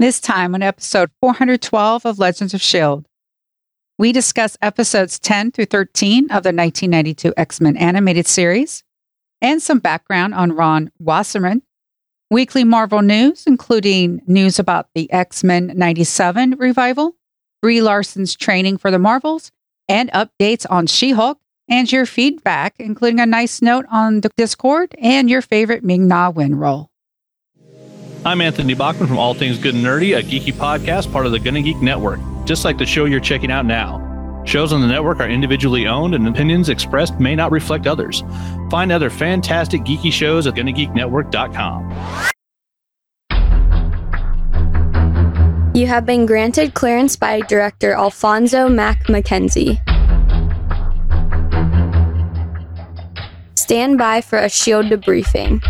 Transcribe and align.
This 0.00 0.20
time 0.20 0.54
on 0.54 0.62
episode 0.62 1.10
412 1.20 2.06
of 2.06 2.20
Legends 2.20 2.54
of 2.54 2.60
S.H.I.E.L.D., 2.60 3.04
we 3.98 4.12
discuss 4.12 4.56
episodes 4.62 5.18
10 5.18 5.50
through 5.50 5.64
13 5.64 6.26
of 6.26 6.44
the 6.44 6.54
1992 6.54 7.34
X 7.36 7.60
Men 7.60 7.76
animated 7.76 8.28
series 8.28 8.84
and 9.42 9.60
some 9.60 9.80
background 9.80 10.34
on 10.34 10.52
Ron 10.52 10.92
Wasserman, 11.00 11.62
weekly 12.30 12.62
Marvel 12.62 13.02
news, 13.02 13.42
including 13.44 14.22
news 14.28 14.60
about 14.60 14.86
the 14.94 15.12
X 15.12 15.42
Men 15.42 15.72
97 15.74 16.54
revival, 16.60 17.16
Brie 17.60 17.82
Larson's 17.82 18.36
training 18.36 18.76
for 18.76 18.92
the 18.92 19.00
Marvels, 19.00 19.50
and 19.88 20.12
updates 20.12 20.64
on 20.70 20.86
She 20.86 21.10
Hulk, 21.10 21.40
and 21.68 21.90
your 21.90 22.06
feedback, 22.06 22.76
including 22.78 23.18
a 23.18 23.26
nice 23.26 23.60
note 23.60 23.86
on 23.90 24.20
the 24.20 24.30
Discord 24.36 24.94
and 24.98 25.28
your 25.28 25.42
favorite 25.42 25.82
Ming 25.82 26.06
Na 26.06 26.30
Wen 26.30 26.54
role. 26.54 26.88
I'm 28.26 28.40
Anthony 28.40 28.74
Bachman 28.74 29.06
from 29.06 29.18
All 29.18 29.32
Things 29.32 29.58
Good 29.58 29.76
and 29.76 29.84
Nerdy, 29.84 30.18
a 30.18 30.22
geeky 30.22 30.52
podcast 30.52 31.12
part 31.12 31.24
of 31.24 31.32
the 31.32 31.38
Gonna 31.38 31.62
Geek 31.62 31.76
Network, 31.76 32.18
just 32.44 32.64
like 32.64 32.76
the 32.76 32.84
show 32.84 33.04
you're 33.04 33.20
checking 33.20 33.52
out 33.52 33.64
now. 33.64 34.04
Shows 34.44 34.72
on 34.72 34.80
the 34.80 34.88
network 34.88 35.20
are 35.20 35.28
individually 35.28 35.86
owned, 35.86 36.16
and 36.16 36.26
opinions 36.26 36.68
expressed 36.68 37.20
may 37.20 37.36
not 37.36 37.52
reflect 37.52 37.86
others. 37.86 38.24
Find 38.70 38.90
other 38.90 39.08
fantastic 39.08 39.82
geeky 39.82 40.12
shows 40.12 40.48
at 40.48 40.54
GonnaGeekNetwork.com. 40.54 42.30
You 45.74 45.86
have 45.86 46.04
been 46.04 46.26
granted 46.26 46.74
clearance 46.74 47.14
by 47.14 47.40
director 47.42 47.92
Alphonso 47.92 48.68
Mack 48.68 49.08
Mackenzie. 49.08 49.80
Stand 53.54 53.96
by 53.96 54.20
for 54.22 54.38
a 54.38 54.48
shield 54.48 54.86
debriefing. 54.86 55.62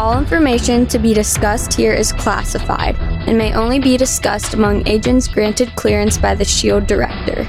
All 0.00 0.16
information 0.16 0.86
to 0.86 0.98
be 0.98 1.12
discussed 1.12 1.74
here 1.74 1.92
is 1.92 2.10
classified 2.10 2.96
and 2.98 3.36
may 3.36 3.52
only 3.52 3.78
be 3.78 3.98
discussed 3.98 4.54
among 4.54 4.88
agents 4.88 5.28
granted 5.28 5.76
clearance 5.76 6.16
by 6.16 6.34
the 6.34 6.42
SHIELD 6.42 6.86
director. 6.86 7.44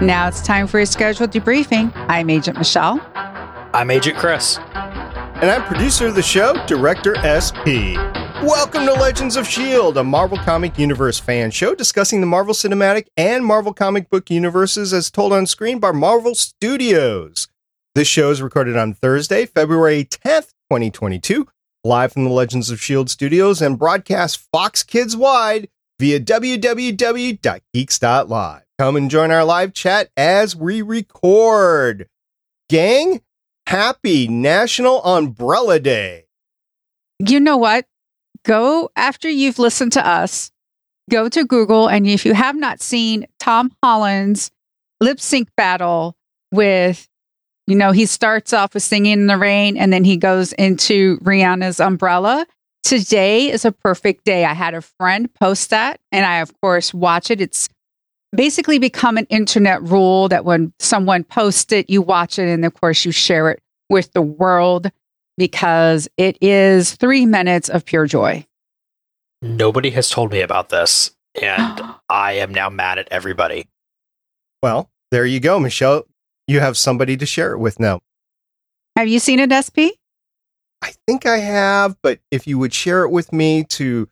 Now 0.00 0.28
it's 0.28 0.40
time 0.40 0.68
for 0.68 0.78
your 0.78 0.86
scheduled 0.86 1.32
debriefing. 1.32 1.92
I'm 2.08 2.30
Agent 2.30 2.58
Michelle. 2.58 3.00
I'm 3.74 3.90
Agent 3.90 4.16
Chris. 4.18 4.58
And 4.76 5.50
I'm 5.50 5.64
producer 5.64 6.06
of 6.06 6.14
the 6.14 6.22
show, 6.22 6.64
Director 6.68 7.16
SP. 7.26 7.98
Welcome 8.44 8.86
to 8.86 8.92
Legends 8.92 9.34
of 9.34 9.46
S.H.I.E.L.D., 9.48 9.98
a 9.98 10.04
Marvel 10.04 10.38
Comic 10.38 10.78
Universe 10.78 11.18
fan 11.18 11.50
show 11.50 11.74
discussing 11.74 12.20
the 12.20 12.26
Marvel 12.28 12.54
Cinematic 12.54 13.08
and 13.16 13.44
Marvel 13.44 13.74
comic 13.74 14.08
book 14.10 14.30
universes 14.30 14.92
as 14.92 15.10
told 15.10 15.32
on 15.32 15.48
screen 15.48 15.80
by 15.80 15.90
Marvel 15.90 16.36
Studios. 16.36 17.48
This 17.96 18.06
show 18.06 18.30
is 18.30 18.40
recorded 18.40 18.76
on 18.76 18.94
Thursday, 18.94 19.44
February 19.44 20.04
10th, 20.04 20.52
2022, 20.72 21.46
live 21.84 22.14
from 22.14 22.24
the 22.24 22.30
Legends 22.30 22.70
of 22.70 22.78
S.H.I.E.L.D. 22.78 23.10
studios 23.10 23.60
and 23.60 23.78
broadcast 23.78 24.48
Fox 24.50 24.82
Kids 24.82 25.14
wide 25.14 25.68
via 26.00 26.18
www.geeks.live. 26.18 26.62
Come 28.78 28.96
and 28.96 29.10
join 29.10 29.30
our 29.30 29.44
live 29.44 29.74
chat 29.74 30.08
as 30.16 30.56
we 30.56 30.80
record. 30.80 32.08
Gang, 32.70 33.20
happy 33.66 34.26
National 34.28 35.04
Umbrella 35.04 35.78
Day. 35.78 36.24
You 37.18 37.38
know 37.38 37.58
what? 37.58 37.84
Go 38.42 38.88
after 38.96 39.28
you've 39.28 39.58
listened 39.58 39.92
to 39.92 40.08
us, 40.08 40.50
go 41.10 41.28
to 41.28 41.44
Google, 41.44 41.86
and 41.86 42.06
if 42.06 42.24
you 42.24 42.32
have 42.32 42.56
not 42.56 42.80
seen 42.80 43.26
Tom 43.38 43.76
Holland's 43.82 44.50
lip 45.02 45.20
sync 45.20 45.50
battle 45.54 46.16
with 46.50 47.10
you 47.66 47.76
know, 47.76 47.92
he 47.92 48.06
starts 48.06 48.52
off 48.52 48.74
with 48.74 48.82
singing 48.82 49.12
in 49.12 49.26
the 49.26 49.38
rain 49.38 49.76
and 49.76 49.92
then 49.92 50.04
he 50.04 50.16
goes 50.16 50.52
into 50.54 51.18
Rihanna's 51.18 51.80
umbrella. 51.80 52.46
Today 52.82 53.50
is 53.50 53.64
a 53.64 53.72
perfect 53.72 54.24
day. 54.24 54.44
I 54.44 54.52
had 54.52 54.74
a 54.74 54.82
friend 54.82 55.32
post 55.34 55.70
that 55.70 56.00
and 56.10 56.26
I, 56.26 56.38
of 56.38 56.52
course, 56.60 56.92
watch 56.92 57.30
it. 57.30 57.40
It's 57.40 57.68
basically 58.34 58.78
become 58.78 59.16
an 59.16 59.26
internet 59.30 59.82
rule 59.82 60.28
that 60.28 60.44
when 60.44 60.72
someone 60.80 61.22
posts 61.22 61.72
it, 61.72 61.88
you 61.88 62.02
watch 62.02 62.38
it 62.38 62.48
and, 62.48 62.64
of 62.64 62.74
course, 62.74 63.04
you 63.04 63.12
share 63.12 63.50
it 63.50 63.62
with 63.88 64.12
the 64.12 64.22
world 64.22 64.90
because 65.36 66.08
it 66.16 66.36
is 66.40 66.94
three 66.94 67.26
minutes 67.26 67.68
of 67.68 67.84
pure 67.84 68.06
joy. 68.06 68.44
Nobody 69.40 69.90
has 69.90 70.10
told 70.10 70.32
me 70.32 70.40
about 70.40 70.68
this 70.70 71.12
and 71.40 71.80
I 72.08 72.32
am 72.32 72.52
now 72.52 72.70
mad 72.70 72.98
at 72.98 73.08
everybody. 73.12 73.68
Well, 74.62 74.90
there 75.12 75.26
you 75.26 75.38
go, 75.38 75.60
Michelle 75.60 76.04
you 76.46 76.60
have 76.60 76.76
somebody 76.76 77.16
to 77.16 77.26
share 77.26 77.52
it 77.52 77.58
with 77.58 77.78
now. 77.80 78.00
Have 78.96 79.08
you 79.08 79.18
seen 79.18 79.40
it, 79.40 79.52
SP? 79.52 79.96
I 80.82 80.92
think 81.06 81.26
I 81.26 81.38
have, 81.38 81.96
but 82.02 82.20
if 82.30 82.46
you 82.46 82.58
would 82.58 82.74
share 82.74 83.04
it 83.04 83.10
with 83.10 83.32
me 83.32 83.64
to 83.64 84.08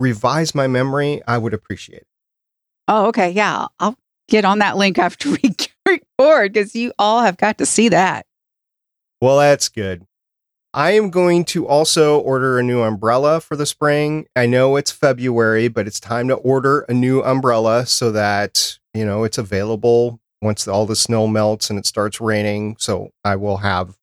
revise 0.00 0.54
my 0.54 0.66
memory, 0.66 1.22
I 1.26 1.38
would 1.38 1.54
appreciate 1.54 2.02
it. 2.02 2.06
Oh, 2.88 3.06
okay. 3.06 3.30
Yeah. 3.30 3.66
I'll 3.78 3.96
get 4.28 4.44
on 4.44 4.58
that 4.58 4.76
link 4.76 4.98
after 4.98 5.30
we 5.30 5.54
record 5.86 6.52
because 6.52 6.74
you 6.74 6.92
all 6.98 7.22
have 7.22 7.36
got 7.36 7.58
to 7.58 7.66
see 7.66 7.88
that. 7.90 8.26
Well, 9.20 9.38
that's 9.38 9.68
good. 9.68 10.06
I 10.72 10.92
am 10.92 11.10
going 11.10 11.44
to 11.46 11.66
also 11.66 12.20
order 12.20 12.58
a 12.58 12.62
new 12.62 12.80
umbrella 12.82 13.40
for 13.40 13.56
the 13.56 13.66
spring. 13.66 14.26
I 14.36 14.46
know 14.46 14.76
it's 14.76 14.92
February, 14.92 15.68
but 15.68 15.86
it's 15.86 15.98
time 15.98 16.28
to 16.28 16.34
order 16.34 16.80
a 16.88 16.94
new 16.94 17.22
umbrella 17.22 17.86
so 17.86 18.12
that, 18.12 18.78
you 18.94 19.04
know, 19.04 19.24
it's 19.24 19.38
available 19.38 20.20
once 20.42 20.66
all 20.66 20.86
the 20.86 20.96
snow 20.96 21.26
melts 21.26 21.70
and 21.70 21.78
it 21.78 21.86
starts 21.86 22.20
raining. 22.20 22.76
So 22.78 23.10
I 23.24 23.36
will 23.36 23.58
have 23.58 23.96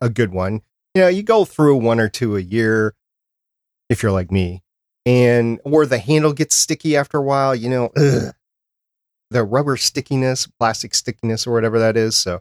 a 0.00 0.08
good 0.08 0.32
one. 0.32 0.62
You 0.94 1.02
know, 1.02 1.08
you 1.08 1.22
go 1.22 1.44
through 1.44 1.76
one 1.76 2.00
or 2.00 2.08
two 2.08 2.36
a 2.36 2.40
year 2.40 2.94
if 3.88 4.02
you're 4.02 4.12
like 4.12 4.32
me, 4.32 4.62
and 5.04 5.60
or 5.64 5.86
the 5.86 5.98
handle 5.98 6.32
gets 6.32 6.54
sticky 6.54 6.96
after 6.96 7.18
a 7.18 7.22
while. 7.22 7.54
You 7.54 7.68
know, 7.68 7.90
ugh, 7.96 8.32
the 9.30 9.44
rubber 9.44 9.76
stickiness, 9.76 10.46
plastic 10.58 10.94
stickiness, 10.94 11.46
or 11.46 11.52
whatever 11.52 11.78
that 11.78 11.96
is. 11.96 12.16
So 12.16 12.40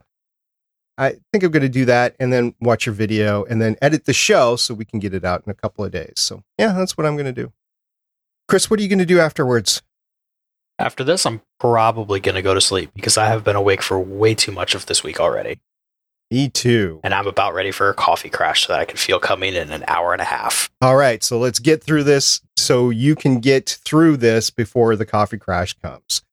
I 0.98 1.16
think 1.32 1.44
I'm 1.44 1.52
going 1.52 1.64
to 1.64 1.70
do 1.70 1.86
that 1.86 2.16
and 2.20 2.32
then 2.32 2.56
watch 2.62 2.86
your 2.86 2.96
video 2.96 3.44
and 3.44 3.62
then 3.62 3.76
edit 3.82 4.06
the 4.06 4.14
show 4.14 4.56
so 4.56 4.74
we 4.74 4.86
can 4.86 5.00
get 5.00 5.14
it 5.14 5.26
out 5.26 5.44
in 5.46 5.52
a 5.52 5.56
couple 5.56 5.84
of 5.84 5.92
days. 5.92 6.14
So 6.16 6.44
yeah, 6.58 6.74
that's 6.74 6.98
what 6.98 7.06
I'm 7.06 7.16
going 7.16 7.26
to 7.26 7.34
do. 7.34 7.52
Chris, 8.48 8.70
what 8.70 8.80
are 8.80 8.84
you 8.84 8.90
going 8.90 9.00
to 9.00 9.06
do 9.06 9.20
afterwards? 9.20 9.82
After 10.78 11.04
this, 11.04 11.26
I'm 11.26 11.42
probably 11.60 12.20
going 12.20 12.36
to 12.36 12.42
go 12.42 12.54
to 12.54 12.62
sleep 12.62 12.92
because 12.94 13.18
I 13.18 13.28
have 13.28 13.44
been 13.44 13.56
awake 13.56 13.82
for 13.82 14.00
way 14.00 14.36
too 14.36 14.52
much 14.52 14.76
of 14.76 14.86
this 14.88 15.04
week 15.04 15.20
already. 15.20 15.60
Me 16.32 16.50
too. 16.50 17.00
And 17.04 17.14
I'm 17.14 17.28
about 17.28 17.54
ready 17.54 17.72
for 17.72 17.90
a 17.90 17.94
coffee 17.94 18.30
crash 18.30 18.66
so 18.66 18.74
that 18.74 18.80
I 18.80 18.86
can 18.86 18.98
feel 18.98 19.20
coming 19.20 19.54
in 19.54 19.72
an 19.72 19.86
hour 19.88 20.12
and 20.12 20.22
a 20.22 20.26
half. 20.26 20.70
All 20.82 20.96
right. 20.96 21.24
So 21.24 21.40
let's 21.40 21.60
get 21.60 21.84
through 21.84 22.04
this 22.04 22.42
so 22.58 22.90
you 22.90 23.16
can 23.16 23.40
get 23.40 23.80
through 23.86 24.18
this 24.18 24.50
before 24.50 24.96
the 24.96 25.06
coffee 25.06 25.38
crash 25.38 25.74
comes. 25.82 26.24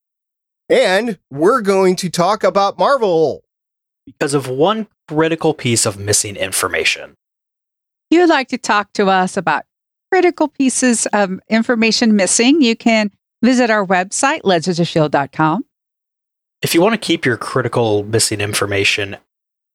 And 0.67 1.19
we're 1.29 1.61
going 1.61 1.95
to 1.97 2.09
talk 2.09 2.43
about 2.43 2.79
Marvel. 2.79 3.43
Because 4.05 4.33
of 4.33 4.49
one 4.49 4.87
critical 5.07 5.53
piece 5.53 5.85
of 5.85 5.99
missing 5.99 6.35
information. 6.35 7.11
If 8.09 8.17
you'd 8.17 8.29
like 8.29 8.49
to 8.49 8.57
talk 8.57 8.91
to 8.93 9.07
us 9.07 9.37
about 9.37 9.63
critical 10.11 10.47
pieces 10.47 11.05
of 11.13 11.39
information 11.49 12.15
missing, 12.15 12.61
you 12.61 12.75
can 12.75 13.11
Visit 13.43 13.69
our 13.69 13.85
website, 13.85 14.41
legendsofshield.com. 14.41 15.65
If 16.61 16.73
you 16.73 16.81
want 16.81 16.93
to 16.93 16.97
keep 16.97 17.25
your 17.25 17.35
critical 17.35 18.03
missing 18.03 18.39
information 18.39 19.17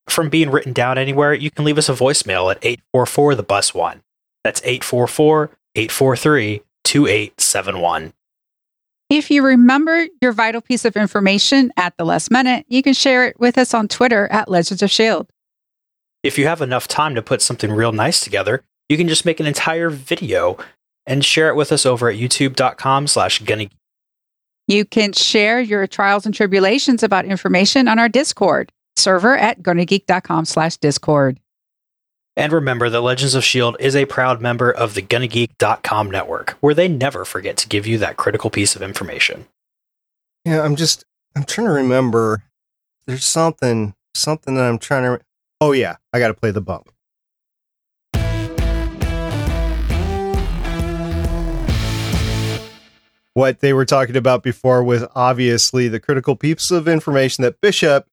from 0.09 0.31
being 0.31 0.51
written 0.51 0.73
down 0.73 0.97
anywhere, 0.97 1.35
you 1.35 1.51
can 1.51 1.67
leave 1.67 1.77
us 1.77 1.91
a 1.91 1.93
voicemail 1.93 2.51
at 2.51 2.59
844 2.65 3.35
the 3.35 3.43
bus 3.43 3.75
one. 3.75 4.03
That's 4.43 4.63
844 4.65 5.51
843 5.75 6.63
2871. 6.85 8.15
If 9.11 9.31
you 9.31 9.45
remember 9.45 10.07
your 10.23 10.33
vital 10.33 10.61
piece 10.61 10.85
of 10.85 10.97
information 10.97 11.71
at 11.77 11.95
the 11.99 12.05
last 12.05 12.31
minute, 12.31 12.65
you 12.69 12.83
can 12.83 12.95
share 12.95 13.27
it 13.27 13.39
with 13.39 13.59
us 13.59 13.75
on 13.75 13.89
Twitter 13.89 14.29
at 14.31 14.51
Legends 14.51 14.83
of 14.83 14.87
S.H.I.E.L.D. 14.87 15.29
If 16.23 16.39
you 16.39 16.47
have 16.47 16.63
enough 16.63 16.89
time 16.89 17.15
to 17.15 17.23
put 17.23 17.43
something 17.43 17.71
real 17.71 17.93
nice 17.93 18.21
together, 18.21 18.65
you 18.89 18.97
can 18.97 19.09
just 19.09 19.25
make 19.25 19.41
an 19.41 19.47
entire 19.47 19.91
video 19.91 20.57
and 21.09 21.25
share 21.25 21.49
it 21.49 21.57
with 21.57 21.73
us 21.73 21.85
over 21.85 22.09
at 22.09 22.17
youtube.com 22.17 23.09
slash 23.09 23.41
gunny. 23.41 23.71
You 24.69 24.85
can 24.85 25.13
share 25.15 25.61
your 25.61 25.89
trials 25.89 26.27
and 26.27 26.35
tribulations 26.35 27.03
about 27.03 27.25
information 27.25 27.89
on 27.89 27.99
our 27.99 28.09
Discord 28.09 28.71
server 28.99 29.37
at 29.37 29.63
gonnageek.com 29.63 30.45
slash 30.45 30.77
discord. 30.77 31.41
And 32.37 32.53
remember 32.53 32.89
that 32.91 33.01
Legends 33.01 33.35
of 33.35 33.43
S.H.I.E.L.D. 33.43 33.85
is 33.85 33.97
a 33.97 34.05
proud 34.05 34.41
member 34.41 34.71
of 34.71 34.95
the 34.95 35.03
GonnaGeek.com 35.03 36.09
network, 36.09 36.51
where 36.61 36.75
they 36.75 36.87
never 36.87 37.25
forget 37.25 37.57
to 37.57 37.69
give 37.69 37.85
you 37.85 37.99
that 37.99 38.17
critical 38.17 38.49
piece 38.49 38.77
of 38.77 38.83
information. 38.83 39.47
Yeah, 40.45 40.63
I'm 40.63 40.77
just, 40.77 41.05
I'm 41.35 41.43
trying 41.43 41.67
to 41.67 41.73
remember. 41.73 42.45
There's 43.07 43.25
something, 43.25 43.95
something 44.15 44.55
that 44.55 44.63
I'm 44.63 44.79
trying 44.79 45.03
to. 45.03 45.25
Oh, 45.61 45.73
yeah, 45.73 45.97
I 46.13 46.21
got 46.21 46.29
to 46.29 46.35
play 46.35 46.53
the 46.53 46.61
bump. 46.61 46.91
What 53.39 53.61
they 53.61 53.73
were 53.73 53.85
talking 53.85 54.17
about 54.17 54.43
before 54.43 54.83
was 54.83 55.05
obviously 55.15 55.87
the 55.87 56.01
critical 56.01 56.35
piece 56.35 56.73
of 56.73 56.89
information 56.89 57.43
that 57.43 57.61
Bishop 57.61 58.05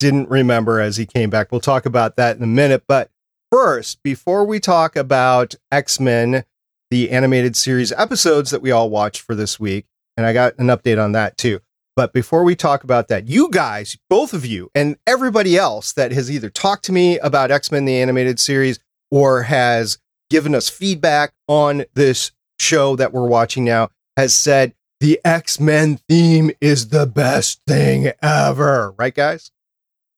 didn't 0.00 0.30
remember 0.30 0.80
as 0.80 0.96
he 0.96 1.04
came 1.04 1.28
back. 1.28 1.52
We'll 1.52 1.60
talk 1.60 1.84
about 1.84 2.16
that 2.16 2.38
in 2.38 2.42
a 2.42 2.46
minute. 2.46 2.84
But 2.88 3.10
first, 3.50 4.02
before 4.02 4.46
we 4.46 4.60
talk 4.60 4.96
about 4.96 5.54
X 5.70 6.00
Men, 6.00 6.44
the 6.90 7.10
animated 7.10 7.54
series 7.54 7.92
episodes 7.92 8.50
that 8.50 8.62
we 8.62 8.70
all 8.70 8.88
watched 8.88 9.20
for 9.20 9.34
this 9.34 9.60
week, 9.60 9.84
and 10.16 10.24
I 10.24 10.32
got 10.32 10.58
an 10.58 10.68
update 10.68 11.02
on 11.02 11.12
that 11.12 11.36
too. 11.36 11.60
But 11.94 12.14
before 12.14 12.42
we 12.42 12.56
talk 12.56 12.82
about 12.82 13.08
that, 13.08 13.28
you 13.28 13.50
guys, 13.50 13.98
both 14.08 14.32
of 14.32 14.46
you, 14.46 14.70
and 14.74 14.96
everybody 15.06 15.54
else 15.54 15.92
that 15.92 16.12
has 16.12 16.30
either 16.30 16.48
talked 16.48 16.86
to 16.86 16.92
me 16.92 17.18
about 17.18 17.50
X 17.50 17.70
Men, 17.70 17.84
the 17.84 18.00
animated 18.00 18.40
series, 18.40 18.78
or 19.10 19.42
has 19.42 19.98
given 20.30 20.54
us 20.54 20.70
feedback 20.70 21.34
on 21.46 21.84
this 21.92 22.32
show 22.58 22.96
that 22.96 23.12
we're 23.12 23.28
watching 23.28 23.64
now, 23.64 23.90
has 24.16 24.34
said 24.34 24.74
the 25.00 25.20
X 25.24 25.58
Men 25.58 25.98
theme 26.08 26.50
is 26.60 26.88
the 26.88 27.06
best 27.06 27.60
thing 27.66 28.12
ever. 28.22 28.94
Right, 28.98 29.14
guys? 29.14 29.50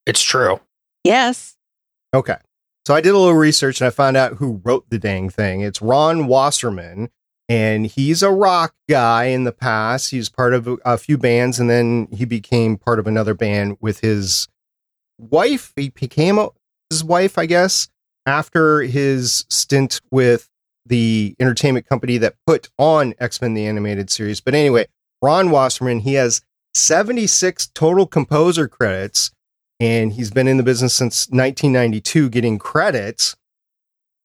It's 0.07 0.23
true. 0.23 0.61
Yes. 1.05 1.57
Okay. 2.15 2.37
So 2.87 2.95
I 2.95 3.01
did 3.01 3.15
a 3.15 3.19
little 3.19 3.35
research 3.35 3.81
and 3.81 3.87
I 3.89 3.91
found 3.91 4.17
out 4.17 4.35
who 4.35 4.61
wrote 4.63 4.91
the 4.91 4.99
dang 4.99 5.31
thing. 5.31 5.63
It's 5.63 5.81
Ron 5.81 6.27
Wasserman, 6.27 7.09
and 7.49 7.87
he's 7.87 8.23
a 8.23 8.31
rock 8.31 8.75
guy 8.89 9.25
in 9.25 9.45
the 9.45 9.53
past. 9.53 10.11
He's 10.11 10.29
part 10.29 10.53
of 10.53 10.69
a, 10.69 10.77
a 10.85 10.99
few 10.99 11.17
bands, 11.17 11.59
and 11.59 11.71
then 11.71 12.09
he 12.13 12.27
became 12.27 12.77
part 12.77 12.99
of 12.99 13.07
another 13.07 13.33
band 13.33 13.79
with 13.81 14.01
his 14.01 14.49
wife. 15.19 15.73
He 15.77 15.89
became 15.89 16.39
a, 16.39 16.51
his 16.91 17.03
wife, 17.03 17.39
I 17.39 17.47
guess, 17.47 17.89
after 18.27 18.83
his 18.83 19.47
stint 19.49 20.01
with 20.11 20.51
the 20.87 21.35
entertainment 21.41 21.89
company 21.89 22.19
that 22.19 22.35
put 22.47 22.69
on 22.79 23.15
X 23.19 23.41
Men 23.41 23.55
the 23.55 23.67
animated 23.67 24.11
series. 24.11 24.41
But 24.41 24.55
anyway, 24.55 24.87
Ron 25.23 25.51
Wasserman, 25.51 26.01
he 26.01 26.15
has 26.15 26.43
76 26.75 27.69
total 27.69 28.07
composer 28.07 28.69
credits, 28.69 29.31
and 29.81 30.13
he's 30.13 30.31
been 30.31 30.49
in 30.49 30.57
the 30.57 30.63
business 30.63 30.95
since 30.95 31.29
1992, 31.29 32.29
getting 32.29 32.59
credits, 32.59 33.37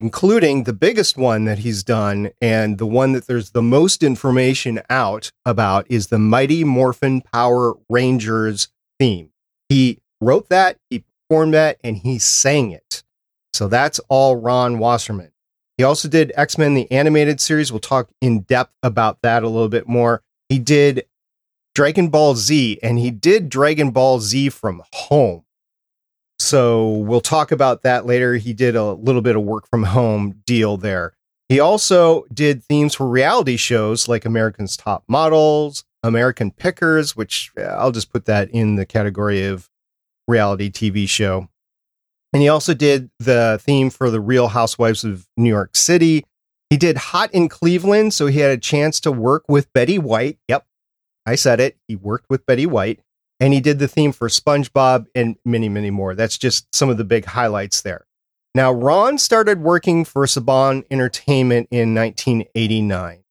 including 0.01 0.63
the 0.63 0.73
biggest 0.73 1.17
one 1.17 1.45
that 1.45 1.59
he's 1.59 1.83
done, 1.83 2.31
and 2.41 2.77
the 2.77 2.85
one 2.85 3.13
that 3.13 3.27
there's 3.27 3.51
the 3.51 3.61
most 3.61 4.03
information 4.03 4.81
out 4.89 5.31
about 5.45 5.85
is 5.89 6.07
the 6.07 6.19
Mighty 6.19 6.63
Morphin 6.63 7.21
Power 7.21 7.75
Rangers 7.89 8.69
theme. 8.99 9.31
He 9.69 9.99
wrote 10.19 10.49
that, 10.49 10.77
he 10.89 11.03
performed 11.29 11.53
that, 11.53 11.77
and 11.83 11.97
he 11.97 12.19
sang 12.19 12.71
it. 12.71 13.03
So 13.53 13.67
that's 13.67 13.99
all 14.09 14.35
Ron 14.35 14.79
Wasserman. 14.79 15.31
He 15.79 15.85
also 15.85 16.09
did 16.09 16.33
X 16.35 16.57
Men, 16.57 16.73
the 16.73 16.91
animated 16.91 17.39
series. 17.39 17.71
We'll 17.71 17.79
talk 17.79 18.09
in 18.19 18.41
depth 18.41 18.73
about 18.83 19.21
that 19.21 19.43
a 19.43 19.47
little 19.47 19.69
bit 19.69 19.87
more. 19.87 20.21
He 20.49 20.59
did 20.59 21.05
Dragon 21.73 22.09
Ball 22.09 22.35
Z, 22.35 22.79
and 22.83 22.99
he 22.99 23.11
did 23.11 23.47
Dragon 23.47 23.91
Ball 23.91 24.19
Z 24.19 24.49
from 24.49 24.83
home. 24.91 25.45
So 26.37 26.89
we'll 26.89 27.21
talk 27.21 27.53
about 27.53 27.83
that 27.83 28.05
later. 28.05 28.35
He 28.35 28.51
did 28.51 28.75
a 28.75 28.91
little 28.91 29.21
bit 29.21 29.37
of 29.37 29.43
work 29.43 29.69
from 29.69 29.83
home 29.83 30.41
deal 30.45 30.75
there. 30.75 31.13
He 31.47 31.61
also 31.61 32.25
did 32.33 32.61
themes 32.65 32.95
for 32.95 33.07
reality 33.07 33.55
shows 33.55 34.09
like 34.09 34.25
American's 34.25 34.75
Top 34.75 35.05
Models, 35.07 35.85
American 36.03 36.51
Pickers, 36.51 37.15
which 37.15 37.53
I'll 37.57 37.93
just 37.93 38.11
put 38.11 38.25
that 38.25 38.49
in 38.49 38.75
the 38.75 38.85
category 38.85 39.45
of 39.45 39.69
reality 40.27 40.69
TV 40.69 41.07
show. 41.07 41.47
And 42.31 42.41
he 42.41 42.49
also 42.49 42.73
did 42.73 43.09
the 43.19 43.59
theme 43.61 43.89
for 43.89 44.11
the 44.11 44.21
Real 44.21 44.49
Housewives 44.49 45.03
of 45.03 45.27
New 45.35 45.49
York 45.49 45.75
City. 45.75 46.25
He 46.69 46.77
did 46.77 46.97
Hot 46.97 47.33
in 47.33 47.49
Cleveland, 47.49 48.13
so 48.13 48.27
he 48.27 48.39
had 48.39 48.51
a 48.51 48.57
chance 48.57 48.99
to 49.01 49.11
work 49.11 49.45
with 49.47 49.73
Betty 49.73 49.97
White. 49.97 50.37
Yep, 50.47 50.65
I 51.25 51.35
said 51.35 51.59
it. 51.59 51.77
He 51.87 51.95
worked 51.95 52.29
with 52.29 52.45
Betty 52.45 52.65
White. 52.65 52.99
And 53.39 53.53
he 53.53 53.61
did 53.61 53.79
the 53.79 53.87
theme 53.87 54.11
for 54.11 54.27
SpongeBob 54.27 55.07
and 55.15 55.37
many, 55.45 55.69
many 55.69 55.89
more. 55.89 56.13
That's 56.13 56.37
just 56.37 56.73
some 56.75 56.89
of 56.89 56.97
the 56.97 57.05
big 57.05 57.25
highlights 57.25 57.81
there. 57.81 58.05
Now, 58.53 58.71
Ron 58.71 59.17
started 59.17 59.61
working 59.61 60.03
for 60.03 60.25
Saban 60.25 60.83
Entertainment 60.91 61.69
in 61.71 61.95
1989. 61.95 63.23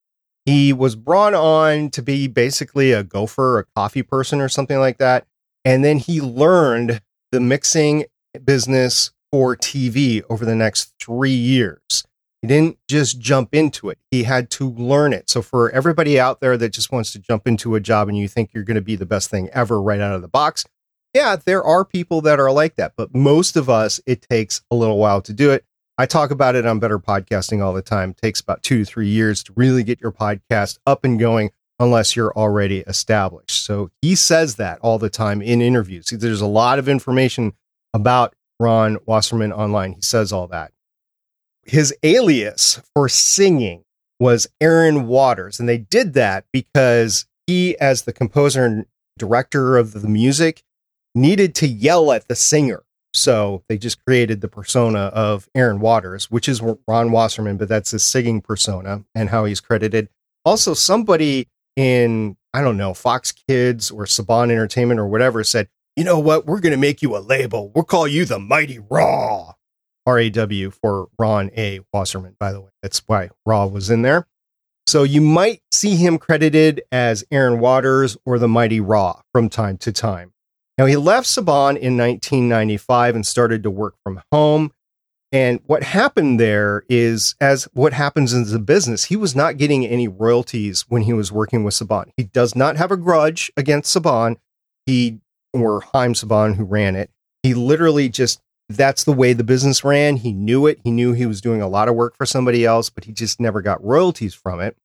He 0.47 0.73
was 0.73 0.97
brought 0.97 1.35
on 1.35 1.91
to 1.91 2.01
be 2.01 2.27
basically 2.27 2.93
a 2.93 3.03
gopher, 3.03 3.59
a 3.59 3.65
coffee 3.77 4.03
person, 4.03 4.41
or 4.41 4.49
something 4.49 4.79
like 4.79 4.97
that. 4.99 5.27
And 5.65 5.85
then 5.85 5.99
he 5.99 6.23
learned 6.23 7.03
the 7.31 7.41
mixing 7.41 8.07
business 8.45 9.11
for 9.31 9.57
TV 9.57 10.23
over 10.31 10.45
the 10.45 10.55
next 10.55 10.95
three 11.01 11.31
years. 11.31 12.05
He 12.41 12.49
didn't 12.49 12.79
just 12.89 13.19
jump 13.19 13.55
into 13.55 13.91
it. 13.91 13.99
He 14.11 14.23
had 14.23 14.49
to 14.53 14.71
learn 14.71 15.13
it. 15.13 15.29
So 15.29 15.43
for 15.43 15.71
everybody 15.71 16.21
out 16.21 16.41
there 16.41 16.57
that 16.57 16.73
just 16.73 16.93
wants 16.93 17.13
to 17.13 17.19
jump 17.19 17.47
into 17.47 17.75
a 17.75 17.81
job 17.81 18.09
and 18.09 18.17
you 18.17 18.29
think 18.29 18.51
you're 18.55 18.65
going 18.65 18.77
to 18.77 18.81
be 18.81 18.97
the 18.97 19.07
best 19.07 19.29
thing 19.29 19.49
ever 19.53 19.83
right 19.83 20.01
out 20.01 20.15
of 20.15 20.23
the 20.23 20.29
box, 20.29 20.65
yeah, 21.15 21.37
there 21.37 21.65
are 21.65 21.85
people 21.85 22.21
that 22.23 22.39
are 22.39 22.53
like 22.53 22.77
that, 22.77 22.93
but 22.97 23.15
most 23.15 23.57
of 23.57 23.69
us 23.69 24.01
it 24.07 24.23
takes 24.23 24.63
a 24.71 24.77
little 24.77 24.99
while 24.99 25.21
to 25.23 25.33
do 25.33 25.51
it. 25.51 25.65
I 25.97 26.07
talk 26.07 26.31
about 26.31 26.55
it 26.55 26.65
on 26.65 26.79
Better 26.79 27.01
Podcasting 27.01 27.61
all 27.61 27.73
the 27.73 27.83
time. 27.83 28.11
It 28.11 28.19
takes 28.19 28.41
about 28.41 28.63
2 28.63 28.79
to 28.79 28.85
3 28.85 29.09
years 29.09 29.43
to 29.45 29.53
really 29.57 29.83
get 29.83 30.01
your 30.01 30.13
podcast 30.13 30.79
up 30.87 31.05
and 31.05 31.19
going 31.19 31.51
unless 31.81 32.15
you're 32.15 32.33
already 32.37 32.81
established. 32.81 33.65
So 33.65 33.91
he 34.01 34.15
says 34.15 34.57
that 34.57 34.79
all 34.81 34.99
the 34.99 35.11
time 35.11 35.43
in 35.43 35.61
interviews. 35.61 36.11
There's 36.11 36.41
a 36.41 36.47
lot 36.47 36.79
of 36.79 36.89
information 36.89 37.55
about 37.99 38.35
Ron 38.61 38.99
Wasserman 39.07 39.53
online. 39.53 39.95
He 39.95 40.03
says 40.03 40.33
all 40.33 40.47
that. 40.49 40.73
His 41.65 41.95
alias 42.03 42.81
for 42.95 43.09
singing 43.09 43.85
was 44.21 44.47
Aaron 44.61 45.07
Waters, 45.07 45.61
and 45.61 45.69
they 45.69 45.79
did 45.79 46.15
that 46.15 46.45
because 46.53 47.27
he, 47.47 47.79
as 47.79 48.03
the 48.03 48.13
composer 48.13 48.65
and 48.65 48.87
director 49.19 49.77
of 49.77 50.01
the 50.01 50.09
music, 50.09 50.63
needed 51.15 51.55
to 51.57 51.67
yell 51.67 52.13
at 52.13 52.29
the 52.29 52.37
singer. 52.37 52.85
So 53.13 53.65
they 53.69 53.79
just 53.79 54.05
created 54.05 54.41
the 54.41 54.49
persona 54.49 55.07
of 55.07 55.49
Aaron 55.55 55.81
Waters, 55.81 56.31
which 56.31 56.49
is 56.49 56.63
Ron 56.87 57.11
Wasserman, 57.11 57.57
but 57.57 57.69
that's 57.69 57.91
his 57.91 58.05
singing 58.05 58.41
persona 58.41 59.05
and 59.15 59.31
how 59.31 59.45
he's 59.45 59.61
credited. 59.61 60.09
Also, 60.45 60.73
somebody 60.75 61.49
in, 61.75 62.37
I 62.55 62.63
don't 62.63 62.77
know, 62.77 62.95
Fox 62.95 63.33
Kids 63.33 63.91
or 63.91 64.05
Saban 64.05 64.51
Entertainment 64.51 65.01
or 65.01 65.07
whatever 65.07 65.43
said, 65.43 65.69
you 65.99 66.05
know 66.05 66.21
what? 66.21 66.47
We're 66.47 66.61
going 66.61 66.71
to 66.71 66.79
make 66.79 67.03
you 67.03 67.17
a 67.17 67.19
label. 67.19 67.73
We'll 67.75 67.83
call 67.83 68.07
you 68.07 68.25
the 68.25 68.39
Mighty 68.39 68.79
Raw. 68.79 69.55
R 70.07 70.19
A 70.21 70.31
W 70.31 70.71
for 70.71 71.09
Ron 71.19 71.51
A. 71.57 71.81
Wasserman, 71.93 72.37
by 72.39 72.53
the 72.53 72.61
way. 72.61 72.71
That's 72.83 73.03
why 73.07 73.31
Raw 73.45 73.67
was 73.67 73.91
in 73.91 74.03
there. 74.03 74.29
So 74.87 75.03
you 75.03 75.21
might 75.21 75.61
see 75.73 75.97
him 75.97 76.17
credited 76.17 76.83
as 76.93 77.25
Aaron 77.33 77.59
Waters 77.59 78.17
or 78.25 78.39
the 78.39 78.47
Mighty 78.47 78.81
Raw 78.81 79.23
from 79.33 79.49
time 79.49 79.77
to 79.79 79.91
time. 79.91 80.33
Now, 80.79 80.87
he 80.87 80.97
left 80.97 81.27
Saban 81.27 81.77
in 81.77 81.97
1995 81.99 83.17
and 83.17 83.27
started 83.27 83.65
to 83.65 83.71
work 83.71 83.97
from 84.05 84.23
home. 84.31 84.71
And 85.33 85.59
what 85.67 85.83
happened 85.83 86.39
there 86.39 86.85
is, 86.89 87.35
as 87.41 87.65
what 87.75 87.93
happens 87.93 88.33
in 88.33 88.45
the 88.45 88.61
business, 88.61 89.07
he 89.07 89.17
was 89.17 89.35
not 89.35 89.57
getting 89.57 89.85
any 89.85 90.07
royalties 90.07 90.87
when 90.89 91.03
he 91.03 91.13
was 91.13 91.33
working 91.33 91.65
with 91.65 91.75
Saban. 91.75 92.13
He 92.17 92.23
does 92.23 92.55
not 92.55 92.77
have 92.77 92.93
a 92.93 92.97
grudge 92.97 93.51
against 93.57 93.95
Saban. 93.95 94.37
He 94.87 95.19
or 95.63 95.81
Haim 95.93 96.15
Saban 96.15 96.57
who 96.57 96.65
ran 96.65 96.97
it. 96.97 97.11
He 97.43 97.55
literally 97.55 98.09
just 98.09 98.41
that's 98.69 99.05
the 99.05 99.13
way 99.13 99.33
the 99.33 99.45
business 99.45 99.83
ran. 99.83 100.17
He 100.17 100.33
knew 100.33 100.67
it. 100.67 100.79
He 100.85 100.91
knew 100.91 101.13
he 101.13 101.27
was 101.27 101.41
doing 101.41 101.63
a 101.63 101.69
lot 101.69 101.89
of 101.89 101.95
work 101.95 102.17
for 102.17 102.27
somebody 102.27 102.67
else, 102.67 102.91
but 102.91 103.05
he 103.05 103.13
just 103.13 103.41
never 103.41 103.63
got 103.63 103.83
royalties 103.83 104.35
from 104.35 104.61
it. 104.61 104.77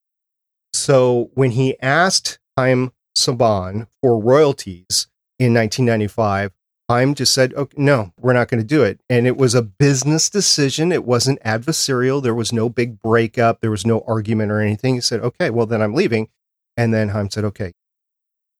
So 0.71 1.29
when 1.33 1.51
he 1.51 1.79
asked 1.81 2.39
Haim 2.57 2.93
Saban 3.17 3.87
for 4.01 4.17
royalties 4.19 5.07
in 5.37 5.53
1995, 5.53 6.51
Haim 6.89 7.13
just 7.13 7.33
said, 7.33 7.53
okay, 7.53 7.75
no, 7.77 8.13
we're 8.19 8.33
not 8.33 8.49
going 8.49 8.61
to 8.61 8.67
do 8.67 8.83
it. 8.83 8.99
And 9.09 9.27
it 9.27 9.37
was 9.37 9.55
a 9.55 9.61
business 9.61 10.29
decision. 10.29 10.91
It 10.91 11.05
wasn't 11.05 11.41
adversarial. 11.43 12.21
There 12.21 12.35
was 12.35 12.51
no 12.51 12.69
big 12.69 12.99
breakup. 12.99 13.61
There 13.61 13.71
was 13.71 13.85
no 13.85 14.03
argument 14.07 14.51
or 14.51 14.61
anything. 14.61 14.95
He 14.95 15.01
said, 15.01 15.21
okay, 15.21 15.49
well, 15.49 15.65
then 15.65 15.81
I'm 15.81 15.93
leaving. 15.93 16.29
And 16.75 16.93
then 16.93 17.09
Haim 17.09 17.29
said, 17.29 17.45
okay, 17.45 17.73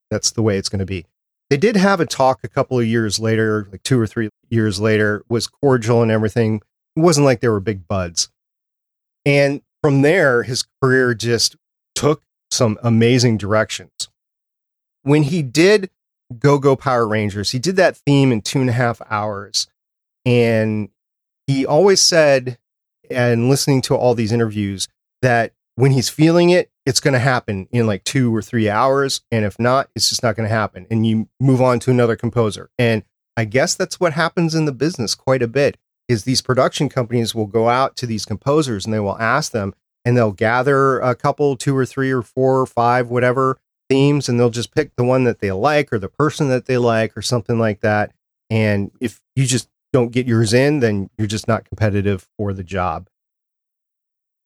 that's 0.09 0.31
the 0.31 0.41
way 0.41 0.57
it's 0.57 0.69
going 0.69 0.79
to 0.79 0.85
be. 0.85 1.05
They 1.53 1.57
did 1.57 1.75
have 1.75 1.99
a 1.99 2.07
talk 2.07 2.39
a 2.43 2.47
couple 2.47 2.79
of 2.79 2.87
years 2.87 3.19
later, 3.19 3.67
like 3.71 3.83
two 3.83 3.99
or 3.99 4.07
three 4.07 4.31
years 4.49 4.79
later, 4.79 5.23
was 5.29 5.45
cordial 5.45 6.01
and 6.01 6.09
everything. 6.09 6.63
It 6.95 6.99
wasn't 6.99 7.25
like 7.25 7.41
they 7.41 7.47
were 7.47 7.59
big 7.59 7.87
buds. 7.87 8.31
And 9.23 9.61
from 9.83 10.01
there, 10.01 10.41
his 10.41 10.65
career 10.81 11.13
just 11.13 11.55
took 11.93 12.23
some 12.49 12.79
amazing 12.81 13.37
directions. 13.37 14.09
When 15.03 15.21
he 15.21 15.43
did 15.43 15.91
Go 16.39 16.57
Go 16.57 16.75
Power 16.75 17.07
Rangers, 17.07 17.51
he 17.51 17.59
did 17.59 17.75
that 17.75 17.97
theme 17.97 18.31
in 18.31 18.41
two 18.41 18.59
and 18.59 18.69
a 18.71 18.73
half 18.73 18.99
hours. 19.07 19.67
And 20.25 20.89
he 21.45 21.67
always 21.67 22.01
said, 22.01 22.57
and 23.11 23.47
listening 23.47 23.83
to 23.83 23.95
all 23.95 24.15
these 24.15 24.31
interviews, 24.31 24.87
that 25.21 25.53
when 25.75 25.91
he's 25.91 26.09
feeling 26.09 26.49
it, 26.49 26.69
it's 26.85 26.99
going 26.99 27.13
to 27.13 27.19
happen 27.19 27.67
in 27.71 27.87
like 27.87 28.03
two 28.03 28.35
or 28.35 28.41
three 28.41 28.69
hours. 28.69 29.21
And 29.31 29.45
if 29.45 29.59
not, 29.59 29.89
it's 29.95 30.09
just 30.09 30.23
not 30.23 30.35
going 30.35 30.47
to 30.47 30.53
happen. 30.55 30.85
And 30.89 31.05
you 31.05 31.29
move 31.39 31.61
on 31.61 31.79
to 31.79 31.91
another 31.91 32.15
composer. 32.15 32.69
And 32.77 33.03
I 33.35 33.45
guess 33.45 33.75
that's 33.75 33.99
what 33.99 34.13
happens 34.13 34.53
in 34.53 34.65
the 34.65 34.71
business 34.71 35.15
quite 35.15 35.41
a 35.41 35.47
bit 35.47 35.77
is 36.07 36.23
these 36.23 36.41
production 36.41 36.89
companies 36.89 37.33
will 37.33 37.47
go 37.47 37.69
out 37.69 37.95
to 37.97 38.05
these 38.05 38.25
composers 38.25 38.85
and 38.85 38.93
they 38.93 38.99
will 38.99 39.17
ask 39.19 39.51
them 39.51 39.73
and 40.05 40.17
they'll 40.17 40.33
gather 40.33 40.99
a 40.99 41.15
couple, 41.15 41.55
two 41.55 41.75
or 41.75 41.85
three 41.85 42.11
or 42.11 42.21
four 42.21 42.59
or 42.59 42.65
five, 42.65 43.09
whatever 43.09 43.57
themes, 43.89 44.27
and 44.27 44.39
they'll 44.39 44.49
just 44.49 44.73
pick 44.73 44.95
the 44.95 45.03
one 45.03 45.23
that 45.23 45.39
they 45.39 45.51
like 45.51 45.91
or 45.93 45.99
the 45.99 46.09
person 46.09 46.49
that 46.49 46.65
they 46.65 46.77
like 46.77 47.15
or 47.17 47.21
something 47.21 47.57
like 47.57 47.79
that. 47.79 48.13
And 48.49 48.91
if 48.99 49.21
you 49.35 49.45
just 49.45 49.69
don't 49.93 50.11
get 50.11 50.27
yours 50.27 50.53
in, 50.53 50.79
then 50.79 51.09
you're 51.17 51.27
just 51.27 51.47
not 51.47 51.65
competitive 51.65 52.27
for 52.37 52.53
the 52.53 52.63
job. 52.63 53.07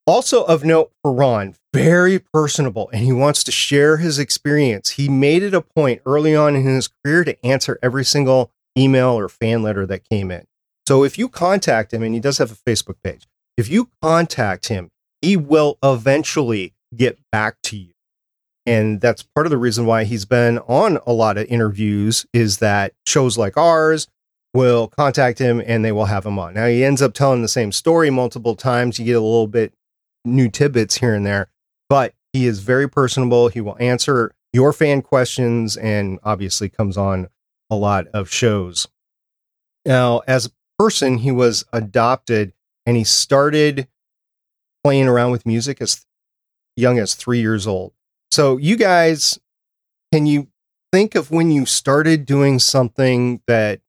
Also 0.08 0.46
of 0.46 0.64
note 0.64 0.94
for 1.04 1.12
Ron, 1.12 1.54
very 1.74 2.18
personable, 2.18 2.90
and 2.94 3.04
he 3.04 3.12
wants 3.12 3.44
to 3.44 3.52
share 3.52 3.98
his 3.98 4.18
experience. 4.18 4.92
He 4.92 5.10
made 5.10 5.44
it 5.44 5.54
a 5.54 5.60
point 5.60 6.02
early 6.06 6.34
on 6.34 6.56
in 6.56 6.64
his 6.64 6.88
career 6.88 7.26
to 7.26 7.46
answer 7.46 7.78
every 7.84 8.06
single 8.06 8.54
email 8.78 9.10
or 9.10 9.28
fan 9.28 9.64
letter 9.64 9.86
that 9.86 10.08
came 10.10 10.32
in. 10.32 10.46
So 10.88 11.04
if 11.04 11.18
you 11.18 11.28
contact 11.28 11.94
him, 11.94 12.04
and 12.04 12.14
he 12.14 12.22
does 12.22 12.38
have 12.38 12.54
a 12.54 12.56
Facebook 12.56 12.96
page, 13.04 13.28
if 13.58 13.68
you 13.68 13.90
contact 14.02 14.70
him, 14.70 14.92
he 15.22 15.36
will 15.36 15.78
eventually 15.84 16.74
get 16.96 17.20
back 17.30 17.58
to 17.64 17.76
you. 17.76 17.92
And 18.66 19.02
that's 19.02 19.24
part 19.24 19.46
of 19.46 19.52
the 19.52 19.58
reason 19.58 19.86
why 19.86 20.06
he's 20.06 20.26
been 20.26 20.60
on 20.60 21.00
a 21.06 21.12
lot 21.12 21.38
of 21.38 21.48
interviews 21.48 22.26
is 22.32 22.60
that 22.60 22.94
shows 23.06 23.38
like 23.38 23.58
ours 23.58 24.08
will 24.54 24.88
contact 24.88 25.40
him 25.40 25.62
and 25.66 25.84
they 25.84 25.92
will 25.92 26.06
have 26.06 26.26
him 26.26 26.40
on. 26.40 26.54
Now 26.54 26.68
he 26.68 26.84
ends 26.84 27.02
up 27.02 27.14
telling 27.14 27.42
the 27.42 27.48
same 27.48 27.72
story 27.72 28.10
multiple 28.10 28.56
times. 28.56 29.00
You 29.00 29.06
get 29.06 29.12
a 29.14 29.22
little 29.22 29.48
bit 29.48 29.74
new 30.28 30.50
tidbits 30.50 30.98
here 30.98 31.14
and 31.14 31.26
there, 31.26 31.50
but 31.90 32.14
he 32.34 32.46
is 32.46 32.60
very 32.60 32.90
personable. 32.90 33.48
He 33.48 33.62
will 33.62 33.78
answer 33.80 34.36
your 34.54 34.74
fan 34.74 35.02
questions 35.02 35.78
and 35.78 36.20
obviously 36.24 36.70
comes 36.70 36.98
on 36.98 37.30
a 37.70 37.76
lot 37.76 38.08
of 38.08 38.30
shows. 38.32 38.88
Now, 39.86 40.22
as 40.28 40.48
a 40.48 40.52
person, 40.78 41.20
he 41.20 41.32
was 41.32 41.66
adopted 41.74 42.54
and 42.86 42.98
he 42.98 43.04
started 43.04 43.88
playing 44.84 45.08
around 45.08 45.32
with 45.32 45.46
music 45.46 45.82
as 45.82 46.06
young 46.76 47.00
as 47.00 47.16
three 47.16 47.40
years 47.40 47.68
old. 47.68 47.94
So, 48.32 48.58
you 48.58 48.76
guys, 48.76 49.40
can 50.12 50.26
you 50.26 50.48
think 50.92 51.16
of 51.16 51.32
when 51.32 51.52
you 51.52 51.66
started 51.66 52.26
doing 52.26 52.60
something 52.60 53.42
that 53.48 53.82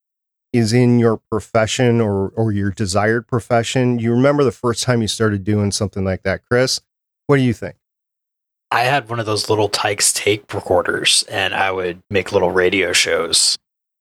is 0.59 0.73
in 0.73 0.99
your 0.99 1.17
profession 1.31 2.01
or 2.01 2.29
or 2.31 2.53
your 2.53 2.71
desired 2.71 3.27
profession? 3.27 3.99
You 3.99 4.13
remember 4.13 4.45
the 4.45 4.53
first 4.53 4.83
time 4.83 5.01
you 5.01 5.09
started 5.09 5.45
doing 5.45 5.71
something 5.73 6.05
like 6.05 6.23
that, 6.25 6.43
Chris? 6.45 6.81
What 7.27 7.37
do 7.37 7.43
you 7.43 7.53
think? 7.53 7.77
I 8.71 8.83
had 8.83 9.09
one 9.09 9.19
of 9.19 9.27
those 9.27 9.49
Little 9.49 9.69
Tikes 9.69 10.13
tape 10.13 10.53
recorders, 10.53 11.25
and 11.31 11.55
I 11.55 11.71
would 11.71 12.03
make 12.11 12.33
little 12.33 12.51
radio 12.51 12.93
shows 12.93 13.57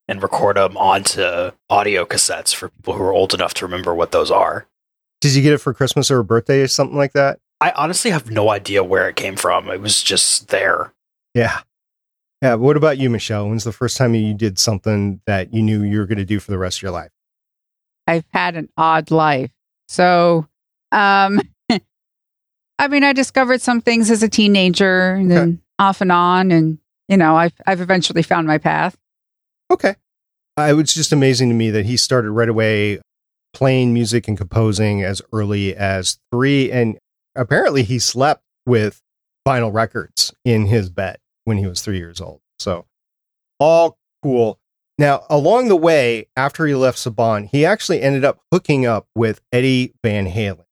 and 0.10 0.22
record 0.22 0.58
them 0.58 0.76
onto 0.78 1.52
audio 1.70 2.06
cassettes 2.06 2.54
for 2.54 2.70
people 2.70 2.96
who 2.96 3.04
are 3.04 3.14
old 3.14 3.34
enough 3.34 3.54
to 3.56 3.66
remember 3.66 3.94
what 3.96 4.12
those 4.12 4.32
are. 4.32 4.68
Did 5.22 5.36
you 5.36 5.42
get 5.42 5.54
it 5.54 5.60
for 5.60 5.74
Christmas 5.74 6.12
or 6.12 6.20
a 6.20 6.24
birthday 6.24 6.62
or 6.62 6.68
something 6.68 6.98
like 6.98 7.14
that? 7.14 7.40
I 7.60 7.72
honestly 7.72 8.12
have 8.12 8.30
no 8.30 8.50
idea 8.50 8.84
where 8.84 9.10
it 9.10 9.16
came 9.16 9.36
from. 9.36 9.70
It 9.70 9.82
was 9.82 10.04
just 10.04 10.50
there. 10.50 10.94
Yeah. 11.34 11.62
Yeah. 12.42 12.56
What 12.56 12.78
about 12.78 12.98
you, 12.98 13.10
Michelle? 13.10 13.50
When's 13.50 13.64
the 13.64 13.72
first 13.72 13.98
time 13.98 14.14
you 14.14 14.34
did 14.34 14.60
something 14.60 15.22
that 15.26 15.54
you 15.54 15.62
knew 15.62 15.84
you 15.84 16.00
were 16.00 16.06
going 16.06 16.18
to 16.18 16.26
do 16.26 16.40
for 16.40 16.52
the 16.52 16.58
rest 16.58 16.80
of 16.80 16.84
your 16.84 16.92
life? 16.92 17.12
I've 18.06 18.26
had 18.32 18.56
an 18.56 18.70
odd 18.78 19.12
life. 19.12 19.52
So, 19.88 20.48
um, 20.92 21.42
I 22.80 22.88
mean, 22.88 23.04
I 23.04 23.14
discovered 23.14 23.62
some 23.62 23.82
things 23.82 24.12
as 24.12 24.24
a 24.24 24.30
teenager 24.30 25.14
and 25.14 25.30
then 25.32 25.50
okay. 25.50 25.58
off 25.80 26.02
and 26.02 26.12
on. 26.12 26.52
And, 26.52 26.78
you 27.08 27.18
know, 27.18 27.36
I've, 27.36 27.54
I've 27.66 27.82
eventually 27.82 28.24
found 28.24 28.48
my 28.48 28.58
path. 28.58 28.96
Okay. 29.72 29.96
Uh, 30.58 30.68
it 30.70 30.74
was 30.74 30.94
just 30.94 31.12
amazing 31.12 31.50
to 31.50 31.56
me 31.56 31.70
that 31.72 31.86
he 31.86 31.98
started 31.98 32.32
right 32.32 32.50
away 32.50 33.00
playing 33.54 33.94
music 33.94 34.28
and 34.28 34.38
composing 34.38 35.04
as 35.04 35.22
early 35.34 35.76
as 35.76 36.20
three. 36.32 36.72
And 36.72 36.98
apparently 37.36 37.84
he 37.84 38.00
slept 38.00 38.44
with 38.66 39.02
vinyl 39.48 39.74
records 39.74 40.34
in 40.46 40.68
his 40.68 40.90
bed 40.90 41.18
when 41.48 41.58
he 41.58 41.66
was 41.66 41.82
three 41.82 41.98
years 41.98 42.20
old. 42.20 42.42
So 42.60 42.86
all 43.58 43.98
cool. 44.22 44.60
Now, 44.98 45.26
along 45.30 45.70
the 45.70 45.78
way, 45.78 46.28
after 46.36 46.68
he 46.68 46.76
left 46.76 46.98
Saban, 46.98 47.50
he 47.50 47.66
actually 47.66 48.02
ended 48.02 48.26
up 48.26 48.42
hooking 48.52 48.86
up 48.86 49.08
with 49.16 49.40
Eddie 49.54 49.94
Van 50.04 50.28
Halen. 50.28 50.66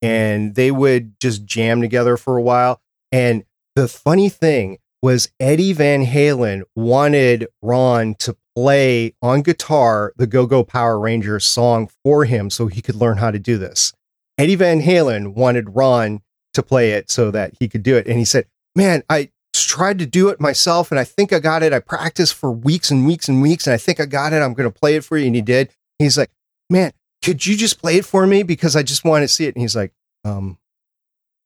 And 0.00 0.54
they 0.54 0.70
would 0.70 1.18
just 1.18 1.44
jam 1.44 1.80
together 1.80 2.16
for 2.16 2.36
a 2.36 2.42
while. 2.42 2.80
And 3.10 3.44
the 3.74 3.88
funny 3.88 4.28
thing 4.28 4.78
was 5.02 5.28
Eddie 5.40 5.72
Van 5.72 6.06
Halen 6.06 6.62
wanted 6.76 7.48
Ron 7.60 8.14
to 8.20 8.36
play 8.54 9.14
on 9.22 9.42
guitar 9.42 10.12
the 10.16 10.26
Go 10.28 10.46
Go 10.46 10.62
Power 10.62 11.00
Rangers 11.00 11.44
song 11.44 11.88
for 12.04 12.26
him 12.26 12.48
so 12.48 12.68
he 12.68 12.82
could 12.82 12.94
learn 12.94 13.16
how 13.16 13.32
to 13.32 13.38
do 13.40 13.58
this. 13.58 13.92
Eddie 14.38 14.54
Van 14.54 14.82
Halen 14.82 15.34
wanted 15.34 15.74
Ron 15.74 16.20
to 16.54 16.62
play 16.62 16.92
it 16.92 17.10
so 17.10 17.32
that 17.32 17.54
he 17.58 17.68
could 17.68 17.82
do 17.82 17.96
it. 17.96 18.06
And 18.06 18.18
he 18.18 18.24
said, 18.24 18.46
Man, 18.76 19.02
I 19.10 19.30
tried 19.72 19.98
to 19.98 20.04
do 20.04 20.28
it 20.28 20.38
myself 20.38 20.90
and 20.90 21.00
I 21.00 21.04
think 21.04 21.32
I 21.32 21.38
got 21.38 21.62
it. 21.62 21.72
I 21.72 21.80
practiced 21.80 22.34
for 22.34 22.52
weeks 22.52 22.90
and 22.90 23.06
weeks 23.06 23.26
and 23.26 23.40
weeks 23.40 23.66
and 23.66 23.72
I 23.72 23.78
think 23.78 24.00
I 24.00 24.04
got 24.04 24.34
it. 24.34 24.42
I'm 24.42 24.52
going 24.52 24.70
to 24.70 24.78
play 24.78 24.96
it 24.96 25.04
for 25.04 25.16
you. 25.16 25.26
And 25.26 25.34
he 25.34 25.40
did. 25.40 25.70
He's 25.98 26.18
like, 26.18 26.30
Man, 26.68 26.92
could 27.22 27.46
you 27.46 27.56
just 27.56 27.80
play 27.80 27.96
it 27.96 28.04
for 28.04 28.26
me? 28.26 28.42
Because 28.42 28.76
I 28.76 28.82
just 28.82 29.02
want 29.02 29.22
to 29.22 29.28
see 29.28 29.46
it. 29.46 29.54
And 29.54 29.62
he's 29.62 29.74
like, 29.74 29.94
um, 30.26 30.58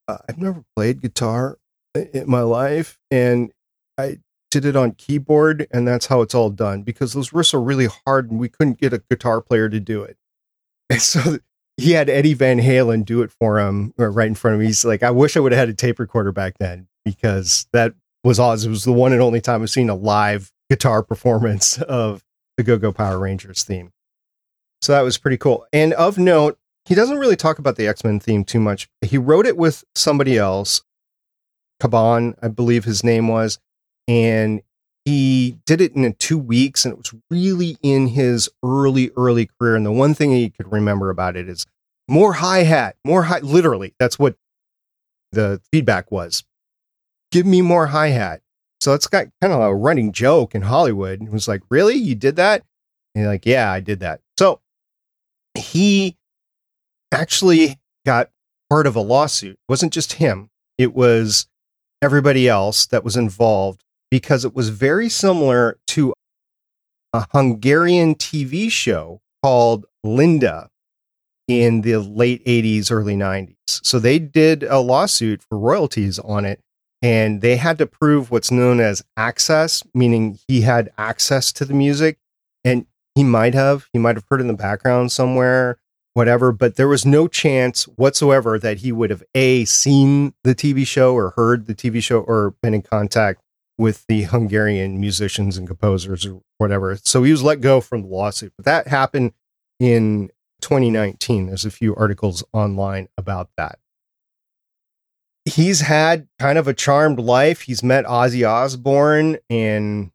uh, 0.09 0.19
I've 0.29 0.39
never 0.39 0.65
played 0.75 1.03
guitar 1.03 1.59
in 1.95 2.29
my 2.29 2.43
life. 2.43 2.99
And 3.13 3.53
I 3.97 4.19
did 4.51 4.65
it 4.65 4.77
on 4.77 4.93
keyboard, 4.93 5.67
and 5.71 5.87
that's 5.87 6.07
how 6.07 6.21
it's 6.21 6.35
all 6.35 6.51
done 6.51 6.83
because 6.83 7.13
those 7.13 7.31
riffs 7.31 7.55
are 7.55 7.61
really 7.61 7.89
hard, 8.07 8.31
and 8.31 8.39
we 8.39 8.49
couldn't 8.49 8.79
get 8.79 8.93
a 8.93 9.03
guitar 9.11 9.41
player 9.41 9.69
to 9.69 9.81
do 9.81 10.03
it. 10.03 10.17
And 10.89 11.03
so 11.03 11.39
he 11.77 11.93
had 11.93 12.09
Eddie 12.09 12.35
Van 12.35 12.61
Halen 12.61 13.05
do 13.05 13.23
it 13.23 13.33
for 13.33 13.59
him 13.59 13.93
uh, 13.99 14.07
right 14.07 14.29
in 14.29 14.37
front 14.37 14.55
of 14.55 14.61
me. 14.61 14.67
He's 14.67 14.85
like, 14.85 15.03
I 15.03 15.11
wish 15.11 15.37
I 15.37 15.41
would 15.41 15.51
have 15.51 15.59
had 15.59 15.69
a 15.69 15.75
tape 15.75 15.99
recorder 15.99 16.31
back 16.31 16.59
then 16.59 16.87
because 17.05 17.67
that 17.73 17.95
was. 18.27 18.65
It 18.65 18.71
was 18.71 18.85
the 18.85 18.93
one 18.93 19.13
and 19.13 19.23
only 19.23 19.41
time 19.41 19.63
I've 19.63 19.71
seen 19.71 19.89
a 19.89 19.95
live 19.95 20.53
guitar 20.69 21.03
performance 21.03 21.81
of 21.83 22.23
the 22.57 22.63
Go 22.63 22.79
Go 22.79 22.93
Power 22.93 23.19
Rangers 23.19 23.65
theme. 23.65 23.93
So 24.83 24.93
that 24.93 25.03
was 25.03 25.19
pretty 25.19 25.39
cool. 25.39 25.67
And 25.73 25.93
of 25.95 26.19
note, 26.19 26.59
he 26.85 26.95
doesn't 26.95 27.19
really 27.19 27.37
talk 27.37 27.59
about 27.59 27.77
the 27.77 27.87
X 27.87 28.05
Men 28.05 28.21
theme 28.21 28.45
too 28.45 28.61
much. 28.61 28.89
He 29.01 29.19
wrote 29.19 29.47
it 29.47 29.57
with 29.57 29.85
somebody 29.95 30.39
else, 30.39 30.83
Caban, 31.83 32.35
I 32.43 32.49
believe 32.49 32.85
his 32.85 33.03
name 33.03 33.29
was 33.29 33.59
and 34.09 34.63
he 35.05 35.59
did 35.67 35.81
it 35.81 35.95
in 35.95 36.13
two 36.15 36.39
weeks 36.39 36.85
and 36.85 36.93
it 36.93 36.99
was 36.99 37.15
really 37.31 37.77
in 37.83 38.09
his 38.09 38.49
early 38.65 39.11
early 39.17 39.47
career 39.59 39.77
and 39.77 39.87
the 39.87 39.93
one 39.93 40.15
thing 40.15 40.31
he 40.31 40.51
could 40.51 40.71
remember 40.71 41.11
about 41.11 41.37
it 41.37 41.49
is 41.49 41.67
more 42.09 42.35
hi-hat 42.35 42.97
more 43.05 43.25
hi 43.25 43.39
literally 43.41 43.95
that's 43.99 44.19
what 44.19 44.37
the 45.33 45.61
feedback 45.73 46.11
was 46.11 46.45
give 47.33 47.47
me 47.47 47.63
more 47.63 47.87
hi-hat. 47.87 48.41
So 48.81 48.95
it's 48.95 49.07
got 49.07 49.27
kind 49.41 49.53
of 49.53 49.61
a 49.61 49.75
running 49.75 50.13
joke 50.13 50.55
in 50.55 50.63
hollywood. 50.63 51.23
It 51.23 51.31
was 51.31 51.49
like 51.49 51.63
really? 51.71 51.95
You 51.95 52.15
did 52.15 52.37
that? 52.37 52.63
And 53.15 53.27
like 53.27 53.47
yeah 53.47 53.71
i 53.71 53.81
did 53.81 54.01
that. 54.01 54.21
So 54.39 54.61
he 55.55 56.17
actually 57.13 57.79
got 58.05 58.31
part 58.69 58.87
of 58.87 58.97
a 58.97 59.01
lawsuit. 59.01 59.55
It 59.55 59.69
wasn't 59.69 59.93
just 59.93 60.15
him. 60.15 60.51
It 60.79 60.95
was 60.95 61.47
everybody 62.03 62.49
else 62.49 62.87
that 62.87 63.05
was 63.05 63.17
involved 63.17 63.83
because 64.11 64.45
it 64.45 64.55
was 64.55 64.69
very 64.69 65.09
similar 65.09 65.79
to 65.89 66.13
a 67.13 67.27
Hungarian 67.33 68.15
TV 68.15 68.71
show 68.71 69.21
called 69.43 69.87
Linda 70.05 70.69
in 71.49 71.83
the 71.83 71.97
late 71.97 72.45
80s, 72.45 72.91
early 72.91 73.17
90s. 73.17 73.55
So 73.67 73.99
they 73.99 74.19
did 74.19 74.63
a 74.65 74.81
lawsuit 74.81 75.43
for 75.43 75.59
royalties 75.59 76.19
on 76.19 76.45
it 76.45 76.61
and 77.03 77.41
they 77.41 77.57
had 77.57 77.79
to 77.79 77.87
prove 77.87 78.31
what's 78.31 78.51
known 78.51 78.81
as 78.81 79.05
access, 79.17 79.83
meaning 79.95 80.39
he 80.49 80.63
had 80.63 80.91
access 80.99 81.53
to 81.53 81.65
the 81.65 81.75
music 81.75 82.19
and 82.65 82.87
he 83.15 83.25
might 83.25 83.55
have, 83.55 83.89
he 83.93 83.99
might 83.99 84.17
have 84.17 84.25
heard 84.31 84.41
in 84.41 84.49
the 84.49 84.55
background 84.55 85.13
somewhere, 85.13 85.79
whatever, 86.15 86.53
but 86.53 86.77
there 86.77 86.89
was 86.89 87.05
no 87.07 87.29
chance 87.29 87.85
whatsoever 87.85 88.59
that 88.59 88.79
he 88.79 88.93
would 88.93 89.11
have 89.11 89.23
A, 89.35 89.65
seen 89.65 90.35
the 90.45 90.55
TV 90.55 90.87
show 90.87 91.15
or 91.15 91.31
heard 91.31 91.67
the 91.67 91.75
TV 91.75 92.03
show 92.03 92.21
or 92.21 92.55
been 92.63 92.75
in 92.75 92.83
contact 92.83 93.41
with 93.79 94.07
the 94.07 94.23
Hungarian 94.23 94.99
musicians 94.99 95.59
and 95.59 95.67
composers 95.67 96.25
or 96.25 96.41
whatever. 96.59 96.97
So 97.03 97.23
he 97.23 97.33
was 97.33 97.43
let 97.43 97.61
go 97.61 97.81
from 97.81 98.03
the 98.03 98.09
lawsuit. 98.09 98.53
But 98.57 98.65
that 98.65 98.89
happened 98.89 99.33
in 99.79 100.31
2019. 100.63 101.47
There's 101.47 101.67
a 101.67 101.71
few 101.71 101.95
articles 101.95 102.43
online 102.53 103.09
about 103.19 103.51
that. 103.57 103.79
He's 105.47 105.81
had 105.81 106.29
kind 106.39 106.59
of 106.59 106.69
a 106.69 106.75
charmed 106.75 107.19
life. 107.21 107.63
He's 107.63 107.83
met 107.83 108.05
Ozzy 108.05 108.47
Osbourne 108.47 109.39
and 109.49 110.11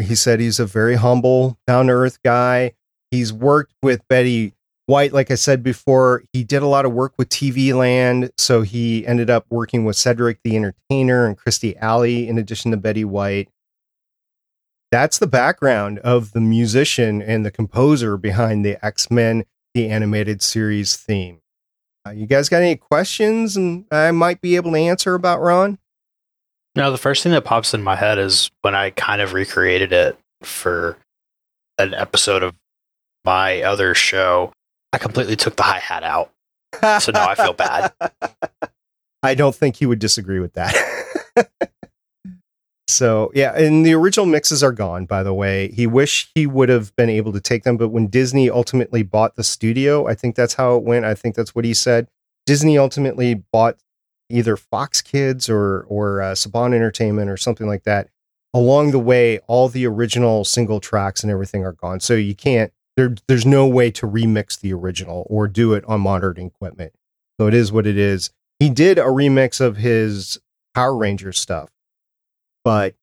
he 0.00 0.14
said 0.14 0.38
he's 0.38 0.60
a 0.60 0.66
very 0.66 0.96
humble, 0.96 1.58
down 1.66 1.86
to 1.86 1.94
earth 1.94 2.22
guy. 2.22 2.74
He's 3.10 3.32
worked 3.32 3.72
with 3.82 4.06
Betty 4.08 4.52
White, 4.86 5.12
like 5.12 5.32
I 5.32 5.34
said 5.34 5.64
before, 5.64 6.22
he 6.32 6.44
did 6.44 6.62
a 6.62 6.68
lot 6.68 6.84
of 6.84 6.92
work 6.92 7.14
with 7.18 7.28
TV 7.28 7.74
Land. 7.74 8.30
So 8.38 8.62
he 8.62 9.04
ended 9.04 9.28
up 9.28 9.44
working 9.50 9.84
with 9.84 9.96
Cedric 9.96 10.38
the 10.44 10.56
Entertainer 10.56 11.26
and 11.26 11.36
Kirstie 11.36 11.76
Alley 11.78 12.28
in 12.28 12.38
addition 12.38 12.70
to 12.70 12.76
Betty 12.76 13.04
White. 13.04 13.48
That's 14.92 15.18
the 15.18 15.26
background 15.26 15.98
of 16.00 16.32
the 16.32 16.40
musician 16.40 17.20
and 17.20 17.44
the 17.44 17.50
composer 17.50 18.16
behind 18.16 18.64
the 18.64 18.84
X 18.84 19.10
Men, 19.10 19.44
the 19.74 19.88
animated 19.88 20.40
series 20.40 20.96
theme. 20.96 21.40
Uh, 22.06 22.10
you 22.10 22.26
guys 22.26 22.48
got 22.48 22.62
any 22.62 22.76
questions 22.76 23.56
and 23.56 23.84
I 23.90 24.12
might 24.12 24.40
be 24.40 24.54
able 24.56 24.72
to 24.72 24.78
answer 24.78 25.14
about 25.14 25.40
Ron? 25.40 25.78
No, 26.76 26.92
the 26.92 26.98
first 26.98 27.22
thing 27.22 27.32
that 27.32 27.44
pops 27.44 27.74
in 27.74 27.82
my 27.82 27.96
head 27.96 28.18
is 28.18 28.50
when 28.62 28.74
I 28.74 28.90
kind 28.90 29.20
of 29.20 29.32
recreated 29.32 29.92
it 29.92 30.16
for 30.42 30.98
an 31.78 31.94
episode 31.94 32.42
of 32.42 32.54
my 33.24 33.62
other 33.62 33.94
show, 33.94 34.52
I 34.92 34.98
completely 34.98 35.36
took 35.36 35.56
the 35.56 35.64
hi 35.64 35.78
hat 35.78 36.04
out. 36.04 36.30
So 37.00 37.10
now 37.10 37.28
I 37.28 37.34
feel 37.34 37.54
bad. 37.54 37.92
I 39.22 39.34
don't 39.34 39.54
think 39.54 39.76
he 39.76 39.86
would 39.86 39.98
disagree 39.98 40.38
with 40.38 40.52
that. 40.52 40.74
so 42.88 43.32
yeah, 43.34 43.52
and 43.56 43.84
the 43.84 43.94
original 43.94 44.26
mixes 44.26 44.62
are 44.62 44.72
gone. 44.72 45.06
By 45.06 45.22
the 45.22 45.34
way, 45.34 45.68
he 45.72 45.86
wished 45.86 46.30
he 46.34 46.46
would 46.46 46.68
have 46.68 46.94
been 46.96 47.10
able 47.10 47.32
to 47.32 47.40
take 47.40 47.64
them, 47.64 47.76
but 47.76 47.88
when 47.88 48.06
Disney 48.06 48.48
ultimately 48.48 49.02
bought 49.02 49.36
the 49.36 49.44
studio, 49.44 50.06
I 50.06 50.14
think 50.14 50.36
that's 50.36 50.54
how 50.54 50.76
it 50.76 50.84
went. 50.84 51.04
I 51.04 51.14
think 51.14 51.34
that's 51.34 51.54
what 51.54 51.64
he 51.64 51.74
said. 51.74 52.08
Disney 52.46 52.78
ultimately 52.78 53.34
bought 53.34 53.78
either 54.30 54.56
Fox 54.56 55.02
Kids 55.02 55.48
or 55.48 55.82
or 55.88 56.22
uh, 56.22 56.32
Saban 56.32 56.74
Entertainment 56.74 57.30
or 57.30 57.36
something 57.36 57.66
like 57.66 57.84
that. 57.84 58.08
Along 58.54 58.90
the 58.90 58.98
way, 58.98 59.40
all 59.48 59.68
the 59.68 59.86
original 59.86 60.44
single 60.44 60.80
tracks 60.80 61.22
and 61.22 61.30
everything 61.30 61.64
are 61.64 61.72
gone, 61.72 62.00
so 62.00 62.14
you 62.14 62.34
can't. 62.34 62.72
There, 62.96 63.14
there's 63.28 63.44
no 63.44 63.66
way 63.66 63.90
to 63.90 64.06
remix 64.06 64.58
the 64.58 64.72
original 64.72 65.26
or 65.28 65.48
do 65.48 65.74
it 65.74 65.84
on 65.84 66.00
modern 66.00 66.38
equipment. 66.38 66.94
So 67.38 67.46
it 67.46 67.52
is 67.52 67.70
what 67.70 67.86
it 67.86 67.98
is. 67.98 68.30
He 68.58 68.70
did 68.70 68.96
a 68.98 69.02
remix 69.02 69.60
of 69.60 69.76
his 69.76 70.38
Power 70.74 70.96
Rangers 70.96 71.38
stuff, 71.38 71.68
but 72.66 72.96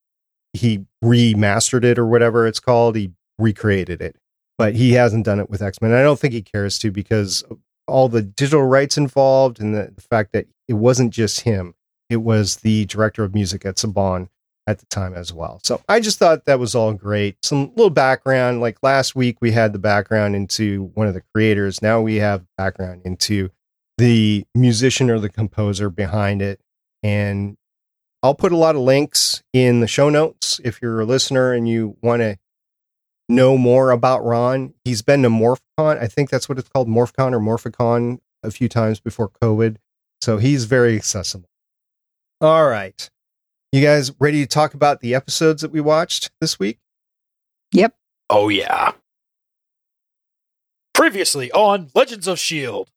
he 0.52 0.84
remastered 1.02 1.86
it 1.86 1.98
or 1.98 2.06
whatever 2.06 2.46
it's 2.46 2.60
called. 2.60 2.98
He 2.98 3.14
recreated 3.40 4.02
it, 4.02 4.18
but 4.58 4.76
he 4.76 4.92
hasn't 4.92 5.24
done 5.24 5.40
it 5.40 5.50
with 5.50 5.62
X 5.62 5.82
Men. 5.82 5.94
I 5.94 6.04
don't 6.04 6.20
think 6.20 6.34
he 6.34 6.42
cares 6.42 6.78
to 6.80 6.92
because 6.92 7.46
all 7.88 8.10
the 8.10 8.22
digital 8.22 8.64
rights 8.64 8.98
involved 8.98 9.62
and 9.62 9.74
the, 9.74 9.94
the, 9.96 10.02
fact 10.02 10.34
that 10.34 10.48
it 10.68 10.74
wasn't 10.74 11.14
just 11.14 11.42
him, 11.42 11.76
it 12.10 12.18
was 12.18 12.58
the 12.58 12.84
director 12.88 13.24
of 13.24 13.34
music 13.34 13.66
at 13.66 13.78
Saban 13.78 14.28
at 14.68 14.80
the 14.80 14.86
time 14.88 15.14
as 15.14 15.32
well. 15.32 15.62
So 15.64 15.82
I 15.88 16.02
just 16.02 16.20
thought 16.20 16.44
that 16.44 16.60
was 16.60 16.76
all 16.76 16.92
great. 16.92 17.38
Some 17.42 17.72
little 17.78 17.90
background. 17.90 18.60
Like 18.60 18.80
last 18.84 19.16
week, 19.16 19.38
we 19.40 19.54
had 19.54 19.72
the 19.72 19.80
background 19.80 20.36
into 20.36 20.92
one 20.94 21.08
of 21.08 21.14
the 21.14 21.24
creators. 21.34 21.82
Now 21.82 22.02
we 22.02 22.18
have 22.18 22.44
background 22.58 23.04
into 23.06 23.50
the 23.98 24.44
musician 24.54 25.10
or 25.10 25.20
the 25.20 25.30
composer 25.30 25.90
behind 25.90 26.42
it. 26.42 26.60
And 27.02 27.56
I'll 28.24 28.34
put 28.34 28.54
a 28.54 28.58
lot 28.58 28.76
of 28.76 28.82
links 28.82 29.44
in 29.52 29.82
the 29.82 29.88
show 29.88 30.10
notes 30.10 30.62
if 30.64 30.82
you're 30.82 31.02
a 31.02 31.06
listener 31.06 31.52
and 31.52 31.68
you 31.68 31.98
want 32.02 32.22
to 32.22 32.40
know 33.28 33.58
more 33.58 33.92
about 33.92 34.24
Ron. 34.24 34.74
He's 34.86 35.02
been 35.02 35.24
to 35.24 35.30
MorphCon. 35.30 36.02
I 36.02 36.08
think 36.08 36.30
that's 36.30 36.48
what 36.48 36.58
it's 36.58 36.70
called, 36.70 36.88
MorphCon 36.88 37.34
or 37.34 37.40
Morphicon 37.40 38.20
a 38.42 38.50
few 38.50 38.70
times 38.70 39.02
before 39.02 39.30
COVID. 39.42 39.76
So 40.22 40.38
he's 40.38 40.64
very 40.64 40.96
accessible. 40.96 41.50
All 42.40 42.68
right. 42.68 43.10
You 43.74 43.82
guys 43.82 44.14
ready 44.20 44.42
to 44.42 44.48
talk 44.48 44.74
about 44.74 45.02
the 45.02 45.14
episodes 45.16 45.62
that 45.62 45.72
we 45.72 45.82
watched 45.82 46.32
this 46.40 46.58
week? 46.58 46.80
Yep. 47.74 47.94
Oh, 48.30 48.48
yeah. 48.48 48.94
Previously 50.94 51.52
on 51.52 51.90
Legends 51.94 52.28
of 52.28 52.36
S.H.I.E.L.D. 52.36 52.93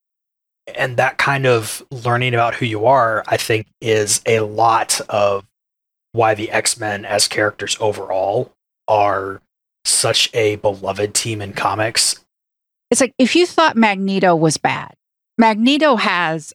And 0.75 0.96
that 0.96 1.18
kind 1.18 1.46
of 1.46 1.85
learning 1.90 2.35
about 2.35 2.54
who 2.54 2.66
you 2.66 2.87
are, 2.87 3.23
I 3.28 3.37
think, 3.37 3.66
is 3.80 4.20
a 4.26 4.40
lot 4.40 5.00
of 5.08 5.44
why 6.12 6.35
the 6.35 6.50
X 6.50 6.78
Men 6.78 7.04
as 7.04 7.28
characters 7.28 7.76
overall 7.80 8.52
are 8.88 9.40
such 9.85 10.35
a 10.35 10.56
beloved 10.56 11.14
team 11.14 11.40
in 11.40 11.52
comics. 11.52 12.25
It's 12.90 13.00
like 13.00 13.14
if 13.18 13.37
you 13.37 13.46
thought 13.46 13.76
Magneto 13.76 14.35
was 14.35 14.56
bad, 14.56 14.94
Magneto 15.38 15.96
has 15.96 16.52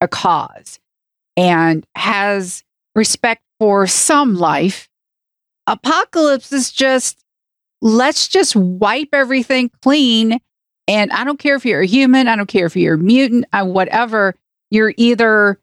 a 0.00 0.08
cause 0.08 0.78
and 1.36 1.86
has 1.94 2.64
respect 2.94 3.42
for 3.60 3.86
some 3.86 4.34
life. 4.34 4.88
Apocalypse 5.66 6.52
is 6.52 6.72
just, 6.72 7.24
let's 7.82 8.26
just 8.26 8.56
wipe 8.56 9.10
everything 9.12 9.70
clean. 9.82 10.40
And 10.88 11.12
I 11.12 11.22
don't 11.24 11.38
care 11.38 11.54
if 11.54 11.64
you're 11.64 11.82
a 11.82 11.86
human, 11.86 12.26
I 12.28 12.36
don't 12.36 12.46
care 12.46 12.66
if 12.66 12.74
you're 12.74 12.94
a 12.94 12.98
mutant, 12.98 13.44
uh, 13.52 13.64
whatever, 13.64 14.34
you're 14.70 14.94
either 14.96 15.60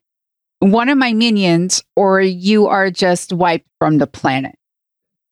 one 0.59 0.87
of 0.87 0.97
my 0.97 1.13
minions 1.13 1.83
or 1.95 2.21
you 2.21 2.67
are 2.67 2.89
just 2.89 3.33
wiped 3.33 3.67
from 3.79 3.97
the 3.97 4.07
planet 4.07 4.55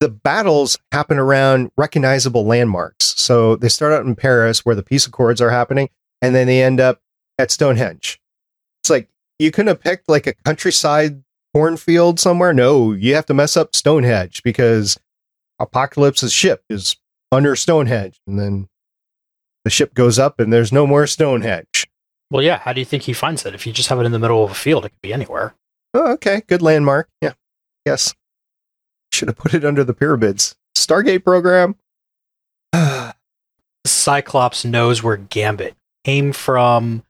the 0.03 0.09
battles 0.09 0.77
happen 0.91 1.17
around 1.17 1.71
recognizable 1.77 2.45
landmarks. 2.45 3.13
So 3.15 3.55
they 3.55 3.69
start 3.69 3.93
out 3.93 4.05
in 4.05 4.17
Paris 4.17 4.65
where 4.65 4.75
the 4.75 4.83
peace 4.83 5.07
accords 5.07 5.39
are 5.39 5.49
happening, 5.49 5.89
and 6.21 6.35
then 6.35 6.45
they 6.45 6.61
end 6.61 6.81
up 6.81 6.99
at 7.39 7.51
Stonehenge. 7.51 8.19
It's 8.81 8.89
like 8.89 9.07
you 9.39 9.49
couldn't 9.49 9.69
have 9.69 9.79
picked 9.79 10.09
like 10.09 10.27
a 10.27 10.33
countryside 10.33 11.23
cornfield 11.53 12.19
somewhere. 12.19 12.53
No, 12.53 12.91
you 12.91 13.15
have 13.15 13.25
to 13.27 13.33
mess 13.33 13.55
up 13.55 13.77
Stonehenge 13.77 14.43
because 14.43 14.99
Apocalypse's 15.57 16.33
ship 16.33 16.65
is 16.69 16.97
under 17.31 17.55
Stonehenge, 17.55 18.19
and 18.27 18.37
then 18.37 18.67
the 19.63 19.69
ship 19.69 19.93
goes 19.93 20.19
up 20.19 20.39
and 20.39 20.51
there's 20.51 20.71
no 20.71 20.85
more 20.85 21.07
Stonehenge. 21.07 21.87
Well, 22.29 22.41
yeah. 22.41 22.59
How 22.59 22.73
do 22.73 22.81
you 22.81 22.85
think 22.85 23.03
he 23.03 23.13
finds 23.13 23.45
it? 23.45 23.53
If 23.53 23.67
you 23.67 23.73
just 23.73 23.89
have 23.89 23.99
it 23.99 24.05
in 24.05 24.11
the 24.11 24.19
middle 24.19 24.43
of 24.43 24.51
a 24.51 24.55
field, 24.55 24.85
it 24.85 24.89
could 24.89 25.01
be 25.01 25.13
anywhere. 25.13 25.53
Oh, 25.93 26.13
okay. 26.13 26.41
Good 26.47 26.61
landmark. 26.61 27.07
Yeah. 27.21 27.33
Yes. 27.85 28.13
Should 29.11 29.27
have 29.27 29.37
put 29.37 29.53
it 29.53 29.63
under 29.63 29.83
the 29.83 29.93
pyramids. 29.93 30.55
Stargate 30.75 31.23
program. 31.23 31.75
Cyclops 33.85 34.65
knows 34.65 35.03
where 35.03 35.17
Gambit 35.17 35.75
came 36.03 36.33
from. 36.33 37.03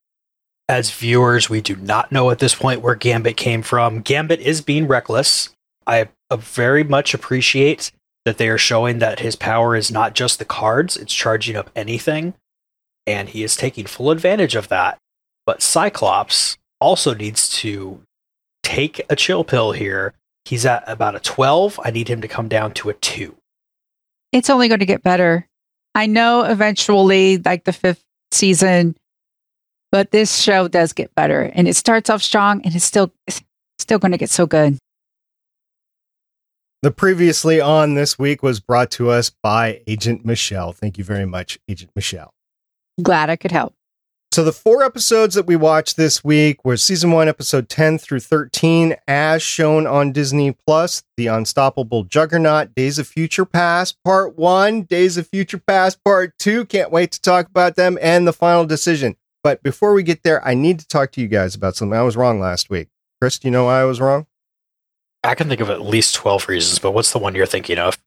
As 0.70 0.92
viewers, 0.92 1.50
we 1.50 1.62
do 1.62 1.76
not 1.76 2.12
know 2.12 2.30
at 2.30 2.40
this 2.40 2.56
point 2.56 2.82
where 2.82 2.96
Gambit 2.96 3.38
came 3.38 3.62
from. 3.62 4.02
Gambit 4.02 4.40
is 4.40 4.62
being 4.62 4.88
reckless. 4.88 5.50
I 5.86 6.10
uh, 6.30 6.38
very 6.38 6.84
much 6.84 7.14
appreciate 7.14 7.92
that 8.26 8.38
they 8.38 8.48
are 8.48 8.58
showing 8.58 9.00
that 9.00 9.20
his 9.20 9.36
power 9.36 9.76
is 9.76 9.92
not 9.92 10.16
just 10.16 10.40
the 10.40 10.46
cards, 10.46 10.96
it's 10.96 11.14
charging 11.14 11.56
up 11.56 11.70
anything. 11.76 12.34
And 13.06 13.30
he 13.30 13.44
is 13.44 13.56
taking 13.56 13.86
full 13.86 14.12
advantage 14.12 14.56
of 14.56 14.70
that. 14.70 14.98
But 15.46 15.62
Cyclops 15.62 16.58
also 16.80 17.14
needs 17.14 17.50
to 17.58 18.02
take 18.64 19.02
a 19.10 19.16
chill 19.16 19.44
pill 19.44 19.74
here 19.74 20.14
He's 20.46 20.66
at 20.66 20.84
about 20.88 21.16
a 21.16 21.20
12. 21.20 21.80
I 21.84 21.92
need 21.92 22.08
him 22.08 22.22
to 22.22 22.28
come 22.28 22.50
down 22.50 22.74
to 22.74 22.90
a 22.90 22.94
2. 22.94 23.36
It's 24.32 24.50
only 24.50 24.68
going 24.68 24.80
to 24.80 24.86
get 24.86 25.04
better. 25.04 25.48
I 25.96 26.08
know 26.08 26.42
eventually, 26.42 27.38
like 27.38 27.64
the 27.64 27.74
fifth 27.74 28.04
season, 28.32 28.98
but 29.92 30.12
this 30.12 30.42
show 30.42 30.68
does 30.68 30.92
get 30.92 31.14
better 31.14 31.52
and 31.54 31.68
it 31.68 31.76
starts 31.76 32.10
off 32.10 32.24
strong 32.24 32.62
and 32.64 32.76
it's 32.76 32.84
still 32.84 33.14
still 33.78 34.00
going 34.00 34.12
to 34.12 34.18
get 34.18 34.32
so 34.32 34.48
good. 34.48 34.78
The 36.82 36.92
previously 36.92 37.62
on 37.62 37.94
this 37.94 38.18
week 38.18 38.44
was 38.44 38.60
brought 38.60 38.92
to 38.92 39.10
us 39.12 39.30
by 39.30 39.82
Agent 39.88 40.26
Michelle. 40.26 40.74
Thank 40.74 40.98
you 40.98 41.04
very 41.04 41.26
much, 41.26 41.60
Agent 41.70 41.92
Michelle. 41.96 42.33
Glad 43.02 43.30
I 43.30 43.36
could 43.36 43.52
help. 43.52 43.74
So 44.34 44.44
the 44.44 44.52
four 44.52 44.82
episodes 44.82 45.36
that 45.36 45.46
we 45.46 45.56
watched 45.56 45.96
this 45.96 46.24
week 46.24 46.66
were 46.66 46.76
season 46.76 47.12
one, 47.12 47.28
episode 47.28 47.70
10 47.70 48.00
through 48.00 48.22
13, 48.22 48.96
as 49.08 49.44
shown 49.44 49.86
on 49.86 50.12
Disney 50.12 50.54
Plus, 50.66 51.04
The 51.18 51.28
Unstoppable 51.28 52.04
Juggernaut, 52.04 52.74
Days 52.74 52.98
of 52.98 53.08
Future 53.08 53.46
Past, 53.46 53.96
Part 54.04 54.36
One, 54.36 54.84
Days 54.84 55.18
of 55.18 55.28
Future 55.28 55.60
Past, 55.60 56.04
Part 56.04 56.34
Two. 56.40 56.66
Can't 56.66 56.92
wait 56.92 57.12
to 57.12 57.22
talk 57.22 57.48
about 57.48 57.76
them 57.76 58.00
and 58.02 58.28
the 58.28 58.34
final 58.34 58.66
decision. 58.66 59.18
But 59.44 59.62
before 59.62 59.94
we 59.94 60.02
get 60.02 60.24
there, 60.24 60.44
I 60.44 60.56
need 60.56 60.80
to 60.80 60.88
talk 60.88 61.12
to 61.12 61.22
you 61.22 61.28
guys 61.28 61.54
about 61.54 61.76
something. 61.76 61.98
I 61.98 62.02
was 62.02 62.18
wrong 62.18 62.40
last 62.40 62.72
week. 62.72 62.88
Chris, 63.22 63.38
do 63.38 63.48
you 63.48 63.52
know 63.52 63.66
why 63.66 63.82
I 63.82 63.86
was 63.86 64.02
wrong? 64.02 64.26
I 65.24 65.36
can 65.36 65.48
think 65.48 65.62
of 65.62 65.70
at 65.70 65.82
least 65.82 66.16
12 66.16 66.50
reasons, 66.50 66.80
but 66.80 66.92
what's 66.92 67.12
the 67.12 67.20
one 67.20 67.36
you're 67.36 67.46
thinking 67.46 67.78
of? 67.78 68.00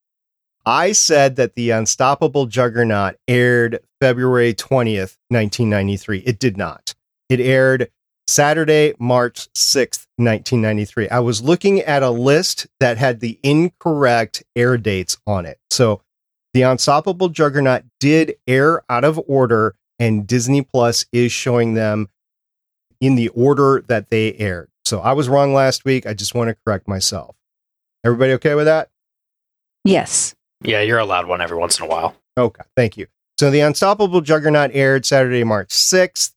I 0.66 0.90
said 0.90 1.36
that 1.36 1.54
The 1.54 1.70
Unstoppable 1.70 2.46
Juggernaut 2.46 3.16
aired 3.28 3.78
February 4.00 4.52
20th, 4.52 5.16
1993. 5.28 6.18
It 6.26 6.40
did 6.40 6.56
not. 6.56 6.94
It 7.28 7.38
aired 7.38 7.88
Saturday, 8.26 8.92
March 8.98 9.48
6th, 9.54 10.06
1993. 10.16 11.08
I 11.08 11.20
was 11.20 11.40
looking 11.40 11.80
at 11.80 12.02
a 12.02 12.10
list 12.10 12.66
that 12.80 12.98
had 12.98 13.20
the 13.20 13.38
incorrect 13.44 14.42
air 14.56 14.76
dates 14.76 15.16
on 15.24 15.46
it. 15.46 15.58
So 15.70 16.02
The 16.52 16.62
Unstoppable 16.62 17.28
Juggernaut 17.28 17.84
did 18.00 18.34
air 18.48 18.82
out 18.90 19.04
of 19.04 19.20
order, 19.28 19.76
and 20.00 20.26
Disney 20.26 20.62
Plus 20.62 21.06
is 21.12 21.30
showing 21.30 21.74
them 21.74 22.08
in 23.00 23.14
the 23.14 23.28
order 23.28 23.84
that 23.86 24.10
they 24.10 24.34
aired. 24.34 24.68
So 24.84 25.00
I 25.00 25.12
was 25.12 25.28
wrong 25.28 25.54
last 25.54 25.84
week. 25.84 26.06
I 26.06 26.14
just 26.14 26.34
want 26.34 26.48
to 26.48 26.56
correct 26.64 26.88
myself. 26.88 27.36
Everybody 28.04 28.32
okay 28.34 28.54
with 28.54 28.66
that? 28.66 28.90
Yes. 29.84 30.35
Yeah, 30.62 30.80
you're 30.80 30.98
allowed 30.98 31.26
one 31.26 31.40
every 31.40 31.56
once 31.56 31.78
in 31.78 31.84
a 31.84 31.88
while. 31.88 32.16
Okay, 32.38 32.62
thank 32.76 32.96
you. 32.96 33.06
So 33.38 33.50
The 33.50 33.60
Unstoppable 33.60 34.22
Juggernaut 34.22 34.70
aired 34.72 35.04
Saturday, 35.04 35.44
March 35.44 35.68
6th. 35.68 36.32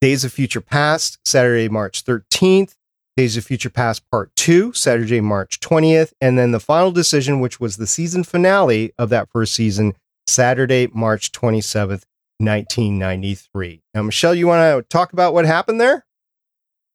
Days 0.00 0.24
of 0.24 0.32
Future 0.32 0.62
Past, 0.62 1.18
Saturday, 1.24 1.68
March 1.68 2.04
13th. 2.04 2.74
Days 3.16 3.36
of 3.36 3.44
Future 3.44 3.68
Past 3.68 4.02
Part 4.10 4.34
2, 4.36 4.72
Saturday, 4.72 5.20
March 5.20 5.60
20th. 5.60 6.12
And 6.20 6.38
then 6.38 6.52
the 6.52 6.60
final 6.60 6.90
decision, 6.90 7.40
which 7.40 7.60
was 7.60 7.76
the 7.76 7.86
season 7.86 8.24
finale 8.24 8.94
of 8.98 9.10
that 9.10 9.28
first 9.30 9.52
season, 9.52 9.94
Saturday, 10.26 10.88
March 10.94 11.32
27th, 11.32 12.04
1993. 12.38 13.82
Now, 13.92 14.02
Michelle, 14.02 14.34
you 14.34 14.46
want 14.46 14.62
to 14.62 14.88
talk 14.88 15.12
about 15.12 15.34
what 15.34 15.44
happened 15.44 15.80
there? 15.80 16.06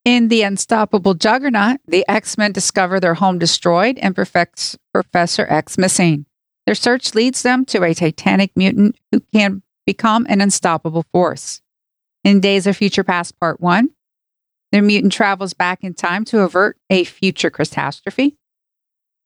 In 0.04 0.28
The 0.28 0.42
Unstoppable 0.42 1.14
Juggernaut, 1.14 1.80
the 1.86 2.04
X 2.08 2.36
Men 2.38 2.52
discover 2.52 2.98
their 2.98 3.14
home 3.14 3.38
destroyed 3.38 3.98
and 3.98 4.14
perfects 4.14 4.76
Professor 4.92 5.46
X 5.48 5.78
missing. 5.78 6.26
Their 6.66 6.74
search 6.74 7.14
leads 7.14 7.42
them 7.42 7.64
to 7.66 7.84
a 7.84 7.94
titanic 7.94 8.50
mutant 8.56 8.96
who 9.12 9.20
can 9.32 9.62
become 9.86 10.26
an 10.28 10.40
unstoppable 10.40 11.04
force. 11.12 11.62
In 12.24 12.40
Days 12.40 12.66
of 12.66 12.76
Future 12.76 13.04
Past 13.04 13.38
Part 13.38 13.60
1, 13.60 13.90
the 14.72 14.82
mutant 14.82 15.12
travels 15.12 15.54
back 15.54 15.84
in 15.84 15.94
time 15.94 16.24
to 16.26 16.40
avert 16.40 16.76
a 16.90 17.04
future 17.04 17.50
catastrophe. 17.50 18.36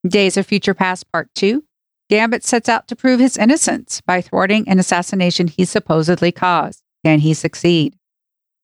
Days 0.07 0.37
of 0.37 0.47
Future 0.47 0.75
Past 0.75 1.11
Part 1.11 1.31
2, 1.35 1.65
Gambit 2.11 2.45
sets 2.45 2.69
out 2.69 2.89
to 2.89 2.97
prove 2.97 3.21
his 3.21 3.39
innocence 3.39 4.01
by 4.03 4.21
thwarting 4.21 4.69
an 4.69 4.79
assassination 4.79 5.47
he 5.47 5.65
supposedly 5.65 6.33
caused. 6.33 6.83
Can 7.05 7.21
he 7.21 7.33
succeed? 7.33 7.97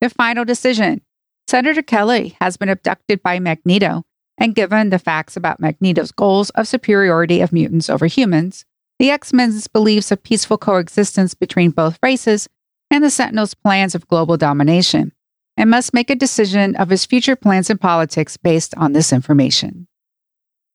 The 0.01 0.11
final 0.11 0.45
decision 0.45 1.01
Senator 1.47 1.83
Kelly 1.83 2.37
has 2.41 2.57
been 2.57 2.69
abducted 2.69 3.23
by 3.23 3.39
Magneto, 3.39 4.03
and 4.38 4.55
given 4.55 4.90
the 4.90 4.99
facts 4.99 5.37
about 5.37 5.61
Magneto's 5.61 6.12
goals 6.12 6.51
of 6.51 6.68
superiority 6.68 7.40
of 7.40 7.53
mutants 7.53 7.88
over 7.88 8.07
humans, 8.07 8.64
the 8.99 9.11
X 9.11 9.33
Men's 9.33 9.66
beliefs 9.66 10.11
of 10.11 10.22
peaceful 10.22 10.59
coexistence 10.59 11.35
between 11.35 11.70
both 11.70 11.99
races, 12.03 12.49
and 12.90 13.03
the 13.03 13.11
Sentinel's 13.11 13.55
plans 13.55 13.94
of 13.94 14.07
global 14.07 14.37
domination, 14.37 15.12
and 15.57 15.70
must 15.70 15.92
make 15.92 16.11
a 16.11 16.14
decision 16.14 16.77
of 16.77 16.88
his 16.88 17.05
future 17.05 17.37
plans 17.37 17.68
and 17.68 17.81
politics 17.81 18.37
based 18.37 18.75
on 18.77 18.92
this 18.92 19.12
information. 19.12 19.88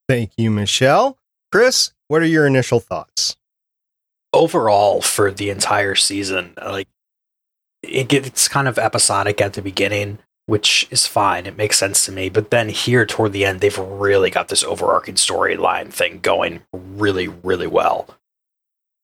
Thank 0.10 0.32
you, 0.38 0.52
Michelle. 0.52 1.18
Chris, 1.52 1.94
what 2.08 2.22
are 2.22 2.26
your 2.26 2.46
initial 2.46 2.80
thoughts? 2.80 3.38
Overall, 4.34 5.02
for 5.02 5.32
the 5.32 5.50
entire 5.50 5.96
season, 5.96 6.54
like 6.58 6.88
it 7.82 8.08
gets 8.08 8.48
kind 8.48 8.68
of 8.68 8.78
episodic 8.78 9.42
at 9.42 9.54
the 9.54 9.62
beginning, 9.62 10.20
which 10.46 10.88
is 10.92 11.08
fine. 11.08 11.46
It 11.46 11.58
makes 11.58 11.78
sense 11.78 12.06
to 12.06 12.12
me. 12.12 12.30
But 12.30 12.52
then 12.52 12.70
here 12.70 13.06
toward 13.06 13.34
the 13.34 13.46
end, 13.46 13.62
they've 13.62 13.78
really 13.78 14.30
got 14.30 14.48
this 14.50 14.64
overarching 14.64 15.16
storyline 15.16 15.92
thing 15.92 16.20
going 16.20 16.62
really, 16.74 17.28
really 17.28 17.68
well. 17.68 18.08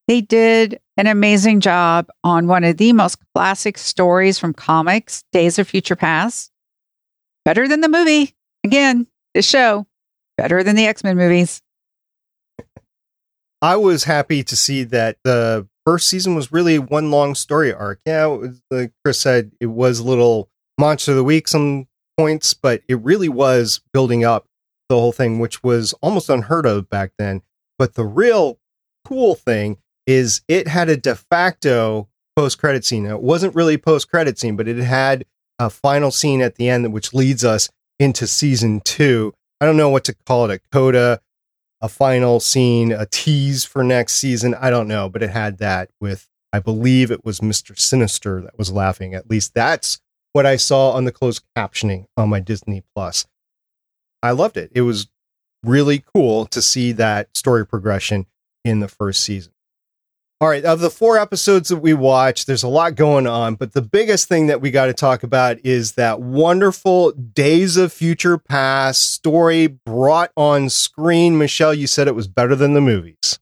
They 0.07 0.21
did 0.21 0.79
an 0.95 1.07
amazing 1.07 1.59
job 1.59 2.07
on 2.23 2.47
one 2.47 2.63
of 2.63 2.77
the 2.77 2.93
most 2.93 3.19
classic 3.35 3.77
stories 3.77 4.39
from 4.39 4.53
comics, 4.53 5.23
Days 5.31 5.59
of 5.59 5.67
Future 5.67 5.95
Past. 5.95 6.51
Better 7.43 7.67
than 7.67 7.81
the 7.81 7.89
movie. 7.89 8.33
Again, 8.63 9.07
this 9.33 9.47
show, 9.47 9.85
better 10.37 10.63
than 10.63 10.75
the 10.75 10.87
X 10.87 11.03
Men 11.03 11.17
movies. 11.17 11.61
I 13.61 13.75
was 13.75 14.03
happy 14.03 14.43
to 14.43 14.55
see 14.55 14.83
that 14.85 15.17
the 15.23 15.67
first 15.85 16.07
season 16.07 16.35
was 16.35 16.51
really 16.51 16.77
one 16.77 17.11
long 17.11 17.35
story 17.35 17.73
arc. 17.73 17.99
Yeah, 18.05 18.25
was, 18.27 18.61
like 18.69 18.91
Chris 19.03 19.19
said, 19.19 19.51
it 19.59 19.67
was 19.67 19.99
a 19.99 20.03
little 20.03 20.49
monster 20.77 21.11
of 21.11 21.17
the 21.17 21.23
week 21.23 21.47
some 21.47 21.87
points, 22.17 22.53
but 22.53 22.81
it 22.87 22.99
really 23.01 23.29
was 23.29 23.81
building 23.93 24.23
up 24.23 24.45
the 24.89 24.95
whole 24.95 25.11
thing, 25.11 25.39
which 25.39 25.63
was 25.63 25.93
almost 26.01 26.29
unheard 26.29 26.65
of 26.65 26.89
back 26.89 27.11
then. 27.17 27.41
But 27.77 27.95
the 27.95 28.05
real 28.05 28.59
cool 29.05 29.35
thing 29.35 29.77
is 30.05 30.41
it 30.47 30.67
had 30.67 30.89
a 30.89 30.97
de 30.97 31.15
facto 31.15 32.07
post 32.35 32.59
credit 32.59 32.85
scene. 32.85 33.03
Now, 33.03 33.15
it 33.15 33.21
wasn't 33.21 33.55
really 33.55 33.77
post 33.77 34.09
credit 34.09 34.39
scene, 34.39 34.55
but 34.55 34.67
it 34.67 34.77
had 34.77 35.25
a 35.59 35.69
final 35.69 36.11
scene 36.11 36.41
at 36.41 36.55
the 36.55 36.69
end, 36.69 36.91
which 36.93 37.13
leads 37.13 37.43
us 37.43 37.69
into 37.99 38.27
season 38.27 38.81
two. 38.81 39.33
I 39.59 39.65
don't 39.65 39.77
know 39.77 39.89
what 39.89 40.03
to 40.05 40.15
call 40.25 40.49
it 40.49 40.53
a 40.53 40.59
coda 40.71 41.19
a 41.81 41.89
final 41.89 42.39
scene, 42.39 42.91
a 42.91 43.05
tease 43.05 43.63
for 43.63 43.83
next 43.83 44.15
season. 44.15 44.55
I 44.55 44.69
don't 44.69 44.87
know, 44.87 45.09
but 45.09 45.21
it 45.21 45.29
had 45.29 45.59
that 45.59 45.89
with, 45.99 46.27
I 46.51 46.59
believe 46.59 47.11
it 47.11 47.23
was 47.23 47.39
Mr. 47.39 47.77
Sinister 47.77 48.41
that 48.41 48.57
was 48.57 48.71
laughing. 48.71 49.13
At 49.13 49.29
least 49.29 49.53
that's 49.53 49.99
what 50.33 50.45
I 50.45 50.55
saw 50.55 50.91
on 50.91 51.05
the 51.05 51.11
closed 51.11 51.43
captioning 51.55 52.05
on 52.15 52.29
my 52.29 52.39
Disney 52.39 52.83
Plus. 52.95 53.25
I 54.21 54.31
loved 54.31 54.57
it. 54.57 54.71
It 54.73 54.81
was 54.81 55.07
really 55.63 56.03
cool 56.13 56.45
to 56.47 56.61
see 56.61 56.91
that 56.93 57.35
story 57.35 57.65
progression 57.65 58.25
in 58.63 58.79
the 58.79 58.87
first 58.87 59.23
season. 59.23 59.53
All 60.39 60.49
right, 60.49 60.63
of 60.63 60.81
the 60.81 60.91
four 60.91 61.17
episodes 61.17 61.69
that 61.69 61.77
we 61.77 61.95
watched, 61.95 62.45
there's 62.45 62.61
a 62.61 62.67
lot 62.67 62.93
going 62.93 63.25
on, 63.25 63.55
but 63.55 63.73
the 63.73 63.81
biggest 63.81 64.27
thing 64.27 64.45
that 64.47 64.61
we 64.61 64.69
got 64.69 64.85
to 64.85 64.93
talk 64.93 65.23
about 65.23 65.57
is 65.65 65.93
that 65.93 66.21
wonderful 66.21 67.11
Days 67.11 67.75
of 67.75 67.91
Future 67.91 68.37
Past 68.37 69.13
story 69.13 69.65
brought 69.65 70.31
on 70.37 70.69
screen. 70.69 71.39
Michelle, 71.39 71.73
you 71.73 71.87
said 71.87 72.07
it 72.07 72.13
was 72.13 72.27
better 72.27 72.55
than 72.55 72.75
the 72.75 72.81
movies. 72.81 73.39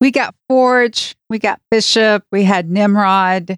We 0.00 0.10
got 0.10 0.34
Forge, 0.48 1.14
we 1.30 1.38
got 1.38 1.60
Bishop, 1.70 2.24
we 2.32 2.42
had 2.42 2.68
Nimrod. 2.68 3.56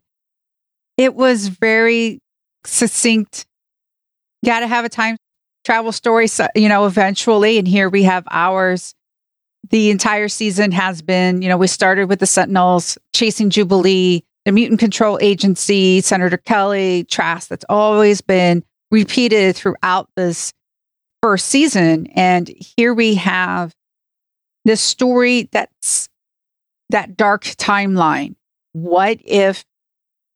It 0.99 1.15
was 1.15 1.49
very 1.49 2.21
succinct. 2.67 3.47
Got 4.45 4.61
to 4.61 4.67
have 4.67 4.85
a 4.85 4.89
time 4.89 5.17
travel 5.65 5.93
story, 5.93 6.29
you 6.55 6.69
know, 6.69 6.87
eventually. 6.87 7.59
And 7.59 7.67
here 7.67 7.89
we 7.89 8.03
have 8.03 8.25
ours 8.31 8.95
the 9.71 9.91
entire 9.91 10.29
season 10.29 10.73
has 10.73 11.03
been, 11.03 11.43
you 11.43 11.49
know, 11.49 11.57
we 11.57 11.67
started 11.67 12.09
with 12.09 12.21
the 12.21 12.27
Sentinels 12.27 12.99
chasing 13.13 13.51
Jubilee, 13.51 14.23
the 14.45 14.53
Mutant 14.53 14.81
Control 14.81 15.19
Agency, 15.23 16.01
Senator 16.01 16.37
Kelly, 16.37 17.05
Trask. 17.05 17.49
That's 17.49 17.65
always 17.69 18.21
been 18.21 18.63
repeated 18.91 19.57
throughout 19.57 20.09
this 20.17 20.53
first 21.23 21.47
season. 21.47 22.07
And 22.09 22.51
here 22.77 22.93
we 22.93 23.15
have 23.15 23.73
this 24.65 24.81
story 24.81 25.49
that's 25.51 26.09
that 26.91 27.17
dark 27.17 27.45
timeline. 27.45 28.35
What 28.73 29.19
if 29.25 29.65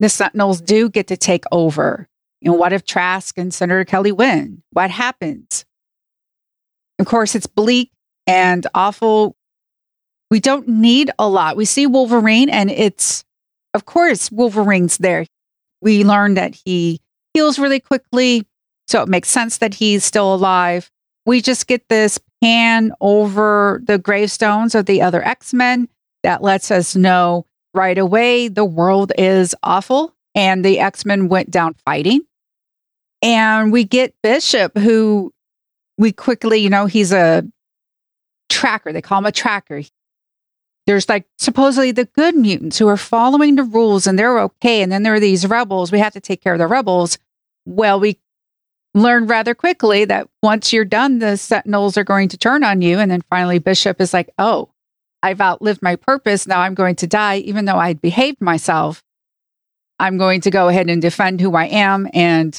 the 0.01 0.09
Sentinels 0.09 0.61
do 0.61 0.89
get 0.89 1.09
to 1.09 1.17
take 1.17 1.45
over? 1.53 2.08
You 2.41 2.53
know, 2.53 2.57
what 2.57 2.73
if 2.73 2.85
Trask 2.85 3.37
and 3.37 3.53
Senator 3.53 3.85
Kelly 3.85 4.13
win? 4.13 4.63
What 4.71 4.91
happens? 4.91 5.65
Of 6.99 7.07
course, 7.07 7.35
it's 7.35 7.47
bleak 7.47 7.91
and 8.27 8.67
awful. 8.75 9.37
We 10.31 10.41
don't 10.41 10.69
need 10.69 11.11
a 11.19 11.29
lot. 11.29 11.57
We 11.57 11.65
see 11.65 11.87
Wolverine, 11.87 12.51
and 12.51 12.71
it's, 12.71 13.25
of 13.75 13.87
course, 13.87 14.31
Wolverine's 14.31 14.99
there. 14.99 15.27
We 15.81 16.05
learn 16.05 16.35
that 16.35 16.55
he 16.65 17.01
heals 17.35 17.59
really 17.59 17.81
quickly. 17.81 18.47
So 18.87 19.03
it 19.03 19.09
makes 19.09 19.29
sense 19.29 19.59
that 19.59 19.75
he's 19.75 20.05
still 20.05 20.35
alive. 20.35 20.91
We 21.27 21.41
just 21.41 21.67
get 21.67 21.89
this 21.89 22.19
pan 22.43 22.93
over 23.01 23.83
the 23.85 23.99
gravestones 23.99 24.75
of 24.75 24.87
the 24.87 25.03
other 25.03 25.23
X 25.23 25.53
Men 25.53 25.89
that 26.23 26.43
lets 26.43 26.71
us 26.71 26.97
know 26.97 27.47
right 27.75 27.99
away 27.99 28.49
the 28.49 28.65
world 28.65 29.13
is 29.19 29.55
awful 29.63 30.15
and 30.35 30.65
the 30.65 30.79
X 30.79 31.05
Men 31.05 31.29
went 31.29 31.51
down 31.51 31.75
fighting. 31.85 32.23
And 33.23 33.73
we 33.73 33.85
get 33.85 34.15
Bishop, 34.23 34.77
who 34.77 35.33
we 35.97 36.13
quickly, 36.13 36.59
you 36.59 36.71
know, 36.71 36.87
he's 36.87 37.13
a 37.13 37.45
tracker. 38.49 38.93
They 38.93 39.03
call 39.03 39.19
him 39.19 39.27
a 39.27 39.33
tracker. 39.33 39.83
There's 40.87 41.09
like 41.09 41.27
supposedly 41.37 41.91
the 41.91 42.07
good 42.07 42.35
mutants 42.35 42.79
who 42.79 42.89
are 42.89 42.97
following 42.97 43.57
the 43.57 43.63
rules 43.65 44.07
and 44.07 44.19
they're 44.19 44.39
okay. 44.41 44.83
And 44.83 44.91
then 44.91 45.03
there 45.03 45.15
are 45.15 45.21
these 45.21 45.47
rebels. 45.47 45.93
We 45.93 45.99
have 45.99 46.15
to 46.15 46.21
take 46.21 46.43
care 46.43 46.55
of 46.55 46.59
the 46.59 46.67
rebels. 46.67 47.19
Well, 47.67 48.01
we 48.01 48.19
learned 48.95 49.29
rather 49.29 49.55
quickly 49.55 50.05
that 50.07 50.29
once 50.43 50.73
you're 50.73 50.85
done, 50.85 51.19
the 51.19 51.37
sentinels 51.37 51.99
are 51.99 52.05
going 52.05 52.29
to 52.29 52.39
turn 52.39 52.65
on 52.65 52.81
you. 52.81 52.99
And 52.99 53.11
then 53.11 53.21
finally, 53.29 53.59
Bishop 53.59 54.01
is 54.01 54.15
like, 54.15 54.31
oh, 54.39 54.71
I've 55.23 55.41
outlived 55.41 55.83
my 55.83 55.97
purpose. 55.97 56.47
Now 56.47 56.61
I'm 56.61 56.75
going 56.75 56.97
to 56.97 57.07
die, 57.07 57.39
even 57.39 57.65
though 57.65 57.77
I'd 57.77 58.01
behaved 58.01 58.41
myself. 58.41 59.03
I'm 59.99 60.17
going 60.17 60.41
to 60.43 60.51
go 60.51 60.69
ahead 60.69 60.89
and 60.89 61.03
defend 61.03 61.41
who 61.41 61.55
I 61.55 61.67
am. 61.67 62.09
And 62.15 62.59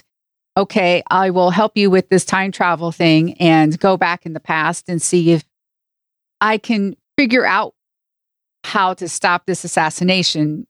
okay, 0.60 1.02
I 1.10 1.30
will 1.30 1.52
help 1.52 1.78
you 1.78 1.90
with 1.90 2.10
this 2.10 2.26
time 2.26 2.52
travel 2.52 2.92
thing 2.92 3.34
and 3.36 3.80
go 3.80 3.96
back 3.96 4.26
in 4.26 4.34
the 4.34 4.42
past 4.42 4.90
and 4.90 5.02
see 5.02 5.32
if 5.32 5.46
I 6.42 6.58
can 6.58 6.98
figure 7.18 7.46
out 7.46 7.74
how 8.66 8.94
to 8.96 9.08
stop 9.08 9.46
this 9.46 9.64
assassination. 9.64 10.68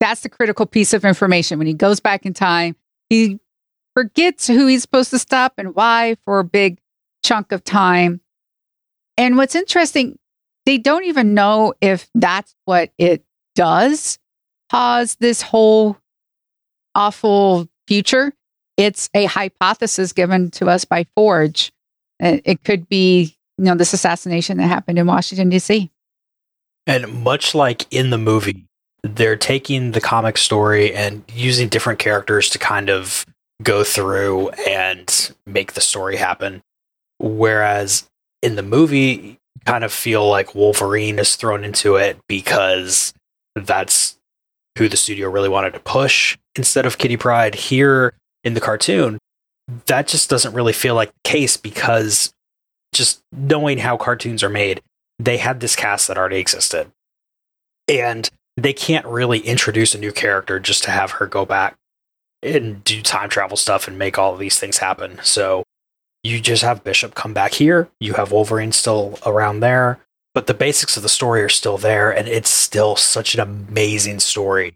That's 0.00 0.22
the 0.22 0.30
critical 0.30 0.64
piece 0.64 0.94
of 0.94 1.04
information. 1.04 1.58
When 1.58 1.66
he 1.66 1.74
goes 1.74 2.00
back 2.00 2.24
in 2.24 2.32
time, 2.32 2.74
he 3.10 3.38
forgets 3.94 4.46
who 4.46 4.66
he's 4.66 4.82
supposed 4.82 5.10
to 5.10 5.18
stop 5.18 5.54
and 5.58 5.74
why 5.74 6.16
for 6.24 6.38
a 6.38 6.44
big 6.44 6.78
chunk 7.22 7.52
of 7.52 7.62
time. 7.64 8.22
And 9.18 9.36
what's 9.36 9.54
interesting, 9.54 10.18
they 10.64 10.78
don't 10.78 11.04
even 11.04 11.34
know 11.34 11.74
if 11.82 12.08
that's 12.14 12.54
what 12.64 12.92
it 12.96 13.24
does 13.54 14.18
cause 14.70 15.16
this 15.16 15.42
whole 15.42 15.98
awful 16.94 17.68
future. 17.86 18.32
It's 18.76 19.08
a 19.14 19.24
hypothesis 19.24 20.12
given 20.12 20.50
to 20.52 20.68
us 20.68 20.84
by 20.84 21.06
Forge. 21.14 21.72
Uh, 22.22 22.38
it 22.44 22.64
could 22.64 22.88
be 22.88 23.36
you 23.58 23.64
know, 23.64 23.74
this 23.74 23.92
assassination 23.92 24.58
that 24.58 24.66
happened 24.66 24.98
in 24.98 25.06
Washington, 25.06 25.48
D.C. 25.48 25.90
And 26.86 27.24
much 27.24 27.54
like 27.54 27.86
in 27.90 28.10
the 28.10 28.18
movie, 28.18 28.66
they're 29.02 29.36
taking 29.36 29.92
the 29.92 30.00
comic 30.00 30.36
story 30.36 30.94
and 30.94 31.24
using 31.32 31.68
different 31.68 31.98
characters 31.98 32.50
to 32.50 32.58
kind 32.58 32.90
of 32.90 33.24
go 33.62 33.82
through 33.82 34.50
and 34.50 35.34
make 35.46 35.72
the 35.72 35.80
story 35.80 36.16
happen. 36.16 36.62
Whereas 37.18 38.06
in 38.42 38.56
the 38.56 38.62
movie, 38.62 39.38
kind 39.64 39.84
of 39.84 39.92
feel 39.92 40.28
like 40.28 40.54
Wolverine 40.54 41.18
is 41.18 41.34
thrown 41.34 41.64
into 41.64 41.96
it 41.96 42.18
because 42.28 43.14
that's 43.54 44.16
who 44.78 44.88
the 44.88 44.96
studio 44.96 45.30
really 45.30 45.48
wanted 45.48 45.72
to 45.72 45.80
push 45.80 46.36
instead 46.54 46.84
of 46.84 46.98
Kitty 46.98 47.16
Pryde. 47.16 47.54
Here 47.54 48.12
in 48.46 48.54
the 48.54 48.60
cartoon, 48.60 49.18
that 49.86 50.06
just 50.06 50.30
doesn't 50.30 50.54
really 50.54 50.72
feel 50.72 50.94
like 50.94 51.10
the 51.10 51.28
case 51.28 51.56
because 51.56 52.32
just 52.94 53.20
knowing 53.32 53.78
how 53.78 53.96
cartoons 53.96 54.44
are 54.44 54.48
made, 54.48 54.80
they 55.18 55.38
had 55.38 55.58
this 55.58 55.74
cast 55.74 56.06
that 56.06 56.16
already 56.16 56.38
existed. 56.38 56.92
And 57.88 58.30
they 58.56 58.72
can't 58.72 59.04
really 59.04 59.40
introduce 59.40 59.96
a 59.96 59.98
new 59.98 60.12
character 60.12 60.60
just 60.60 60.84
to 60.84 60.92
have 60.92 61.12
her 61.12 61.26
go 61.26 61.44
back 61.44 61.74
and 62.40 62.84
do 62.84 63.02
time 63.02 63.28
travel 63.28 63.56
stuff 63.56 63.88
and 63.88 63.98
make 63.98 64.16
all 64.16 64.32
of 64.32 64.38
these 64.38 64.60
things 64.60 64.78
happen. 64.78 65.18
So 65.24 65.64
you 66.22 66.40
just 66.40 66.62
have 66.62 66.84
Bishop 66.84 67.16
come 67.16 67.34
back 67.34 67.54
here. 67.54 67.88
You 67.98 68.14
have 68.14 68.30
Wolverine 68.30 68.72
still 68.72 69.18
around 69.26 69.58
there, 69.58 69.98
but 70.34 70.46
the 70.46 70.54
basics 70.54 70.96
of 70.96 71.02
the 71.02 71.08
story 71.08 71.42
are 71.42 71.48
still 71.48 71.78
there, 71.78 72.10
and 72.10 72.28
it's 72.28 72.50
still 72.50 72.94
such 72.94 73.34
an 73.34 73.40
amazing 73.40 74.20
story. 74.20 74.74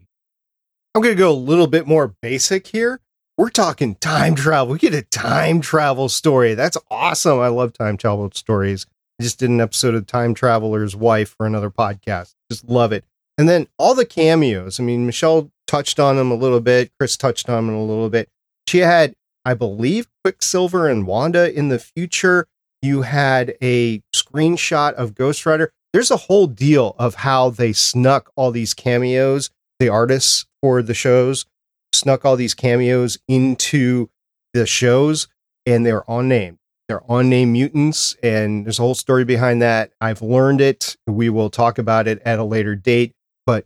I'm 0.93 1.01
going 1.01 1.15
to 1.15 1.19
go 1.19 1.31
a 1.31 1.33
little 1.33 1.67
bit 1.67 1.87
more 1.87 2.13
basic 2.21 2.67
here. 2.67 2.99
We're 3.41 3.49
talking 3.49 3.95
time 3.95 4.35
travel. 4.35 4.71
We 4.71 4.77
get 4.77 4.93
a 4.93 5.01
time 5.01 5.61
travel 5.61 6.09
story. 6.09 6.53
That's 6.53 6.77
awesome. 6.91 7.39
I 7.39 7.47
love 7.47 7.73
time 7.73 7.97
travel 7.97 8.29
stories. 8.35 8.85
I 9.19 9.23
just 9.23 9.39
did 9.39 9.49
an 9.49 9.59
episode 9.59 9.95
of 9.95 10.05
Time 10.05 10.35
Traveler's 10.35 10.95
Wife 10.95 11.33
for 11.35 11.47
another 11.47 11.71
podcast. 11.71 12.35
Just 12.51 12.69
love 12.69 12.91
it. 12.91 13.03
And 13.39 13.49
then 13.49 13.67
all 13.79 13.95
the 13.95 14.05
cameos. 14.05 14.79
I 14.79 14.83
mean, 14.83 15.07
Michelle 15.07 15.49
touched 15.65 15.99
on 15.99 16.17
them 16.17 16.29
a 16.29 16.35
little 16.35 16.59
bit. 16.59 16.91
Chris 16.99 17.17
touched 17.17 17.49
on 17.49 17.65
them 17.65 17.75
a 17.75 17.83
little 17.83 18.11
bit. 18.11 18.29
She 18.67 18.77
had, 18.77 19.15
I 19.43 19.55
believe, 19.55 20.07
Quicksilver 20.23 20.87
and 20.87 21.07
Wanda 21.07 21.51
in 21.51 21.69
the 21.69 21.79
future. 21.79 22.45
You 22.83 23.01
had 23.01 23.55
a 23.59 24.03
screenshot 24.15 24.93
of 24.93 25.15
Ghost 25.15 25.47
Rider. 25.47 25.71
There's 25.93 26.11
a 26.11 26.17
whole 26.17 26.45
deal 26.45 26.95
of 26.99 27.15
how 27.15 27.49
they 27.49 27.73
snuck 27.73 28.31
all 28.35 28.51
these 28.51 28.75
cameos, 28.75 29.49
the 29.79 29.89
artists 29.89 30.45
for 30.61 30.83
the 30.83 30.93
shows 30.93 31.47
snuck 31.93 32.25
all 32.25 32.35
these 32.35 32.53
cameos 32.53 33.17
into 33.27 34.09
the 34.53 34.65
shows 34.65 35.27
and 35.65 35.85
they're 35.85 36.09
on 36.09 36.27
name. 36.27 36.59
They're 36.87 37.09
on 37.09 37.29
name 37.29 37.53
mutants, 37.53 38.17
and 38.21 38.65
there's 38.65 38.79
a 38.79 38.81
whole 38.81 38.95
story 38.95 39.23
behind 39.23 39.61
that. 39.61 39.93
I've 40.01 40.21
learned 40.21 40.59
it. 40.59 40.97
We 41.07 41.29
will 41.29 41.49
talk 41.49 41.77
about 41.77 42.05
it 42.05 42.21
at 42.25 42.37
a 42.37 42.43
later 42.43 42.75
date, 42.75 43.13
but 43.45 43.65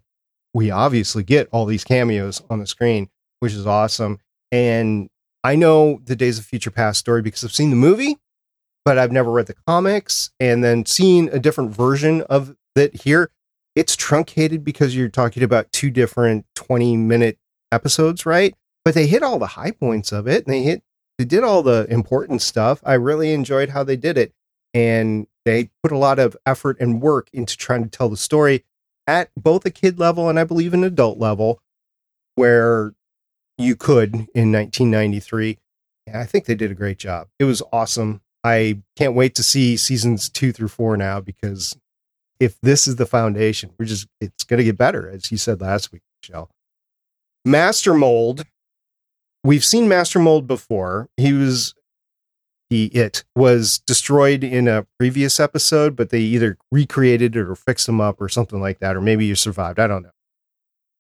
we 0.54 0.70
obviously 0.70 1.24
get 1.24 1.50
all 1.52 1.66
these 1.66 1.84
cameos 1.84 2.44
on 2.52 2.60
the 2.60 2.68
screen, 2.68 3.10
which 3.40 3.54
is 3.54 3.66
awesome. 3.66 4.20
And 4.52 5.10
I 5.44 5.56
know 5.56 6.02
the 6.04 6.16
Days 6.16 6.38
of 6.38 6.46
Future 6.46 6.70
Past 6.70 7.00
story 7.00 7.24
because 7.24 7.44
I've 7.44 7.52
seen 7.52 7.72
the 7.72 7.76
movie, 7.76 8.18
but 8.84 9.00
I've 9.00 9.12
never 9.12 9.32
read 9.32 9.48
the 9.48 9.56
comics. 9.68 10.30
And 10.40 10.64
then 10.64 10.86
seen 10.86 11.30
a 11.32 11.40
different 11.40 11.72
version 11.72 12.22
of 12.24 12.56
it 12.76 13.02
here, 13.02 13.32
it's 13.76 13.96
truncated 13.96 14.64
because 14.64 14.96
you're 14.96 15.10
talking 15.10 15.42
about 15.42 15.72
two 15.72 15.90
different 15.90 16.46
20 16.56 16.96
minute 16.98 17.40
episodes, 17.72 18.26
right? 18.26 18.56
But 18.84 18.94
they 18.94 19.08
hit 19.08 19.24
all 19.24 19.40
the 19.40 19.48
high 19.48 19.72
points 19.72 20.12
of 20.12 20.28
it 20.28 20.46
and 20.46 20.54
they 20.54 20.62
hit 20.62 20.84
they 21.18 21.26
did 21.26 21.44
all 21.44 21.64
the 21.64 21.88
important 21.90 22.42
stuff. 22.42 22.82
I 22.86 22.94
really 22.96 23.32
enjoyed 23.34 23.70
how 23.70 23.84
they 23.84 23.96
did 23.96 24.18
it. 24.18 24.34
And 24.74 25.28
they 25.46 25.70
put 25.82 25.92
a 25.92 25.98
lot 25.98 26.20
of 26.20 26.36
effort 26.46 26.78
and 26.80 27.02
work 27.02 27.30
into 27.32 27.56
trying 27.56 27.84
to 27.84 27.90
tell 27.90 28.10
the 28.10 28.18
story 28.18 28.66
at 29.08 29.30
both 29.38 29.66
a 29.66 29.72
kid 29.72 30.00
level 30.00 30.28
and 30.28 30.40
I 30.40 30.44
believe 30.44 30.74
an 30.74 30.84
adult 30.84 31.18
level 31.18 31.62
where 32.36 32.94
you 33.58 33.76
could 33.76 34.14
in 34.14 34.52
1993. 34.52 35.60
And 36.08 36.18
I 36.18 36.26
think 36.26 36.46
they 36.46 36.56
did 36.56 36.72
a 36.72 36.76
great 36.76 36.98
job. 36.98 37.28
It 37.40 37.46
was 37.46 37.64
awesome. 37.72 38.22
I 38.44 38.82
can't 38.96 39.16
wait 39.16 39.36
to 39.36 39.44
see 39.44 39.78
seasons 39.78 40.30
two 40.30 40.52
through 40.52 40.68
four 40.68 40.98
now 40.98 41.22
because 41.22 41.78
if 42.40 42.60
this 42.62 42.88
is 42.88 42.98
the 42.98 43.06
foundation, 43.06 43.72
we're 43.80 43.86
just, 43.86 44.08
it's 44.20 44.44
going 44.44 44.58
to 44.58 44.64
get 44.64 44.78
better, 44.78 45.10
as 45.10 45.32
you 45.32 45.38
said 45.38 45.62
last 45.62 45.92
week, 45.92 46.02
Michelle. 46.22 46.50
Master 47.46 47.94
Mold. 47.94 48.44
We've 49.44 49.64
seen 49.64 49.88
Master 49.88 50.18
Mold 50.20 50.48
before. 50.48 51.08
He 51.18 51.32
was 51.32 51.76
he 52.70 52.86
it 52.88 53.24
was 53.36 53.80
destroyed 53.86 54.44
in 54.44 54.68
a 54.68 54.88
previous 54.98 55.40
episode, 55.40 55.96
but 55.96 56.10
they 56.10 56.20
either 56.20 56.58
recreated 56.72 57.36
it 57.36 57.48
or 57.48 57.56
fixed 57.56 57.88
him 57.88 58.02
up 58.02 58.20
or 58.20 58.28
something 58.28 58.60
like 58.60 58.80
that, 58.80 58.96
or 58.96 59.02
maybe 59.02 59.26
you 59.26 59.36
survived. 59.36 59.80
I 59.80 59.86
don't 59.86 60.02
know. 60.02 60.12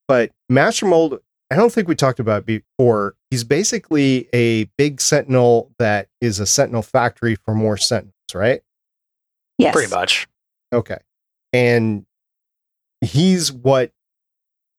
But 0.08 0.32
Master 0.48 0.86
Mold, 0.86 1.20
I 1.50 1.56
don't 1.56 1.74
think 1.74 1.88
we 1.88 1.96
talked 1.96 2.20
about 2.20 2.46
before. 2.46 3.16
He's 3.32 3.44
basically 3.44 4.30
a 4.34 4.66
big 4.78 5.02
sentinel 5.02 5.72
that 5.80 6.08
is 6.22 6.40
a 6.40 6.46
sentinel 6.46 6.84
factory 6.84 7.36
for 7.44 7.56
more 7.56 7.78
sentinels, 7.78 8.14
right? 8.36 8.62
Yes. 9.58 9.74
Pretty 9.74 9.94
much. 9.94 10.28
Okay. 10.72 10.98
And 11.52 12.06
he's 13.02 13.52
what 13.52 13.92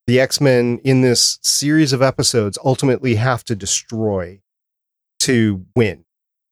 the 0.07 0.21
X-Men 0.21 0.81
in 0.85 1.01
this 1.01 1.39
series 1.43 1.93
of 1.93 2.03
episodes 2.03 2.59
ultimately 2.65 3.17
have 3.17 3.45
to 3.45 3.57
destroy 3.57 4.41
to 5.21 5.65
win. 5.75 6.05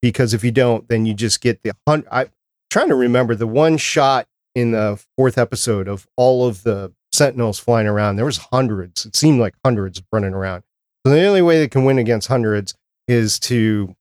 Because 0.02 0.34
if 0.34 0.44
you 0.44 0.50
don't, 0.50 0.88
then 0.88 1.06
you 1.06 1.14
just 1.14 1.40
get 1.40 1.62
the 1.62 1.72
hundred. 1.86 2.08
I'm 2.10 2.30
trying 2.70 2.88
to 2.88 2.94
remember 2.94 3.34
the 3.34 3.46
one 3.46 3.76
shot 3.76 4.26
in 4.54 4.72
the 4.72 5.02
fourth 5.16 5.38
episode 5.38 5.88
of 5.88 6.06
all 6.16 6.46
of 6.46 6.62
the 6.62 6.92
Sentinels 7.12 7.58
flying 7.58 7.86
around. 7.86 8.16
There 8.16 8.24
was 8.24 8.38
hundreds. 8.38 9.06
It 9.06 9.16
seemed 9.16 9.40
like 9.40 9.54
hundreds 9.64 10.02
running 10.12 10.34
around. 10.34 10.64
So 11.06 11.12
the 11.12 11.24
only 11.24 11.42
way 11.42 11.58
they 11.58 11.68
can 11.68 11.84
win 11.84 11.98
against 11.98 12.28
hundreds 12.28 12.74
is 13.06 13.38
to 13.40 13.94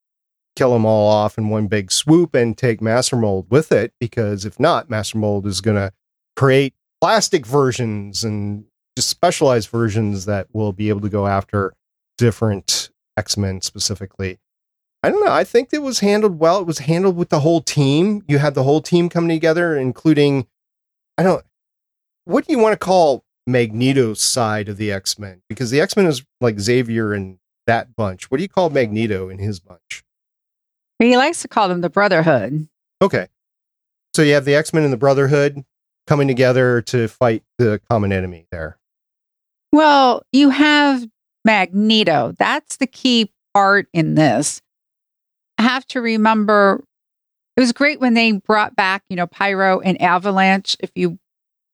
kill 0.55 0.73
them 0.73 0.85
all 0.85 1.09
off 1.09 1.37
in 1.37 1.49
one 1.49 1.67
big 1.67 1.91
swoop 1.91 2.33
and 2.33 2.57
take 2.57 2.81
Master 2.81 3.15
Mold 3.15 3.47
with 3.49 3.71
it. 3.71 3.93
Because 3.99 4.45
if 4.45 4.59
not, 4.59 4.89
Master 4.89 5.17
Mold 5.17 5.45
is 5.45 5.61
going 5.61 5.77
to 5.77 5.91
create 6.35 6.73
plastic 7.01 7.45
versions 7.45 8.23
and 8.23 8.65
just 8.95 9.09
specialized 9.09 9.69
versions 9.69 10.25
that 10.25 10.47
will 10.53 10.73
be 10.73 10.89
able 10.89 11.01
to 11.01 11.09
go 11.09 11.27
after 11.27 11.73
different 12.17 12.89
X 13.17 13.37
Men 13.37 13.61
specifically. 13.61 14.39
I 15.01 15.09
don't 15.09 15.23
know. 15.23 15.31
I 15.31 15.43
think 15.43 15.69
it 15.73 15.81
was 15.81 15.99
handled 15.99 16.39
well. 16.39 16.59
It 16.59 16.67
was 16.67 16.79
handled 16.79 17.17
with 17.17 17.29
the 17.29 17.41
whole 17.41 17.61
team. 17.61 18.23
You 18.27 18.37
had 18.37 18.53
the 18.53 18.63
whole 18.63 18.81
team 18.81 19.09
coming 19.09 19.29
together, 19.29 19.77
including, 19.77 20.47
I 21.17 21.23
don't, 21.23 21.43
what 22.23 22.47
do 22.47 22.53
you 22.53 22.59
want 22.59 22.73
to 22.73 22.77
call 22.77 23.25
Magneto's 23.45 24.21
side 24.21 24.69
of 24.69 24.77
the 24.77 24.91
X 24.91 25.19
Men? 25.19 25.41
Because 25.49 25.71
the 25.71 25.81
X 25.81 25.97
Men 25.97 26.05
is 26.05 26.23
like 26.39 26.59
Xavier 26.59 27.13
and 27.13 27.39
that 27.67 27.95
bunch. 27.95 28.31
What 28.31 28.37
do 28.37 28.43
you 28.43 28.49
call 28.49 28.69
Magneto 28.69 29.27
in 29.27 29.39
his 29.39 29.59
bunch? 29.59 30.03
He 30.99 31.17
likes 31.17 31.41
to 31.41 31.49
call 31.49 31.67
them 31.67 31.81
the 31.81 31.89
Brotherhood. 31.89 32.69
Okay. 33.01 33.27
So 34.15 34.21
you 34.21 34.35
have 34.35 34.45
the 34.45 34.55
X 34.55 34.73
Men 34.73 34.83
and 34.83 34.93
the 34.93 34.97
Brotherhood 34.97 35.65
coming 36.07 36.27
together 36.29 36.81
to 36.81 37.09
fight 37.09 37.43
the 37.57 37.81
common 37.89 38.13
enemy 38.13 38.47
there. 38.51 38.77
Well, 39.73 40.21
you 40.31 40.51
have 40.51 41.03
Magneto. 41.43 42.35
That's 42.37 42.77
the 42.77 42.85
key 42.85 43.33
part 43.55 43.87
in 43.91 44.13
this. 44.13 44.61
I 45.57 45.63
have 45.63 45.87
to 45.87 45.99
remember 45.99 46.83
it 47.57 47.59
was 47.59 47.71
great 47.71 47.99
when 47.99 48.13
they 48.13 48.33
brought 48.33 48.75
back, 48.75 49.03
you 49.09 49.15
know, 49.15 49.25
Pyro 49.25 49.79
and 49.79 49.99
Avalanche. 49.99 50.77
If 50.79 50.91
you 50.93 51.17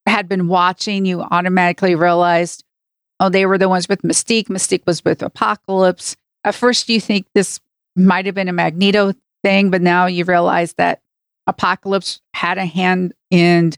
had 0.05 0.29
been 0.29 0.47
watching, 0.47 1.05
you 1.05 1.23
automatically 1.23 1.95
realized, 1.95 2.63
oh, 3.19 3.27
they 3.27 3.45
were 3.45 3.57
the 3.57 3.67
ones 3.67 3.89
with 3.89 4.01
Mystique. 4.01 4.47
Mystique 4.47 4.85
was 4.85 5.03
with 5.03 5.21
Apocalypse. 5.21 6.15
At 6.45 6.55
first, 6.55 6.87
you 6.87 7.01
think 7.01 7.27
this 7.35 7.59
might 7.97 8.25
have 8.25 8.35
been 8.35 8.47
a 8.47 8.53
Magneto 8.53 9.11
thing, 9.43 9.71
but 9.71 9.81
now 9.81 10.05
you 10.05 10.23
realize 10.23 10.73
that 10.75 11.01
Apocalypse 11.47 12.21
had 12.33 12.57
a 12.57 12.65
hand 12.65 13.13
in 13.29 13.73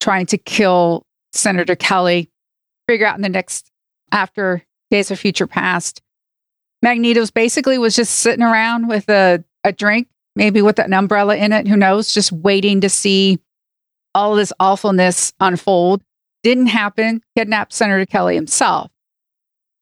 trying 0.00 0.26
to 0.26 0.38
kill 0.38 1.04
Senator 1.32 1.74
Kelly 1.74 2.30
figure 2.88 3.06
out 3.06 3.16
in 3.16 3.22
the 3.22 3.28
next 3.28 3.70
after 4.12 4.62
Days 4.90 5.10
of 5.10 5.18
Future 5.18 5.46
Past. 5.46 6.02
Magneto's 6.82 7.30
basically 7.30 7.78
was 7.78 7.96
just 7.96 8.16
sitting 8.16 8.44
around 8.44 8.88
with 8.88 9.08
a, 9.08 9.42
a 9.64 9.72
drink, 9.72 10.08
maybe 10.36 10.62
with 10.62 10.78
an 10.78 10.92
umbrella 10.92 11.36
in 11.36 11.52
it, 11.52 11.66
who 11.66 11.76
knows, 11.76 12.12
just 12.12 12.32
waiting 12.32 12.80
to 12.82 12.88
see 12.88 13.40
all 14.14 14.34
this 14.34 14.52
awfulness 14.60 15.32
unfold. 15.40 16.02
Didn't 16.42 16.66
happen, 16.66 17.22
kidnapped 17.36 17.72
Senator 17.72 18.06
Kelly 18.06 18.34
himself. 18.34 18.90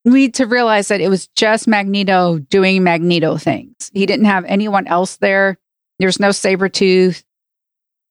We 0.05 0.13
need 0.13 0.35
to 0.35 0.47
realize 0.47 0.89
that 0.89 1.01
it 1.01 1.09
was 1.09 1.29
just 1.29 1.67
Magneto 1.67 2.39
doing 2.39 2.83
Magneto 2.83 3.37
things. 3.37 3.91
He 3.93 4.07
didn't 4.07 4.27
have 4.27 4.45
anyone 4.45 4.87
else 4.87 5.17
there. 5.17 5.59
There's 5.99 6.21
no 6.21 6.29
Sabretooth, 6.29 7.23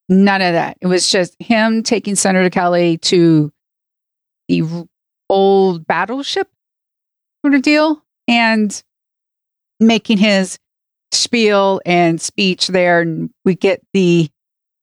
none 0.10 0.42
of 0.42 0.54
that. 0.54 0.78
It 0.82 0.88
was 0.88 1.10
just 1.10 1.36
him 1.40 1.84
taking 1.84 2.16
Senator 2.16 2.50
Kelly 2.50 2.98
to 3.00 3.52
the 4.62 4.88
old 5.30 5.88
battleship 5.88 6.48
sort 7.44 7.56
of 7.56 7.62
deal 7.62 8.04
and 8.28 8.84
making 9.80 10.18
his 10.18 10.60
spiel 11.12 11.82
and 11.86 12.22
speech 12.22 12.68
there. 12.68 13.02
And 13.02 13.30
we 13.46 13.56
get 13.56 13.82
the 13.94 14.30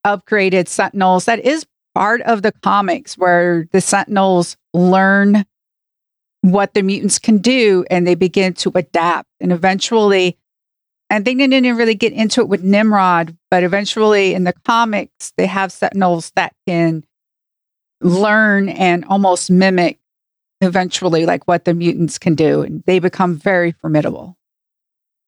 upgraded 0.06 0.68
Sentinels. 0.68 1.24
That 1.26 1.40
is 1.40 1.66
part 1.94 2.22
of 2.22 2.42
the 2.42 2.52
comics 2.52 3.16
where 3.16 3.66
the 3.72 3.80
Sentinels 3.80 4.56
learn 4.72 5.44
what 6.42 6.74
the 6.74 6.82
mutants 6.82 7.18
can 7.18 7.38
do 7.38 7.84
and 7.90 8.06
they 8.06 8.14
begin 8.14 8.54
to 8.54 8.72
adapt. 8.74 9.28
And 9.40 9.52
eventually, 9.52 10.38
and 11.10 11.24
they 11.24 11.34
didn't 11.34 11.76
really 11.76 11.94
get 11.94 12.12
into 12.12 12.40
it 12.40 12.48
with 12.48 12.62
Nimrod, 12.62 13.36
but 13.50 13.62
eventually 13.62 14.34
in 14.34 14.44
the 14.44 14.54
comics, 14.64 15.32
they 15.36 15.46
have 15.46 15.72
Sentinels 15.72 16.32
that 16.36 16.54
can 16.66 17.04
learn 18.00 18.68
and 18.68 19.04
almost 19.06 19.50
mimic 19.50 19.98
eventually 20.60 21.24
like 21.24 21.46
what 21.48 21.64
the 21.64 21.74
mutants 21.74 22.18
can 22.18 22.34
do 22.34 22.62
and 22.62 22.82
they 22.84 22.98
become 22.98 23.34
very 23.34 23.72
formidable 23.72 24.36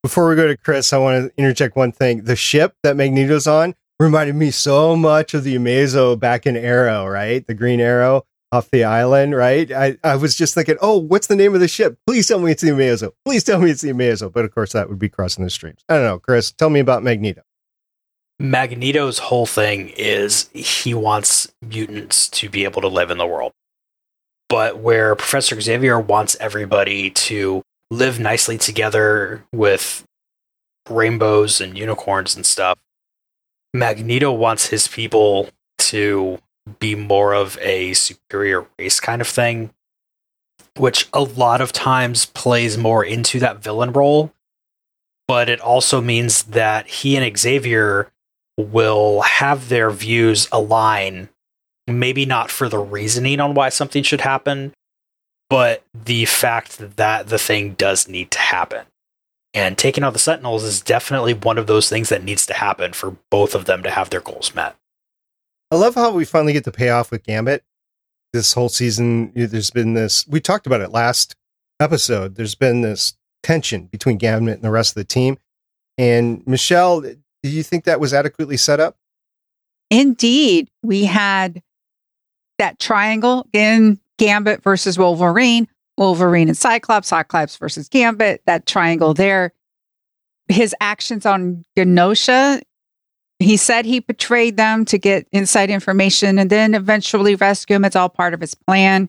before 0.02 0.28
we 0.28 0.36
go 0.36 0.46
to 0.46 0.56
chris 0.56 0.92
i 0.92 0.98
want 0.98 1.24
to 1.24 1.38
interject 1.38 1.74
one 1.74 1.92
thing 1.92 2.24
the 2.24 2.36
ship 2.36 2.76
that 2.82 2.96
magneto's 2.96 3.46
on 3.46 3.74
reminded 4.02 4.34
me 4.34 4.50
so 4.50 4.96
much 4.96 5.32
of 5.32 5.44
the 5.44 5.56
Amazo 5.56 6.18
back 6.18 6.46
in 6.46 6.56
Arrow, 6.56 7.06
right? 7.06 7.46
The 7.46 7.54
Green 7.54 7.80
Arrow 7.80 8.26
off 8.50 8.70
the 8.70 8.84
island, 8.84 9.34
right? 9.34 9.70
I, 9.72 9.96
I 10.04 10.16
was 10.16 10.36
just 10.36 10.54
thinking, 10.54 10.76
oh, 10.82 10.98
what's 10.98 11.28
the 11.28 11.36
name 11.36 11.54
of 11.54 11.60
the 11.60 11.68
ship? 11.68 11.98
Please 12.06 12.28
tell 12.28 12.38
me 12.38 12.52
it's 12.52 12.62
the 12.62 12.70
Amazo. 12.70 13.12
Please 13.24 13.44
tell 13.44 13.60
me 13.60 13.70
it's 13.70 13.80
the 13.80 13.90
Amazo. 13.90 14.30
But 14.30 14.44
of 14.44 14.54
course, 14.54 14.72
that 14.72 14.90
would 14.90 14.98
be 14.98 15.08
crossing 15.08 15.44
the 15.44 15.50
streams. 15.50 15.82
I 15.88 15.94
don't 15.94 16.04
know, 16.04 16.18
Chris. 16.18 16.52
Tell 16.52 16.68
me 16.68 16.80
about 16.80 17.02
Magneto. 17.02 17.42
Magneto's 18.38 19.18
whole 19.18 19.46
thing 19.46 19.90
is 19.90 20.48
he 20.52 20.94
wants 20.94 21.52
mutants 21.62 22.28
to 22.30 22.48
be 22.48 22.64
able 22.64 22.82
to 22.82 22.88
live 22.88 23.10
in 23.10 23.18
the 23.18 23.26
world. 23.26 23.52
But 24.48 24.78
where 24.78 25.14
Professor 25.14 25.60
Xavier 25.60 25.98
wants 25.98 26.36
everybody 26.40 27.10
to 27.10 27.62
live 27.90 28.18
nicely 28.18 28.58
together 28.58 29.44
with 29.52 30.04
rainbows 30.88 31.60
and 31.60 31.78
unicorns 31.78 32.34
and 32.34 32.44
stuff, 32.44 32.78
Magneto 33.72 34.32
wants 34.32 34.66
his 34.66 34.88
people 34.88 35.48
to 35.78 36.38
be 36.78 36.94
more 36.94 37.34
of 37.34 37.58
a 37.60 37.94
superior 37.94 38.66
race 38.78 39.00
kind 39.00 39.20
of 39.20 39.28
thing, 39.28 39.70
which 40.76 41.08
a 41.12 41.22
lot 41.22 41.60
of 41.60 41.72
times 41.72 42.26
plays 42.26 42.76
more 42.76 43.04
into 43.04 43.38
that 43.40 43.62
villain 43.62 43.92
role. 43.92 44.32
But 45.28 45.48
it 45.48 45.60
also 45.60 46.00
means 46.00 46.42
that 46.44 46.86
he 46.86 47.16
and 47.16 47.38
Xavier 47.38 48.10
will 48.62 49.22
have 49.22 49.68
their 49.68 49.90
views 49.90 50.48
align, 50.52 51.28
maybe 51.86 52.24
not 52.26 52.50
for 52.50 52.68
the 52.68 52.78
reasoning 52.78 53.40
on 53.40 53.54
why 53.54 53.68
something 53.68 54.02
should 54.02 54.22
happen, 54.22 54.72
but 55.50 55.82
the 55.92 56.24
fact 56.24 56.96
that 56.96 57.28
the 57.28 57.38
thing 57.38 57.74
does 57.74 58.08
need 58.08 58.30
to 58.30 58.38
happen. 58.38 58.86
And 59.54 59.76
taking 59.76 60.02
out 60.02 60.14
the 60.14 60.18
Sentinels 60.18 60.64
is 60.64 60.80
definitely 60.80 61.34
one 61.34 61.58
of 61.58 61.66
those 61.66 61.90
things 61.90 62.08
that 62.08 62.24
needs 62.24 62.46
to 62.46 62.54
happen 62.54 62.94
for 62.94 63.16
both 63.30 63.54
of 63.54 63.66
them 63.66 63.82
to 63.82 63.90
have 63.90 64.08
their 64.08 64.22
goals 64.22 64.54
met. 64.54 64.76
I 65.70 65.76
love 65.76 65.94
how 65.94 66.10
we 66.12 66.24
finally 66.24 66.54
get 66.54 66.64
the 66.64 66.72
payoff 66.72 67.10
with 67.10 67.24
Gambit. 67.24 67.62
This 68.32 68.54
whole 68.54 68.70
season, 68.70 69.30
there's 69.34 69.70
been 69.70 69.92
this, 69.92 70.26
we 70.26 70.40
talked 70.40 70.66
about 70.66 70.80
it 70.80 70.90
last 70.90 71.36
episode. 71.80 72.36
There's 72.36 72.54
been 72.54 72.80
this 72.80 73.14
tension 73.42 73.86
between 73.86 74.16
Gambit 74.16 74.54
and 74.54 74.62
the 74.62 74.70
rest 74.70 74.92
of 74.92 74.94
the 74.94 75.04
team. 75.04 75.36
And 75.98 76.42
Michelle, 76.46 77.04
do 77.42 77.50
you 77.50 77.62
think 77.62 77.84
that 77.84 78.00
was 78.00 78.14
adequately 78.14 78.56
set 78.56 78.80
up? 78.80 78.96
Indeed. 79.90 80.70
We 80.82 81.04
had 81.04 81.62
that 82.58 82.78
triangle 82.78 83.46
in 83.52 83.98
Gambit 84.18 84.62
versus 84.62 84.98
Wolverine, 84.98 85.68
Wolverine 85.98 86.48
and 86.48 86.56
Cyclops, 86.56 87.08
Cyclops 87.08 87.56
versus 87.56 87.88
Gambit, 87.88 88.42
that 88.46 88.66
triangle 88.66 89.14
there. 89.14 89.52
His 90.48 90.74
actions 90.80 91.26
on 91.26 91.64
Genosha, 91.76 92.62
he 93.38 93.56
said 93.56 93.84
he 93.84 94.00
betrayed 94.00 94.56
them 94.56 94.84
to 94.86 94.98
get 94.98 95.26
inside 95.32 95.70
information 95.70 96.38
and 96.38 96.50
then 96.50 96.74
eventually 96.74 97.34
rescue 97.34 97.76
him. 97.76 97.84
It's 97.84 97.96
all 97.96 98.08
part 98.08 98.34
of 98.34 98.40
his 98.40 98.54
plan. 98.54 99.08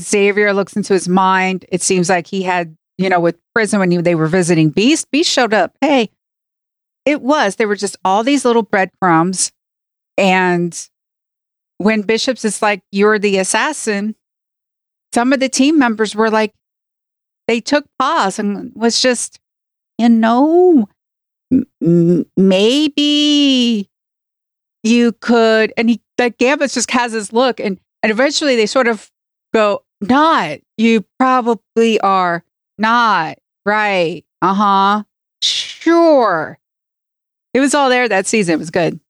Xavier 0.00 0.52
looks 0.52 0.76
into 0.76 0.92
his 0.92 1.08
mind. 1.08 1.64
It 1.70 1.82
seems 1.82 2.08
like 2.08 2.26
he 2.26 2.42
had, 2.42 2.76
you 2.98 3.08
know, 3.08 3.20
with 3.20 3.36
prison 3.54 3.80
when 3.80 3.90
he, 3.90 3.98
they 3.98 4.14
were 4.14 4.26
visiting 4.26 4.70
Beast, 4.70 5.10
Beast 5.10 5.30
showed 5.30 5.54
up. 5.54 5.76
Hey, 5.80 6.10
it 7.04 7.22
was. 7.22 7.56
There 7.56 7.68
were 7.68 7.76
just 7.76 7.96
all 8.04 8.22
these 8.22 8.44
little 8.44 8.62
breadcrumbs. 8.62 9.52
And 10.16 10.88
when 11.78 12.02
Bishops 12.02 12.44
is 12.44 12.62
like, 12.62 12.82
you're 12.92 13.18
the 13.18 13.38
assassin, 13.38 14.14
some 15.14 15.32
of 15.32 15.40
the 15.40 15.48
team 15.48 15.78
members 15.78 16.14
were 16.14 16.30
like, 16.30 16.52
they 17.46 17.60
took 17.60 17.84
pause 17.98 18.38
and 18.38 18.72
was 18.74 19.00
just, 19.00 19.38
you 19.98 20.08
know, 20.08 20.88
m- 21.82 22.26
maybe 22.36 23.88
you 24.82 25.12
could. 25.20 25.72
And 25.76 25.90
he, 25.90 26.00
that 26.18 26.38
Gambit 26.38 26.70
just 26.72 26.90
has 26.92 27.12
this 27.12 27.32
look, 27.32 27.60
and 27.60 27.78
and 28.02 28.10
eventually 28.10 28.56
they 28.56 28.66
sort 28.66 28.88
of 28.88 29.10
go, 29.52 29.82
not. 30.00 30.58
You 30.76 31.04
probably 31.18 32.00
are 32.00 32.44
not 32.78 33.38
right. 33.66 34.24
Uh 34.42 34.54
huh. 34.54 35.02
Sure. 35.42 36.58
It 37.54 37.60
was 37.60 37.74
all 37.74 37.88
there 37.88 38.08
that 38.08 38.26
season. 38.26 38.54
It 38.54 38.58
was 38.58 38.70
good. 38.70 39.00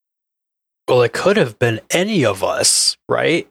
Well, 0.87 1.03
it 1.03 1.15
could 1.15 1.39
have 1.39 1.59
been 1.59 1.81
any 1.91 2.25
of 2.25 2.45
us, 2.45 2.97
right? 3.09 3.49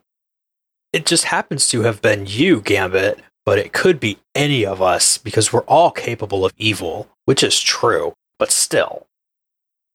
It 0.92 1.04
just 1.04 1.24
happens 1.24 1.68
to 1.70 1.82
have 1.82 2.00
been 2.00 2.26
you, 2.26 2.60
Gambit, 2.60 3.20
but 3.44 3.58
it 3.58 3.72
could 3.72 3.98
be 3.98 4.18
any 4.36 4.64
of 4.64 4.80
us 4.80 5.18
because 5.18 5.52
we're 5.52 5.64
all 5.64 5.90
capable 5.90 6.44
of 6.44 6.52
evil, 6.56 7.08
which 7.24 7.42
is 7.42 7.60
true, 7.60 8.14
but 8.38 8.52
still. 8.52 9.08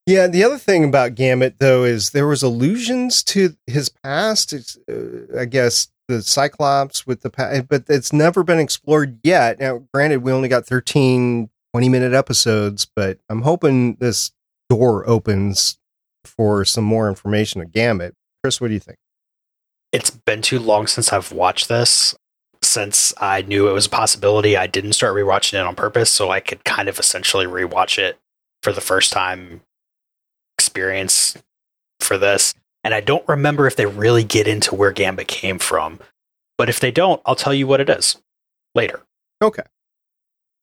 Yeah, 0.06 0.28
the 0.28 0.44
other 0.44 0.58
thing 0.58 0.84
about 0.84 1.16
Gambit 1.16 1.60
though 1.60 1.84
is 1.86 2.10
there 2.10 2.28
was 2.28 2.44
allusions 2.44 3.24
to 3.24 3.56
his 3.68 3.90
past. 3.90 4.52
It's, 4.52 4.78
uh, 4.92 5.40
I 5.40 5.46
guess 5.46 5.88
the 6.10 6.22
Cyclops 6.22 7.08
with 7.08 7.22
the 7.22 7.30
past, 7.30 7.70
but 7.70 7.84
it's 7.88 8.12
never 8.12 8.44
been 8.44 8.60
explored 8.60 9.20
yet. 9.24 9.60
Now, 9.60 9.84
granted, 9.94 10.24
we 10.24 10.32
only 10.34 10.50
got 10.50 10.66
13 10.66 11.50
20 11.74 11.90
minute 11.90 12.14
episodes, 12.14 12.88
but 12.96 13.20
I'm 13.30 13.44
hoping 13.44 13.96
this 13.96 14.32
door 14.70 15.08
opens 15.08 15.78
for 16.24 16.64
some 16.66 16.84
more 16.84 17.10
information 17.10 17.62
of 17.62 17.72
Gambit. 17.72 18.14
Chris, 18.44 18.62
what 18.62 18.68
do 18.68 18.74
you 18.74 18.80
think? 18.80 18.98
It's 19.92 20.12
been 20.12 20.42
too 20.42 20.60
long 20.60 20.88
since 20.88 21.12
I've 21.12 21.32
watched 21.32 21.68
this. 21.68 22.16
Since 22.62 23.14
I 23.18 23.42
knew 23.42 23.70
it 23.70 23.74
was 23.74 23.86
a 23.86 23.90
possibility, 23.90 24.56
I 24.56 24.68
didn't 24.68 24.94
start 24.94 25.16
rewatching 25.16 25.54
it 25.54 25.66
on 25.66 25.76
purpose, 25.76 26.12
so 26.12 26.30
I 26.30 26.40
could 26.40 26.64
kind 26.66 26.90
of 26.90 27.00
essentially 27.00 27.46
rewatch 27.46 27.98
it 27.98 28.20
for 28.62 28.74
the 28.74 28.82
first 28.82 29.12
time 29.12 29.62
experience 30.58 31.38
for 32.02 32.18
this. 32.18 32.54
And 32.84 32.94
I 32.94 33.02
don't 33.02 33.28
remember 33.28 33.66
if 33.66 33.76
they 33.76 33.86
really 33.86 34.24
get 34.24 34.48
into 34.48 34.76
where 34.76 34.92
Gambit 34.92 35.28
came 35.28 35.58
from. 35.58 36.00
But 36.58 36.70
if 36.70 36.80
they 36.80 36.92
don't, 36.92 37.22
I'll 37.26 37.36
tell 37.36 37.54
you 37.54 37.66
what 37.66 37.80
it 37.80 37.90
is 37.90 38.18
later. 38.76 39.02
Okay. 39.42 39.64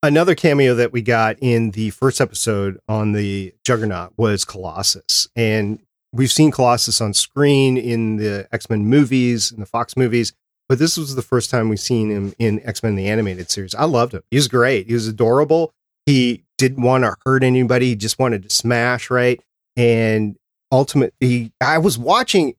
Another 0.07 0.37
cameo 0.37 0.77
that 0.77 0.93
we 0.93 1.03
got 1.03 1.37
in 1.41 1.73
the 1.73 1.91
first 1.91 2.21
episode 2.21 2.79
on 2.87 3.11
the 3.11 3.53
Juggernaut 3.65 4.13
was 4.17 4.45
Colossus. 4.45 5.27
And 5.35 5.81
we've 6.13 6.31
seen 6.31 6.53
Colossus 6.53 7.01
on 7.01 7.13
screen 7.13 7.77
in 7.77 8.15
the 8.15 8.47
X 8.53 8.71
Men 8.71 8.87
movies, 8.87 9.51
in 9.51 9.59
the 9.59 9.67
Fox 9.67 9.97
movies, 9.97 10.33
but 10.69 10.79
this 10.79 10.97
was 10.97 11.17
the 11.17 11.23
first 11.23 11.51
time 11.51 11.69
we've 11.69 11.81
seen 11.81 12.13
him 12.13 12.35
in 12.39 12.65
X 12.65 12.85
Men 12.85 12.95
the 12.95 13.09
animated 13.09 13.51
series. 13.51 13.75
I 13.75 13.83
loved 13.83 14.15
him. 14.15 14.23
He 14.31 14.37
was 14.37 14.47
great. 14.47 14.87
He 14.87 14.95
was 14.95 15.09
adorable. 15.09 15.73
He 16.05 16.45
didn't 16.57 16.85
want 16.85 17.03
to 17.03 17.17
hurt 17.25 17.43
anybody. 17.43 17.87
He 17.87 17.97
just 17.97 18.21
wanted 18.21 18.45
to 18.45 18.51
smash, 18.51 19.11
right? 19.11 19.43
And 19.77 20.37
ultimately, 20.71 21.51
I 21.61 21.79
was 21.79 21.99
watching. 21.99 22.55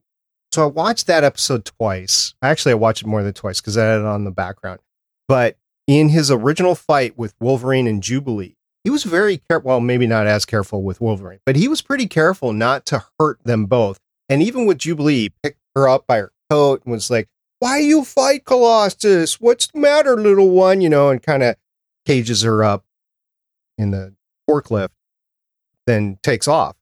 So 0.52 0.64
I 0.64 0.66
watched 0.66 1.08
that 1.08 1.24
episode 1.24 1.64
twice. 1.64 2.34
Actually, 2.42 2.74
I 2.74 2.76
watched 2.76 3.04
it 3.04 3.08
more 3.08 3.24
than 3.24 3.32
twice 3.32 3.62
because 3.62 3.78
I 3.78 3.86
had 3.86 4.02
it 4.02 4.06
on 4.06 4.26
the 4.26 4.32
background. 4.32 4.82
But 5.30 5.56
in 5.88 6.10
his 6.10 6.30
original 6.30 6.76
fight 6.76 7.18
with 7.18 7.34
Wolverine 7.40 7.88
and 7.88 8.04
Jubilee, 8.04 8.56
he 8.84 8.90
was 8.90 9.04
very 9.04 9.38
careful. 9.50 9.70
Well, 9.70 9.80
maybe 9.80 10.06
not 10.06 10.28
as 10.28 10.46
careful 10.46 10.84
with 10.84 11.02
Wolverine, 11.02 11.40
but 11.46 11.56
he 11.56 11.68
was 11.68 11.82
pretty 11.82 12.08
careful 12.08 12.54
not 12.54 12.86
to 12.88 13.06
hurt 13.20 13.40
them 13.44 13.66
both. 13.66 14.00
And 14.30 14.44
even 14.44 14.66
with 14.66 14.78
Jubilee, 14.78 15.24
he 15.24 15.34
picked 15.42 15.60
her 15.76 15.88
up 15.88 16.06
by 16.06 16.18
her 16.18 16.32
coat 16.50 16.84
and 16.84 16.92
was 16.92 17.10
like, 17.10 17.28
Why 17.60 17.80
you 17.80 18.04
fight 18.04 18.46
Colossus? 18.46 19.40
What's 19.40 19.68
the 19.68 19.80
matter, 19.80 20.16
little 20.16 20.50
one? 20.50 20.82
You 20.82 20.90
know, 20.90 21.10
and 21.10 21.22
kind 21.22 21.44
of 21.44 21.56
cages 22.06 22.44
her 22.44 22.64
up 22.64 22.86
in 23.78 23.92
the 23.92 24.14
forklift, 24.50 24.90
then 25.86 26.18
takes 26.24 26.48
off 26.48 26.76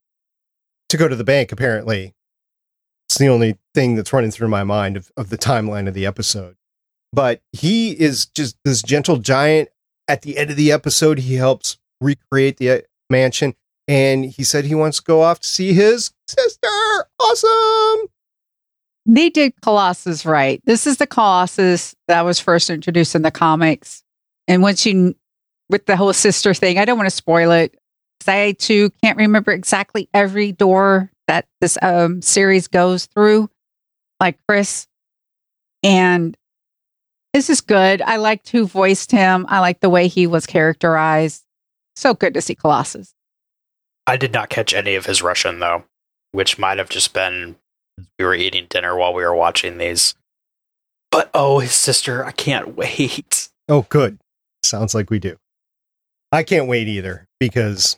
to 0.89 0.97
go 0.97 1.07
to 1.07 1.15
the 1.15 1.23
bank, 1.23 1.51
apparently. 1.51 2.13
It's 3.07 3.17
the 3.17 3.27
only 3.27 3.57
thing 3.73 3.95
that's 3.95 4.13
running 4.13 4.31
through 4.31 4.47
my 4.47 4.63
mind 4.63 4.97
of, 4.97 5.11
of 5.15 5.29
the 5.29 5.37
timeline 5.37 5.87
of 5.87 5.93
the 5.93 6.05
episode. 6.05 6.55
But 7.15 7.41
he 7.53 7.91
is 7.91 8.25
just 8.25 8.57
this 8.65 8.81
gentle 8.81 9.17
giant. 9.17 9.69
At 10.07 10.21
the 10.21 10.37
end 10.37 10.51
of 10.51 10.57
the 10.57 10.71
episode, 10.73 11.19
he 11.19 11.35
helps 11.35 11.77
recreate 12.01 12.57
the 12.57 12.69
uh, 12.69 12.81
mansion. 13.09 13.55
And 13.87 14.25
he 14.25 14.43
said 14.43 14.65
he 14.65 14.75
wants 14.75 14.97
to 14.97 15.03
go 15.03 15.21
off 15.21 15.39
to 15.39 15.47
see 15.47 15.71
his 15.73 16.11
sister. 16.27 16.67
Awesome. 17.19 18.07
They 19.05 19.29
did 19.29 19.53
Colossus 19.61 20.25
right. 20.25 20.61
This 20.65 20.85
is 20.85 20.97
the 20.97 21.07
Colossus 21.07 21.95
that 22.07 22.25
was 22.25 22.39
first 22.39 22.69
introduced 22.69 23.15
in 23.15 23.21
the 23.21 23.31
comics. 23.31 24.03
And 24.47 24.61
once 24.61 24.85
you, 24.85 25.15
with 25.69 25.85
the 25.85 25.95
whole 25.95 26.11
sister 26.13 26.53
thing, 26.53 26.79
I 26.79 26.85
don't 26.85 26.97
want 26.97 27.09
to 27.09 27.15
spoil 27.15 27.51
it. 27.51 27.77
I 28.27 28.55
too 28.57 28.89
can't 29.03 29.17
remember 29.17 29.51
exactly 29.51 30.09
every 30.13 30.51
door 30.51 31.11
that 31.27 31.45
this 31.61 31.77
um, 31.81 32.21
series 32.21 32.67
goes 32.67 33.05
through, 33.05 33.49
like 34.19 34.37
Chris. 34.47 34.87
And 35.83 36.35
this 37.35 37.49
is 37.49 37.59
good. 37.59 38.01
I 38.01 38.15
liked 38.15 38.47
who 38.47 38.65
voiced 38.65 39.11
him. 39.11 39.45
I 39.49 39.59
like 39.59 39.81
the 39.81 39.89
way 39.89 40.07
he 40.07 40.25
was 40.25 40.45
characterized. 40.45 41.43
So 41.97 42.13
good 42.13 42.33
to 42.33 42.41
see 42.41 42.55
Colossus. 42.55 43.13
I 44.07 44.15
did 44.15 44.31
not 44.31 44.47
catch 44.47 44.73
any 44.73 44.95
of 44.95 45.05
his 45.05 45.21
Russian 45.21 45.59
though, 45.59 45.83
which 46.31 46.57
might 46.57 46.77
have 46.77 46.87
just 46.87 47.13
been 47.13 47.57
we 48.17 48.23
were 48.23 48.35
eating 48.35 48.67
dinner 48.69 48.95
while 48.95 49.13
we 49.13 49.21
were 49.21 49.35
watching 49.35 49.77
these. 49.77 50.15
But 51.11 51.29
oh, 51.33 51.59
his 51.59 51.73
sister, 51.73 52.23
I 52.23 52.31
can't 52.31 52.77
wait. 52.77 53.49
Oh, 53.67 53.85
good. 53.89 54.19
Sounds 54.63 54.95
like 54.95 55.09
we 55.09 55.19
do. 55.19 55.35
I 56.31 56.43
can't 56.43 56.69
wait 56.69 56.87
either 56.87 57.27
because 57.39 57.97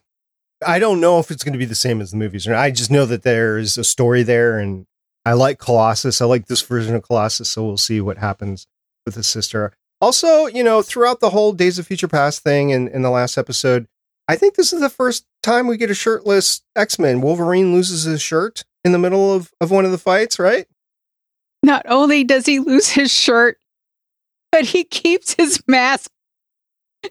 I 0.66 0.80
don't 0.80 1.00
know 1.00 1.20
if 1.20 1.30
it's 1.30 1.44
going 1.44 1.54
to 1.54 1.60
be 1.60 1.66
the 1.66 1.76
same 1.76 2.02
as 2.02 2.10
the 2.10 2.18
movies 2.18 2.48
or. 2.48 2.56
I 2.56 2.72
just 2.72 2.90
know 2.90 3.06
that 3.06 3.22
there's 3.22 3.78
a 3.78 3.84
story 3.84 4.24
there, 4.24 4.58
and 4.58 4.86
I 5.26 5.34
like 5.34 5.60
Colossus. 5.60 6.22
I 6.22 6.26
like 6.26 6.48
this 6.48 6.64
version 6.64 6.96
of 6.96 7.04
Colossus, 7.04 7.52
so 7.52 7.66
we'll 7.66 7.78
see 7.78 8.02
what 8.02 8.18
happens 8.18 8.66
with 9.08 9.16
his 9.16 9.28
sister. 9.28 9.72
Also, 10.00 10.46
you 10.46 10.64
know, 10.64 10.84
throughout 10.84 11.22
the 11.22 11.32
whole 11.32 11.54
Days 11.54 11.80
of 11.80 11.88
Future 11.88 12.08
Past 12.08 12.44
thing 12.44 12.70
in, 12.70 12.88
in 12.90 13.02
the 13.02 13.10
last 13.10 13.38
episode, 13.38 13.88
I 14.28 14.36
think 14.36 14.56
this 14.56 14.74
is 14.74 14.82
the 14.82 14.90
first 14.90 15.26
time 15.42 15.66
we 15.66 15.78
get 15.78 15.90
a 15.90 15.96
shirtless 15.96 16.62
X 16.76 17.00
Men. 17.00 17.22
Wolverine 17.22 17.74
loses 17.74 18.04
his 18.04 18.22
shirt 18.22 18.64
in 18.84 18.92
the 18.92 19.00
middle 19.00 19.34
of, 19.34 19.52
of 19.62 19.72
one 19.72 19.86
of 19.86 19.92
the 19.92 19.98
fights, 19.98 20.38
right? 20.38 20.68
Not 21.64 21.86
only 21.88 22.24
does 22.24 22.46
he 22.46 22.60
lose 22.60 22.90
his 22.90 23.12
shirt, 23.12 23.58
but 24.52 24.66
he 24.66 24.84
keeps 24.84 25.34
his 25.34 25.64
mask. 25.68 26.12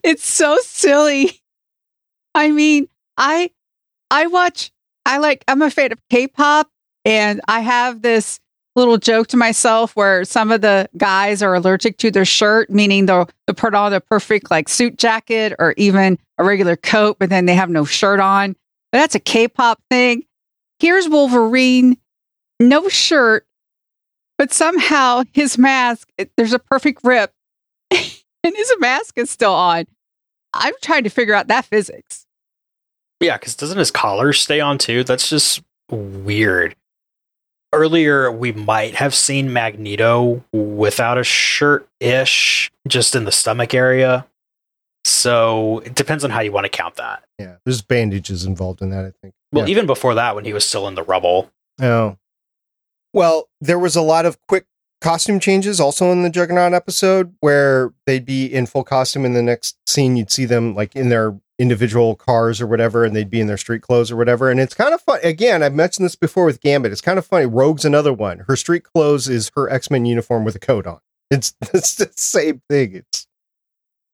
It's 0.05 0.27
so 0.27 0.59
silly. 0.63 1.41
I 2.35 2.51
mean, 2.51 2.89
I 3.17 3.51
I 4.11 4.27
watch 4.27 4.71
I 5.05 5.19
like 5.19 5.43
I'm 5.49 5.63
a 5.63 5.71
fan 5.71 5.93
of 5.93 5.99
K-pop 6.11 6.69
and 7.05 7.41
I 7.49 7.61
have 7.61 8.03
this 8.03 8.39
little 8.77 8.99
joke 8.99 9.27
to 9.29 9.37
myself 9.37 9.97
where 9.97 10.25
some 10.25 10.53
of 10.53 10.61
the 10.61 10.89
guys 10.97 11.43
are 11.43 11.55
allergic 11.55 11.97
to 11.99 12.11
their 12.11 12.25
shirt, 12.25 12.71
meaning 12.71 13.07
they'll, 13.07 13.29
they'll 13.47 13.55
put 13.55 13.75
on 13.75 13.93
a 13.93 14.01
perfect 14.01 14.51
like 14.51 14.69
suit 14.69 14.99
jacket 14.99 15.55
or 15.59 15.75
even 15.77 16.19
a 16.39 16.45
regular 16.45 16.77
coat, 16.77 17.17
but 17.19 17.31
then 17.31 17.47
they 17.47 17.55
have 17.55 17.71
no 17.71 17.85
shirt 17.85 18.21
on. 18.21 18.55
But 18.93 18.99
that's 18.99 19.15
a 19.15 19.21
K-pop 19.21 19.81
thing. 19.91 20.25
Here's 20.79 21.09
Wolverine, 21.09 21.97
no 22.61 22.89
shirt, 22.89 23.47
but 24.39 24.53
somehow 24.53 25.25
his 25.33 25.57
mask, 25.57 26.11
it, 26.19 26.31
there's 26.37 26.53
a 26.53 26.59
perfect 26.59 27.01
rip 27.03 27.33
and 27.91 28.57
his 28.57 28.75
mask 28.79 29.17
is 29.17 29.31
still 29.31 29.55
on. 29.55 29.87
I'm 30.53 30.75
trying 30.83 31.05
to 31.05 31.11
figure 31.11 31.35
out 31.35 31.49
that 31.49 31.65
physics. 31.65 32.27
Yeah, 33.21 33.39
because 33.39 33.57
doesn't 33.57 33.79
his 33.79 33.91
collar 33.91 34.33
stay 34.33 34.61
on 34.61 34.79
too? 34.79 35.05
That's 35.05 35.29
just 35.29 35.63
weird. 35.91 36.77
Earlier, 37.73 38.31
we 38.31 38.53
might 38.53 38.95
have 38.95 39.15
seen 39.15 39.53
Magneto 39.53 40.45
without 40.53 41.19
a 41.19 41.25
shirt 41.25 41.89
ish, 42.01 42.71
just 42.89 43.15
in 43.15 43.25
the 43.25 43.33
stomach 43.33 43.75
area. 43.75 44.27
So 45.05 45.81
it 45.81 45.95
depends 45.95 46.25
on 46.25 46.31
how 46.31 46.41
you 46.41 46.53
want 46.53 46.65
to 46.65 46.71
count 46.71 46.97
that. 46.97 47.25
Yeah, 47.39 47.57
there's 47.65 47.83
bandages 47.83 48.45
involved 48.45 48.83
in 48.83 48.91
that, 48.91 49.05
I 49.05 49.13
think. 49.23 49.35
Well, 49.53 49.67
Yeah. 49.69 49.73
even 49.73 49.87
before 49.87 50.15
that, 50.15 50.35
when 50.35 50.45
he 50.45 50.53
was 50.53 50.65
still 50.65 50.89
in 50.89 50.95
the 50.95 51.03
rubble. 51.03 51.51
Oh. 51.81 52.17
Well, 53.13 53.49
there 53.61 53.79
was 53.79 53.95
a 53.97 54.03
lot 54.03 54.27
of 54.27 54.39
quick 54.49 54.67
costume 55.01 55.39
changes 55.39 55.79
also 55.81 56.11
in 56.11 56.23
the 56.23 56.31
Juggernaut 56.31 56.73
episode 56.73 57.35
where 57.41 57.93
they'd 58.07 58.25
be 58.25 58.47
in 58.47 58.67
full 58.67 58.83
costume 58.85 59.25
in 59.25 59.35
the 59.35 59.43
next 59.43 59.77
scene 59.87 60.17
you'd 60.17 60.31
see 60.33 60.45
them 60.47 60.75
like 60.75 60.97
in 60.97 61.09
their 61.11 61.39
individual 61.59 62.15
cars 62.15 62.61
or 62.61 62.67
whatever 62.67 63.05
and 63.05 63.17
they'd 63.17 63.31
be 63.31 63.41
in 63.41 63.47
their 63.47 63.57
street 63.57 63.83
clothes 63.83 64.11
or 64.11 64.17
whatever. 64.17 64.51
And 64.51 64.61
it's 64.61 64.75
kind 64.75 64.93
of 64.93 65.01
fun 65.01 65.21
again 65.23 65.63
I've 65.63 65.75
mentioned 65.75 66.05
this 66.05 66.17
before 66.17 66.45
with 66.45 66.61
Gambit 66.61 66.93
it's 66.93 67.01
kind 67.01 67.19
of 67.19 67.27
funny 67.27 67.47
Rogue's 67.47 67.85
another 67.85 68.13
one. 68.13 68.41
Her 68.41 68.57
street 68.57 68.85
clothes 68.85 69.29
is 69.29 69.51
her 69.55 69.71
X-Men 69.71 70.05
uniform 70.05 70.45
with 70.45 70.55
a 70.55 70.61
coat 70.61 70.87
on. 70.87 71.01
It's 71.31 71.55
it's 71.75 71.95
the 71.97 72.11
same 72.17 72.63
thing 72.69 72.95
it's 72.95 73.27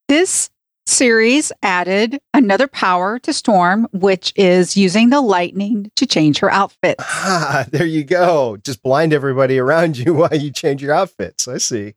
This 0.08 0.50
series 0.86 1.52
added 1.62 2.20
another 2.34 2.66
power 2.66 3.18
to 3.20 3.32
Storm, 3.32 3.86
which 3.92 4.32
is 4.34 4.76
using 4.76 5.10
the 5.10 5.20
lightning 5.20 5.90
to 5.96 6.06
change 6.06 6.38
her 6.38 6.50
outfit. 6.50 6.96
ah 7.00 7.66
there 7.70 7.86
you 7.86 8.04
go. 8.04 8.56
Just 8.58 8.82
blind 8.82 9.12
everybody 9.12 9.58
around 9.58 9.98
you 9.98 10.14
while 10.14 10.34
you 10.34 10.52
change 10.52 10.82
your 10.82 10.94
outfits 10.94 11.48
I 11.48 11.58
see. 11.58 11.94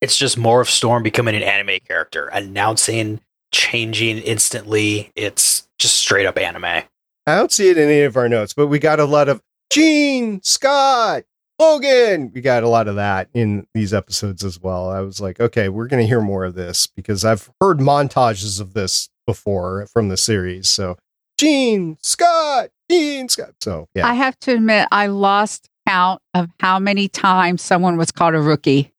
It's 0.00 0.18
just 0.18 0.36
more 0.36 0.60
of 0.60 0.68
Storm 0.68 1.02
becoming 1.02 1.34
an 1.34 1.42
anime 1.42 1.78
character, 1.86 2.26
announcing, 2.26 3.20
changing 3.54 4.18
instantly. 4.18 5.12
It's 5.14 5.66
just 5.78 5.96
straight 5.96 6.26
up 6.26 6.36
anime. 6.36 6.64
I 6.64 6.84
don't 7.26 7.52
see 7.52 7.70
it 7.70 7.78
in 7.78 7.88
any 7.88 8.02
of 8.02 8.16
our 8.16 8.28
notes, 8.28 8.52
but 8.52 8.66
we 8.66 8.78
got 8.80 9.00
a 9.00 9.04
lot 9.04 9.28
of 9.28 9.40
Jean, 9.70 10.42
Scott, 10.42 11.22
Logan. 11.58 12.32
We 12.34 12.40
got 12.40 12.64
a 12.64 12.68
lot 12.68 12.88
of 12.88 12.96
that 12.96 13.28
in 13.32 13.66
these 13.72 13.94
episodes 13.94 14.44
as 14.44 14.60
well. 14.60 14.90
I 14.90 15.00
was 15.00 15.20
like, 15.20 15.40
okay, 15.40 15.68
we're 15.68 15.86
going 15.86 16.02
to 16.02 16.06
hear 16.06 16.20
more 16.20 16.44
of 16.44 16.54
this 16.54 16.88
because 16.88 17.24
I've 17.24 17.48
heard 17.60 17.78
montages 17.78 18.60
of 18.60 18.74
this 18.74 19.08
before 19.24 19.86
from 19.86 20.08
the 20.08 20.16
series. 20.16 20.68
So, 20.68 20.98
Jean, 21.38 21.96
Scott, 22.02 22.70
Jean, 22.90 23.28
Scott. 23.28 23.54
So, 23.62 23.88
yeah. 23.94 24.06
I 24.06 24.14
have 24.14 24.38
to 24.40 24.52
admit, 24.54 24.88
I 24.90 25.06
lost 25.06 25.70
count 25.86 26.20
of 26.34 26.50
how 26.58 26.80
many 26.80 27.08
times 27.08 27.62
someone 27.62 27.96
was 27.96 28.10
called 28.10 28.34
a 28.34 28.40
rookie. 28.40 28.92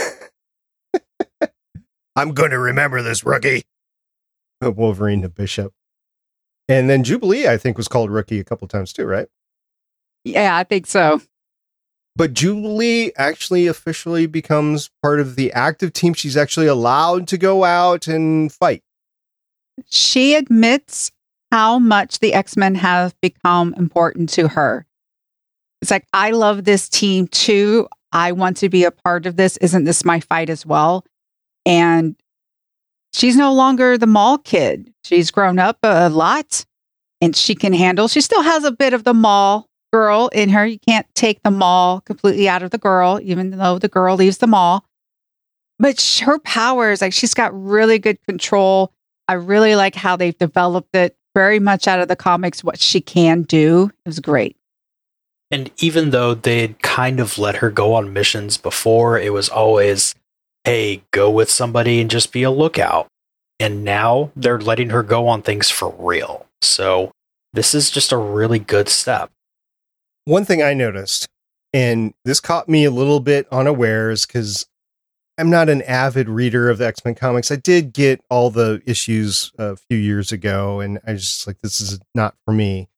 I'm 2.16 2.32
going 2.32 2.50
to 2.50 2.58
remember 2.58 3.02
this 3.02 3.24
rookie. 3.24 3.64
Wolverine 4.60 5.22
to 5.22 5.28
Bishop. 5.28 5.72
And 6.68 6.88
then 6.88 7.04
Jubilee, 7.04 7.46
I 7.48 7.58
think, 7.58 7.76
was 7.76 7.88
called 7.88 8.10
rookie 8.10 8.40
a 8.40 8.44
couple 8.44 8.66
times 8.68 8.92
too, 8.92 9.04
right? 9.04 9.28
Yeah, 10.24 10.56
I 10.56 10.64
think 10.64 10.86
so. 10.86 11.20
But 12.16 12.32
Jubilee 12.32 13.10
actually 13.16 13.66
officially 13.66 14.26
becomes 14.26 14.88
part 15.02 15.20
of 15.20 15.36
the 15.36 15.52
active 15.52 15.92
team. 15.92 16.14
She's 16.14 16.36
actually 16.36 16.68
allowed 16.68 17.28
to 17.28 17.36
go 17.36 17.64
out 17.64 18.06
and 18.06 18.52
fight. 18.52 18.82
She 19.90 20.34
admits 20.34 21.10
how 21.50 21.78
much 21.78 22.20
the 22.20 22.32
X 22.32 22.56
Men 22.56 22.76
have 22.76 23.14
become 23.20 23.74
important 23.74 24.28
to 24.30 24.48
her. 24.48 24.86
It's 25.82 25.90
like, 25.90 26.06
I 26.12 26.30
love 26.30 26.64
this 26.64 26.88
team 26.88 27.26
too. 27.26 27.88
I 28.12 28.32
want 28.32 28.56
to 28.58 28.68
be 28.68 28.84
a 28.84 28.90
part 28.90 29.26
of 29.26 29.36
this. 29.36 29.56
Isn't 29.58 29.84
this 29.84 30.04
my 30.04 30.20
fight 30.20 30.48
as 30.48 30.64
well? 30.64 31.04
And 31.66 32.16
she's 33.14 33.36
no 33.36 33.52
longer 33.52 33.96
the 33.96 34.06
mall 34.06 34.38
kid. 34.38 34.92
She's 35.04 35.30
grown 35.30 35.58
up 35.58 35.78
a 35.82 36.08
lot 36.10 36.66
and 37.20 37.34
she 37.34 37.54
can 37.54 37.72
handle, 37.72 38.08
she 38.08 38.20
still 38.20 38.42
has 38.42 38.64
a 38.64 38.72
bit 38.72 38.92
of 38.92 39.04
the 39.04 39.14
mall 39.14 39.68
girl 39.92 40.28
in 40.32 40.48
her. 40.50 40.66
You 40.66 40.78
can't 40.78 41.06
take 41.14 41.42
the 41.42 41.50
mall 41.50 42.00
completely 42.00 42.48
out 42.48 42.62
of 42.62 42.70
the 42.70 42.78
girl, 42.78 43.20
even 43.22 43.50
though 43.50 43.78
the 43.78 43.88
girl 43.88 44.16
leaves 44.16 44.38
the 44.38 44.46
mall. 44.46 44.84
But 45.78 46.20
her 46.24 46.38
powers, 46.40 47.00
like 47.00 47.12
she's 47.12 47.34
got 47.34 47.58
really 47.58 47.98
good 47.98 48.18
control. 48.26 48.92
I 49.28 49.34
really 49.34 49.74
like 49.76 49.94
how 49.94 50.16
they've 50.16 50.36
developed 50.36 50.94
it 50.94 51.16
very 51.34 51.58
much 51.58 51.88
out 51.88 52.00
of 52.00 52.08
the 52.08 52.16
comics, 52.16 52.62
what 52.62 52.78
she 52.78 53.00
can 53.00 53.42
do. 53.42 53.90
It 54.04 54.08
was 54.08 54.20
great. 54.20 54.56
And 55.50 55.70
even 55.78 56.10
though 56.10 56.34
they'd 56.34 56.80
kind 56.82 57.20
of 57.20 57.38
let 57.38 57.56
her 57.56 57.70
go 57.70 57.94
on 57.94 58.12
missions 58.12 58.56
before, 58.56 59.18
it 59.18 59.32
was 59.32 59.48
always, 59.48 60.14
hey, 60.64 61.02
go 61.10 61.30
with 61.30 61.50
somebody 61.50 62.00
and 62.00 62.10
just 62.10 62.32
be 62.32 62.42
a 62.42 62.50
lookout. 62.50 63.08
And 63.60 63.84
now 63.84 64.30
they're 64.34 64.60
letting 64.60 64.90
her 64.90 65.02
go 65.02 65.28
on 65.28 65.42
things 65.42 65.70
for 65.70 65.94
real. 65.98 66.46
So 66.60 67.12
this 67.52 67.74
is 67.74 67.90
just 67.90 68.12
a 68.12 68.16
really 68.16 68.58
good 68.58 68.88
step. 68.88 69.30
One 70.24 70.44
thing 70.44 70.62
I 70.62 70.74
noticed, 70.74 71.28
and 71.72 72.14
this 72.24 72.40
caught 72.40 72.68
me 72.68 72.84
a 72.84 72.90
little 72.90 73.20
bit 73.20 73.46
unawares 73.52 74.26
because 74.26 74.66
I'm 75.38 75.50
not 75.50 75.68
an 75.68 75.82
avid 75.82 76.28
reader 76.28 76.70
of 76.70 76.78
the 76.78 76.86
X 76.86 77.04
Men 77.04 77.14
comics. 77.14 77.50
I 77.50 77.56
did 77.56 77.92
get 77.92 78.20
all 78.30 78.50
the 78.50 78.82
issues 78.86 79.52
a 79.58 79.76
few 79.76 79.98
years 79.98 80.32
ago, 80.32 80.80
and 80.80 80.98
I 81.06 81.12
was 81.12 81.22
just 81.22 81.46
like, 81.46 81.60
this 81.60 81.80
is 81.80 82.00
not 82.14 82.34
for 82.44 82.52
me. 82.52 82.88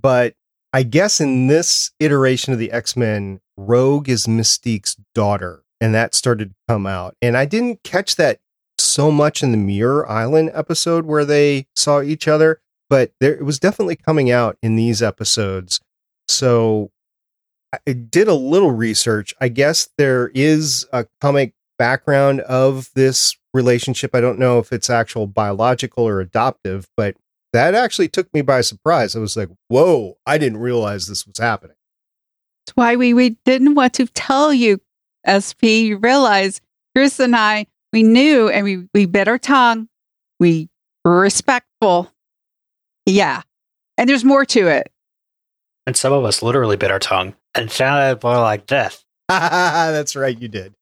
But 0.00 0.34
I 0.72 0.82
guess 0.82 1.20
in 1.20 1.46
this 1.46 1.92
iteration 2.00 2.52
of 2.52 2.58
the 2.58 2.72
X 2.72 2.96
Men, 2.96 3.40
Rogue 3.56 4.08
is 4.08 4.26
Mystique's 4.26 4.96
daughter, 5.14 5.63
and 5.84 5.94
that 5.94 6.14
started 6.14 6.48
to 6.48 6.54
come 6.66 6.86
out. 6.86 7.14
And 7.20 7.36
I 7.36 7.44
didn't 7.44 7.82
catch 7.82 8.16
that 8.16 8.40
so 8.78 9.10
much 9.10 9.42
in 9.42 9.50
the 9.50 9.58
Muir 9.58 10.08
Island 10.08 10.50
episode 10.54 11.04
where 11.04 11.26
they 11.26 11.66
saw 11.76 12.00
each 12.00 12.26
other, 12.26 12.62
but 12.88 13.12
there, 13.20 13.34
it 13.34 13.44
was 13.44 13.58
definitely 13.58 13.96
coming 13.96 14.30
out 14.30 14.56
in 14.62 14.76
these 14.76 15.02
episodes. 15.02 15.82
So 16.26 16.90
I 17.86 17.92
did 17.92 18.28
a 18.28 18.34
little 18.34 18.70
research. 18.70 19.34
I 19.42 19.48
guess 19.48 19.90
there 19.98 20.30
is 20.34 20.86
a 20.90 21.06
comic 21.20 21.52
background 21.78 22.40
of 22.40 22.88
this 22.94 23.36
relationship. 23.52 24.14
I 24.14 24.22
don't 24.22 24.38
know 24.38 24.58
if 24.60 24.72
it's 24.72 24.88
actual 24.88 25.26
biological 25.26 26.08
or 26.08 26.20
adoptive, 26.20 26.88
but 26.96 27.14
that 27.52 27.74
actually 27.74 28.08
took 28.08 28.32
me 28.32 28.40
by 28.40 28.62
surprise. 28.62 29.14
I 29.14 29.18
was 29.18 29.36
like, 29.36 29.50
whoa, 29.68 30.16
I 30.24 30.38
didn't 30.38 30.60
realize 30.60 31.08
this 31.08 31.26
was 31.26 31.36
happening. 31.36 31.76
That's 32.64 32.74
why 32.74 32.96
we, 32.96 33.12
we 33.12 33.36
didn't 33.44 33.74
want 33.74 33.92
to 33.94 34.06
tell 34.06 34.54
you, 34.54 34.80
SP. 35.26 35.88
You 35.88 35.96
realize 35.98 36.60
Chris 36.94 37.18
and 37.20 37.34
I, 37.34 37.66
we 37.92 38.02
knew 38.02 38.48
and 38.48 38.64
we, 38.64 38.88
we 38.92 39.06
bit 39.06 39.28
our 39.28 39.38
tongue. 39.38 39.88
We 40.40 40.68
were 41.04 41.20
respectful. 41.20 42.10
Yeah. 43.06 43.42
And 43.96 44.08
there's 44.08 44.24
more 44.24 44.44
to 44.46 44.68
it. 44.68 44.90
And 45.86 45.96
some 45.96 46.12
of 46.12 46.24
us 46.24 46.42
literally 46.42 46.76
bit 46.76 46.90
our 46.90 46.98
tongue 46.98 47.34
and 47.54 47.70
sounded 47.70 48.22
more 48.22 48.40
like 48.40 48.66
this. 48.66 49.04
That's 49.28 50.16
right, 50.16 50.38
you 50.40 50.48
did. 50.48 50.74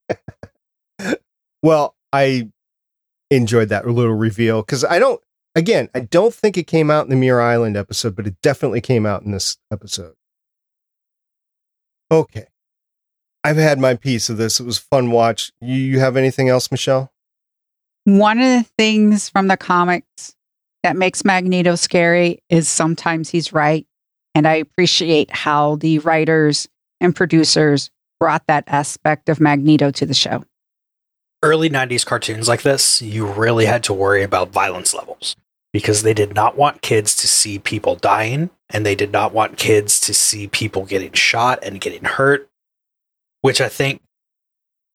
well, 1.63 1.95
I 2.13 2.49
enjoyed 3.31 3.71
that 3.71 3.87
little 3.87 4.15
reveal 4.15 4.63
because 4.63 4.85
I 4.85 4.99
don't, 4.99 5.21
again, 5.55 5.89
I 5.95 6.01
don't 6.01 6.35
think 6.35 6.57
it 6.57 6.67
came 6.67 6.91
out 6.91 7.05
in 7.05 7.11
the 7.11 7.17
Muir 7.17 7.41
Island 7.41 7.77
episode, 7.77 8.17
but 8.17 8.27
it 8.27 8.37
definitely 8.43 8.81
came 8.81 9.07
out 9.07 9.23
in 9.23 9.33
this 9.33 9.57
episode. 9.73 10.15
Okay. 12.11 12.47
I've 13.45 13.57
had 13.57 13.79
my 13.79 13.95
piece 13.95 14.29
of 14.29 14.37
this. 14.37 14.61
It 14.61 14.67
was 14.67 14.79
a 14.79 14.83
fun 14.83 15.11
watch. 15.11 15.53
You, 15.61 15.75
you 15.75 16.01
have 16.01 16.17
anything 16.17 16.49
else, 16.49 16.71
Michelle? 16.71 17.13
One 18.05 18.39
of 18.39 18.45
the 18.45 18.67
things 18.79 19.29
from 19.29 19.49
the 19.49 19.57
comics 19.57 20.35
that 20.83 20.97
makes 20.97 21.25
Magneto 21.25 21.75
scary 21.75 22.43
is 22.49 22.69
sometimes 22.69 23.31
he's 23.31 23.53
right. 23.53 23.87
And 24.35 24.47
I 24.47 24.55
appreciate 24.55 25.31
how 25.31 25.77
the 25.77 25.99
writers 26.01 26.69
and 27.01 27.15
producers 27.15 27.91
brought 28.19 28.47
that 28.47 28.65
aspect 28.67 29.29
of 29.29 29.41
Magneto 29.41 29.91
to 29.91 30.07
the 30.07 30.15
show. 30.15 30.45
Early 31.43 31.69
90s 31.69 32.07
cartoons 32.07 32.49
like 32.49 32.63
this, 32.63 33.03
you 33.03 33.27
really 33.27 33.67
had 33.67 33.83
to 33.85 33.93
worry 33.93 34.23
about 34.23 34.51
violence 34.51 34.95
levels 34.95 35.35
because 35.73 36.03
they 36.03 36.15
did 36.15 36.35
not 36.35 36.57
want 36.57 36.83
kids 36.83 37.17
to 37.17 37.27
see 37.27 37.59
people 37.59 37.97
dying 37.97 38.51
and 38.71 38.87
they 38.87 38.95
did 38.95 39.11
not 39.11 39.33
want 39.33 39.59
kids 39.59 40.01
to 40.01 40.15
see 40.15 40.47
people 40.47 40.85
getting 40.85 41.13
shot 41.13 41.59
and 41.63 41.81
getting 41.81 42.05
hurt, 42.05 42.49
which 43.43 43.61
I 43.61 43.69
think, 43.69 44.01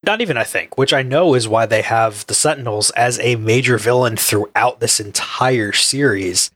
not 0.02 0.20
even 0.20 0.36
I 0.36 0.44
think, 0.44 0.76
which 0.76 0.92
I 0.92 1.02
know 1.02 1.34
is 1.34 1.48
why 1.48 1.66
they 1.66 1.82
have 1.82 2.26
the 2.26 2.34
Sentinels 2.34 2.90
as 2.90 3.18
a 3.20 3.36
major 3.36 3.78
villain 3.78 4.16
throughout 4.16 4.80
this 4.80 5.00
entire 5.00 5.72
series 5.72 6.50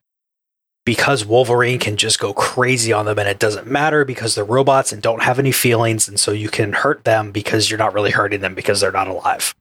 because 0.84 1.24
Wolverine 1.24 1.78
can 1.78 1.96
just 1.96 2.18
go 2.18 2.32
crazy 2.32 2.92
on 2.92 3.06
them 3.06 3.18
and 3.18 3.28
it 3.28 3.38
doesn't 3.38 3.66
matter 3.66 4.04
because 4.04 4.34
they're 4.34 4.44
robots 4.44 4.92
and 4.92 5.00
don't 5.00 5.22
have 5.22 5.38
any 5.38 5.52
feelings. 5.52 6.08
And 6.08 6.18
so 6.18 6.32
you 6.32 6.48
can 6.48 6.72
hurt 6.72 7.04
them 7.04 7.30
because 7.30 7.70
you're 7.70 7.78
not 7.78 7.94
really 7.94 8.10
hurting 8.10 8.40
them 8.40 8.54
because 8.54 8.80
they're 8.80 8.90
not 8.90 9.08
alive. 9.08 9.54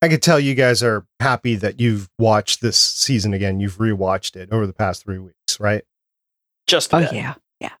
I 0.00 0.08
could 0.08 0.22
tell 0.22 0.40
you 0.40 0.54
guys 0.54 0.82
are 0.82 1.04
happy 1.20 1.54
that 1.56 1.78
you've 1.80 2.08
watched 2.18 2.60
this 2.60 2.76
season 2.76 3.34
again. 3.34 3.60
You've 3.60 3.76
rewatched 3.78 4.34
it 4.36 4.50
over 4.50 4.66
the 4.66 4.72
past 4.72 5.04
three 5.04 5.18
weeks, 5.18 5.60
right? 5.60 5.84
Just 6.66 6.92
oh, 6.94 7.00
bit. 7.00 7.12
yeah. 7.12 7.34
Yeah. 7.60 7.72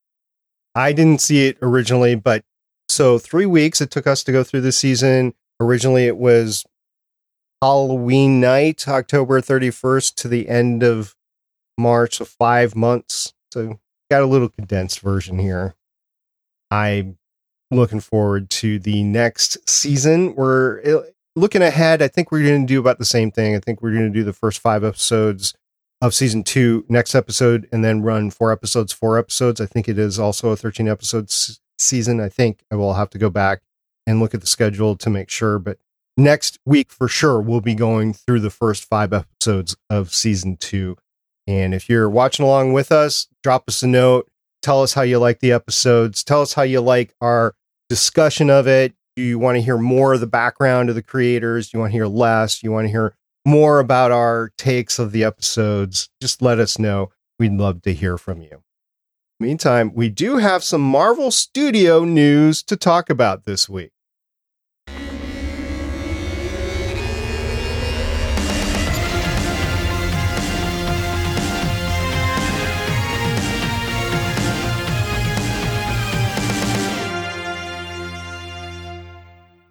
I 0.74 0.92
didn't 0.92 1.20
see 1.20 1.46
it 1.46 1.58
originally, 1.62 2.14
but 2.14 2.44
so 2.92 3.18
three 3.18 3.46
weeks 3.46 3.80
it 3.80 3.90
took 3.90 4.06
us 4.06 4.22
to 4.24 4.32
go 4.32 4.44
through 4.44 4.60
the 4.60 4.72
season. 4.72 5.34
Originally, 5.60 6.06
it 6.06 6.16
was 6.16 6.64
Halloween 7.60 8.40
night, 8.40 8.86
October 8.88 9.40
31st 9.40 10.14
to 10.16 10.28
the 10.28 10.48
end 10.48 10.82
of 10.82 11.14
March, 11.78 12.16
so 12.16 12.24
five 12.24 12.74
months. 12.74 13.32
So 13.52 13.80
got 14.10 14.22
a 14.22 14.26
little 14.26 14.48
condensed 14.48 15.00
version 15.00 15.38
here. 15.38 15.74
I'm 16.70 17.18
looking 17.70 18.00
forward 18.00 18.50
to 18.50 18.78
the 18.78 19.02
next 19.02 19.58
season. 19.68 20.34
We're 20.34 20.80
eh, 20.80 21.10
looking 21.36 21.62
ahead. 21.62 22.02
I 22.02 22.08
think 22.08 22.30
we're 22.30 22.46
going 22.46 22.66
to 22.66 22.72
do 22.72 22.80
about 22.80 22.98
the 22.98 23.04
same 23.04 23.30
thing. 23.30 23.54
I 23.54 23.60
think 23.60 23.80
we're 23.80 23.92
going 23.92 24.12
to 24.12 24.18
do 24.18 24.24
the 24.24 24.32
first 24.32 24.60
five 24.60 24.84
episodes 24.84 25.54
of 26.00 26.14
season 26.14 26.42
two 26.42 26.84
next 26.88 27.14
episode 27.14 27.68
and 27.72 27.84
then 27.84 28.02
run 28.02 28.30
four 28.30 28.50
episodes, 28.52 28.92
four 28.92 29.18
episodes. 29.18 29.60
I 29.60 29.66
think 29.66 29.88
it 29.88 29.98
is 29.98 30.18
also 30.18 30.50
a 30.50 30.56
13 30.56 30.88
episodes 30.88 31.60
season. 31.82 32.20
I 32.20 32.28
think 32.28 32.64
I 32.70 32.76
will 32.76 32.94
have 32.94 33.10
to 33.10 33.18
go 33.18 33.30
back 33.30 33.60
and 34.06 34.20
look 34.20 34.34
at 34.34 34.40
the 34.40 34.46
schedule 34.46 34.96
to 34.96 35.10
make 35.10 35.30
sure, 35.30 35.58
but 35.58 35.78
next 36.16 36.58
week 36.66 36.90
for 36.90 37.08
sure 37.08 37.40
we'll 37.40 37.60
be 37.60 37.74
going 37.74 38.12
through 38.12 38.40
the 38.40 38.50
first 38.50 38.84
five 38.84 39.12
episodes 39.12 39.76
of 39.88 40.12
season 40.12 40.56
two 40.56 40.96
and 41.46 41.74
if 41.74 41.88
you're 41.88 42.08
watching 42.08 42.44
along 42.44 42.72
with 42.72 42.92
us, 42.92 43.28
drop 43.42 43.64
us 43.68 43.82
a 43.82 43.86
note. 43.86 44.28
Tell 44.62 44.82
us 44.82 44.94
how 44.94 45.02
you 45.02 45.18
like 45.18 45.40
the 45.40 45.52
episodes. 45.52 46.22
Tell 46.22 46.42
us 46.42 46.54
how 46.54 46.62
you 46.62 46.80
like 46.80 47.14
our 47.20 47.54
discussion 47.88 48.48
of 48.48 48.68
it. 48.68 48.94
Do 49.16 49.22
you 49.22 49.38
want 49.38 49.56
to 49.56 49.62
hear 49.62 49.76
more 49.76 50.14
of 50.14 50.20
the 50.20 50.26
background 50.26 50.88
of 50.88 50.94
the 50.94 51.02
creators? 51.02 51.68
Do 51.68 51.76
you 51.76 51.80
want 51.80 51.90
to 51.90 51.96
hear 51.96 52.06
less? 52.06 52.60
Do 52.60 52.66
you 52.66 52.72
want 52.72 52.86
to 52.86 52.90
hear 52.90 53.14
more 53.44 53.80
about 53.80 54.12
our 54.12 54.52
takes 54.56 54.98
of 54.98 55.12
the 55.12 55.24
episodes? 55.24 56.08
Just 56.20 56.40
let 56.40 56.60
us 56.60 56.78
know. 56.78 57.10
We'd 57.38 57.52
love 57.52 57.82
to 57.82 57.92
hear 57.92 58.16
from 58.16 58.40
you. 58.40 58.62
Meantime, 59.42 59.92
we 59.92 60.08
do 60.08 60.36
have 60.36 60.62
some 60.62 60.80
Marvel 60.80 61.32
Studio 61.32 62.04
news 62.04 62.62
to 62.62 62.76
talk 62.76 63.10
about 63.10 63.44
this 63.44 63.68
week. 63.68 63.90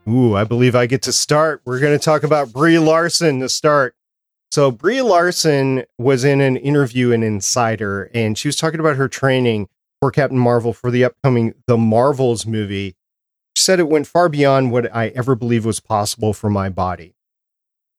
Ooh, 0.06 0.36
I 0.36 0.44
believe 0.44 0.76
I 0.76 0.86
get 0.86 1.02
to 1.04 1.14
start. 1.14 1.62
We're 1.64 1.80
going 1.80 1.98
to 1.98 2.04
talk 2.04 2.24
about 2.24 2.52
Brie 2.52 2.78
Larson 2.78 3.40
to 3.40 3.48
start. 3.48 3.96
So, 4.52 4.70
Brie 4.70 5.02
Larson 5.02 5.86
was 5.98 6.26
in 6.26 6.42
an 6.42 6.58
interview 6.58 7.12
in 7.12 7.24
Insider, 7.24 8.12
and 8.14 8.38
she 8.38 8.50
was 8.50 8.58
talking 8.58 8.82
about 8.82 8.98
her 8.98 9.08
training 9.08 9.70
for 10.02 10.12
Captain 10.12 10.38
Marvel 10.38 10.74
for 10.74 10.92
the 10.92 11.06
upcoming 11.06 11.54
The 11.68 11.78
Marvels 11.78 12.46
movie. 12.46 12.96
She 13.56 13.64
said 13.64 13.80
it 13.80 13.88
went 13.88 14.08
far 14.08 14.28
beyond 14.28 14.72
what 14.72 14.94
I 14.94 15.08
ever 15.10 15.36
believed 15.36 15.66
was 15.66 15.80
possible 15.80 16.34
for 16.34 16.50
my 16.50 16.68
body. 16.68 17.16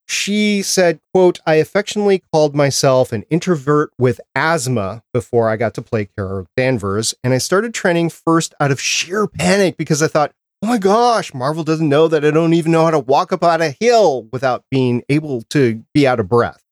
She 0.07 0.61
said, 0.61 1.01
quote, 1.15 1.41
I 1.47 1.55
affectionately 1.55 2.23
called 2.33 2.55
myself 2.55 3.13
an 3.13 3.23
introvert 3.31 3.93
with 3.99 4.21
asthma 4.35 5.05
before 5.15 5.49
I 5.49 5.57
got 5.57 5.73
to 5.75 5.83
play 5.83 6.05
Carol 6.05 6.49
Danvers, 6.55 7.15
and 7.25 7.33
I 7.33 7.39
started 7.39 7.73
training 7.73 8.11
first 8.11 8.53
out 8.61 8.71
of 8.71 8.81
sheer 8.81 9.27
panic 9.27 9.79
because 9.79 10.03
I 10.03 10.09
thought, 10.09 10.33
oh 10.63 10.67
my 10.67 10.79
gosh, 10.79 11.35
Marvel 11.35 11.65
doesn't 11.65 11.89
know 11.89 12.07
that 12.09 12.25
I 12.25 12.31
don't 12.31 12.55
even 12.55 12.73
know 12.73 12.85
how 12.85 12.93
to 12.93 12.99
walk 13.01 13.33
up 13.33 13.43
on 13.43 13.61
a 13.61 13.75
hill 13.81 14.29
without 14.33 14.65
being 14.71 15.03
able 15.09 15.43
to 15.51 15.85
be 15.93 16.07
out 16.07 16.21
of 16.21 16.29
breath. 16.29 16.63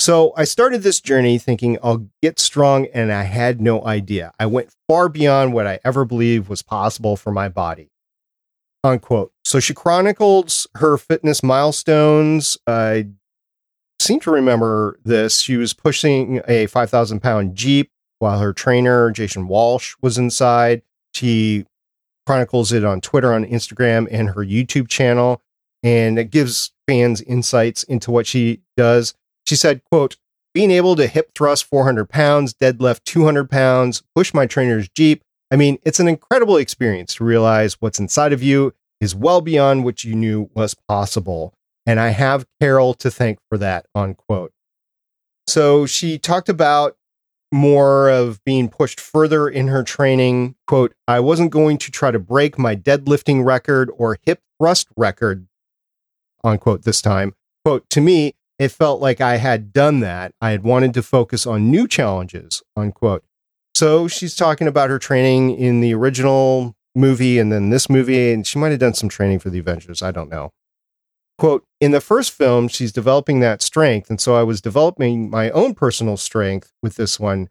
So 0.00 0.34
I 0.36 0.44
started 0.44 0.82
this 0.82 1.00
journey 1.00 1.38
thinking 1.38 1.78
I'll 1.82 2.08
get 2.20 2.38
strong, 2.38 2.86
and 2.92 3.12
I 3.12 3.22
had 3.22 3.60
no 3.60 3.84
idea. 3.86 4.32
I 4.38 4.46
went 4.46 4.74
far 4.88 5.08
beyond 5.08 5.54
what 5.54 5.66
I 5.66 5.78
ever 5.84 6.04
believed 6.04 6.48
was 6.48 6.62
possible 6.62 7.16
for 7.16 7.32
my 7.32 7.48
body. 7.48 7.90
Unquote. 8.84 9.32
So 9.44 9.58
she 9.58 9.72
chronicles 9.72 10.66
her 10.76 10.98
fitness 10.98 11.42
milestones. 11.42 12.58
I 12.66 13.08
seem 14.00 14.20
to 14.20 14.30
remember 14.30 14.98
this. 15.04 15.40
She 15.40 15.56
was 15.56 15.72
pushing 15.72 16.42
a 16.46 16.66
5,000 16.66 17.20
pound 17.20 17.54
Jeep 17.56 17.90
while 18.18 18.38
her 18.38 18.52
trainer, 18.52 19.10
Jason 19.10 19.48
Walsh, 19.48 19.94
was 20.02 20.18
inside. 20.18 20.82
She 21.14 21.64
chronicles 22.26 22.72
it 22.72 22.84
on 22.84 23.00
Twitter, 23.00 23.32
on 23.32 23.44
Instagram, 23.44 24.08
and 24.10 24.30
her 24.30 24.44
YouTube 24.44 24.88
channel. 24.88 25.40
And 25.82 26.18
it 26.18 26.30
gives 26.30 26.72
fans 26.88 27.20
insights 27.22 27.82
into 27.84 28.10
what 28.10 28.26
she 28.26 28.60
does. 28.76 29.14
She 29.46 29.56
said, 29.56 29.82
quote, 29.84 30.16
being 30.52 30.70
able 30.70 30.96
to 30.96 31.06
hip 31.06 31.32
thrust 31.34 31.64
400 31.64 32.08
pounds, 32.08 32.54
deadlift 32.54 33.04
200 33.04 33.50
pounds, 33.50 34.02
push 34.14 34.32
my 34.32 34.46
trainer's 34.46 34.88
Jeep. 34.88 35.22
I 35.50 35.56
mean, 35.56 35.78
it's 35.84 36.00
an 36.00 36.08
incredible 36.08 36.56
experience 36.56 37.14
to 37.16 37.24
realize 37.24 37.74
what's 37.80 38.00
inside 38.00 38.32
of 38.32 38.42
you 38.42 38.72
is 39.00 39.14
well 39.14 39.40
beyond 39.40 39.84
what 39.84 40.02
you 40.02 40.14
knew 40.14 40.50
was 40.54 40.74
possible. 40.74 41.52
And 41.84 42.00
I 42.00 42.08
have 42.08 42.46
Carol 42.60 42.94
to 42.94 43.10
thank 43.10 43.38
for 43.48 43.58
that, 43.58 43.86
unquote. 43.94 44.52
So 45.46 45.86
she 45.86 46.18
talked 46.18 46.48
about 46.48 46.95
more 47.52 48.10
of 48.10 48.42
being 48.44 48.68
pushed 48.68 49.00
further 49.00 49.48
in 49.48 49.68
her 49.68 49.82
training. 49.82 50.56
Quote, 50.66 50.94
I 51.06 51.20
wasn't 51.20 51.50
going 51.50 51.78
to 51.78 51.90
try 51.90 52.10
to 52.10 52.18
break 52.18 52.58
my 52.58 52.74
deadlifting 52.76 53.44
record 53.44 53.90
or 53.96 54.18
hip 54.22 54.40
thrust 54.58 54.88
record, 54.96 55.46
unquote, 56.42 56.82
this 56.82 57.00
time. 57.00 57.34
Quote, 57.64 57.88
to 57.90 58.00
me, 58.00 58.34
it 58.58 58.68
felt 58.68 59.00
like 59.00 59.20
I 59.20 59.36
had 59.36 59.72
done 59.72 60.00
that. 60.00 60.32
I 60.40 60.50
had 60.50 60.62
wanted 60.62 60.94
to 60.94 61.02
focus 61.02 61.46
on 61.46 61.70
new 61.70 61.86
challenges, 61.86 62.62
unquote. 62.76 63.24
So 63.74 64.08
she's 64.08 64.34
talking 64.34 64.66
about 64.66 64.88
her 64.88 64.98
training 64.98 65.50
in 65.50 65.80
the 65.80 65.92
original 65.94 66.74
movie 66.94 67.38
and 67.38 67.52
then 67.52 67.68
this 67.70 67.90
movie, 67.90 68.32
and 68.32 68.46
she 68.46 68.58
might 68.58 68.70
have 68.70 68.80
done 68.80 68.94
some 68.94 69.10
training 69.10 69.38
for 69.38 69.50
the 69.50 69.58
Avengers. 69.58 70.02
I 70.02 70.10
don't 70.10 70.30
know. 70.30 70.52
Quote, 71.38 71.64
in 71.80 71.90
the 71.90 72.00
first 72.00 72.32
film, 72.32 72.68
she's 72.68 72.92
developing 72.92 73.40
that 73.40 73.60
strength. 73.60 74.08
And 74.08 74.20
so 74.20 74.34
I 74.36 74.42
was 74.42 74.60
developing 74.60 75.28
my 75.28 75.50
own 75.50 75.74
personal 75.74 76.16
strength 76.16 76.72
with 76.82 76.96
this 76.96 77.20
one. 77.20 77.50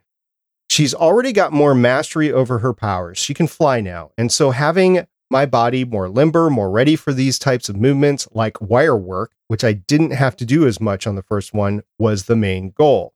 She's 0.69 0.95
already 0.95 1.31
got 1.31 1.53
more 1.53 1.75
mastery 1.75 2.31
over 2.31 2.59
her 2.59 2.73
powers. 2.73 3.19
She 3.19 3.35
can 3.35 3.47
fly 3.47 3.81
now. 3.81 4.11
And 4.17 4.31
so 4.31 4.49
having 4.51 5.05
my 5.29 5.45
body 5.45 5.85
more 5.85 6.09
limber, 6.09 6.49
more 6.49 6.71
ready 6.71 6.95
for 6.95 7.13
these 7.13 7.37
types 7.37 7.69
of 7.69 7.75
movements 7.75 8.27
like 8.31 8.59
wire 8.59 8.97
work, 8.97 9.33
which 9.47 9.63
I 9.63 9.73
didn't 9.73 10.11
have 10.11 10.35
to 10.37 10.45
do 10.45 10.67
as 10.67 10.81
much 10.81 11.05
on 11.05 11.15
the 11.15 11.23
first 11.23 11.53
one, 11.53 11.83
was 11.99 12.25
the 12.25 12.35
main 12.35 12.71
goal. 12.71 13.13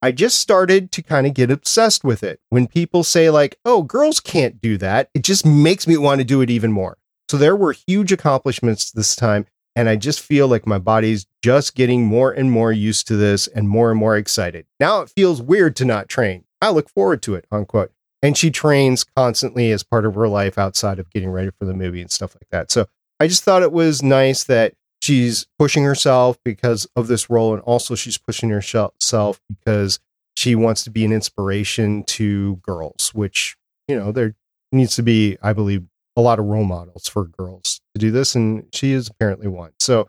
I 0.00 0.12
just 0.12 0.38
started 0.38 0.92
to 0.92 1.02
kind 1.02 1.26
of 1.26 1.34
get 1.34 1.50
obsessed 1.50 2.04
with 2.04 2.22
it. 2.22 2.38
When 2.50 2.66
people 2.66 3.02
say, 3.04 3.30
like, 3.30 3.58
oh, 3.64 3.82
girls 3.82 4.20
can't 4.20 4.60
do 4.60 4.76
that, 4.78 5.08
it 5.14 5.24
just 5.24 5.46
makes 5.46 5.86
me 5.86 5.96
want 5.96 6.20
to 6.20 6.24
do 6.24 6.42
it 6.42 6.50
even 6.50 6.72
more. 6.72 6.98
So 7.30 7.38
there 7.38 7.56
were 7.56 7.72
huge 7.72 8.12
accomplishments 8.12 8.90
this 8.90 9.16
time. 9.16 9.46
And 9.76 9.88
I 9.88 9.96
just 9.96 10.20
feel 10.20 10.46
like 10.46 10.66
my 10.66 10.78
body's 10.78 11.26
just 11.42 11.74
getting 11.74 12.04
more 12.04 12.30
and 12.30 12.50
more 12.50 12.72
used 12.72 13.08
to 13.08 13.16
this 13.16 13.46
and 13.48 13.68
more 13.68 13.90
and 13.90 13.98
more 13.98 14.16
excited. 14.16 14.66
Now 14.78 15.00
it 15.00 15.10
feels 15.10 15.42
weird 15.42 15.74
to 15.76 15.84
not 15.84 16.08
train. 16.08 16.44
I 16.60 16.70
look 16.70 16.88
forward 16.88 17.22
to 17.22 17.34
it, 17.34 17.46
unquote. 17.50 17.92
And 18.22 18.38
she 18.38 18.50
trains 18.50 19.04
constantly 19.04 19.70
as 19.72 19.82
part 19.82 20.06
of 20.06 20.14
her 20.14 20.28
life 20.28 20.56
outside 20.56 20.98
of 20.98 21.10
getting 21.10 21.30
ready 21.30 21.50
for 21.58 21.66
the 21.66 21.74
movie 21.74 22.00
and 22.00 22.10
stuff 22.10 22.34
like 22.34 22.48
that. 22.50 22.70
So 22.70 22.86
I 23.20 23.26
just 23.26 23.42
thought 23.42 23.62
it 23.62 23.72
was 23.72 24.02
nice 24.02 24.44
that 24.44 24.74
she's 25.02 25.46
pushing 25.58 25.84
herself 25.84 26.38
because 26.44 26.86
of 26.96 27.08
this 27.08 27.28
role. 27.28 27.52
And 27.52 27.62
also 27.62 27.94
she's 27.94 28.16
pushing 28.16 28.48
herself 28.50 29.40
because 29.48 29.98
she 30.36 30.54
wants 30.54 30.84
to 30.84 30.90
be 30.90 31.04
an 31.04 31.12
inspiration 31.12 32.02
to 32.04 32.56
girls, 32.56 33.10
which, 33.12 33.56
you 33.88 33.98
know, 33.98 34.10
there 34.10 34.34
needs 34.72 34.96
to 34.96 35.02
be, 35.02 35.36
I 35.42 35.52
believe, 35.52 35.84
a 36.16 36.20
lot 36.20 36.38
of 36.38 36.46
role 36.46 36.64
models 36.64 37.08
for 37.08 37.24
girls 37.24 37.80
to 37.94 37.98
do 37.98 38.10
this, 38.10 38.34
and 38.34 38.66
she 38.72 38.92
is 38.92 39.08
apparently 39.08 39.48
one. 39.48 39.72
So 39.80 40.08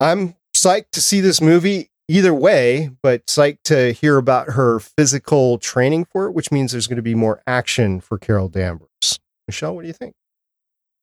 I'm 0.00 0.34
psyched 0.54 0.90
to 0.92 1.00
see 1.00 1.20
this 1.20 1.40
movie. 1.40 1.88
either 2.10 2.34
way, 2.34 2.90
but 3.02 3.24
psyched 3.26 3.62
to 3.62 3.92
hear 3.92 4.16
about 4.16 4.50
her 4.50 4.80
physical 4.80 5.58
training 5.58 6.04
for 6.04 6.26
it, 6.26 6.32
which 6.32 6.50
means 6.50 6.72
there's 6.72 6.88
going 6.88 6.96
to 6.96 7.02
be 7.02 7.14
more 7.14 7.40
action 7.46 8.00
for 8.00 8.18
Carol 8.18 8.48
Danvers. 8.48 9.20
Michelle, 9.46 9.76
what 9.76 9.82
do 9.82 9.86
you 9.86 9.94
think? 9.94 10.14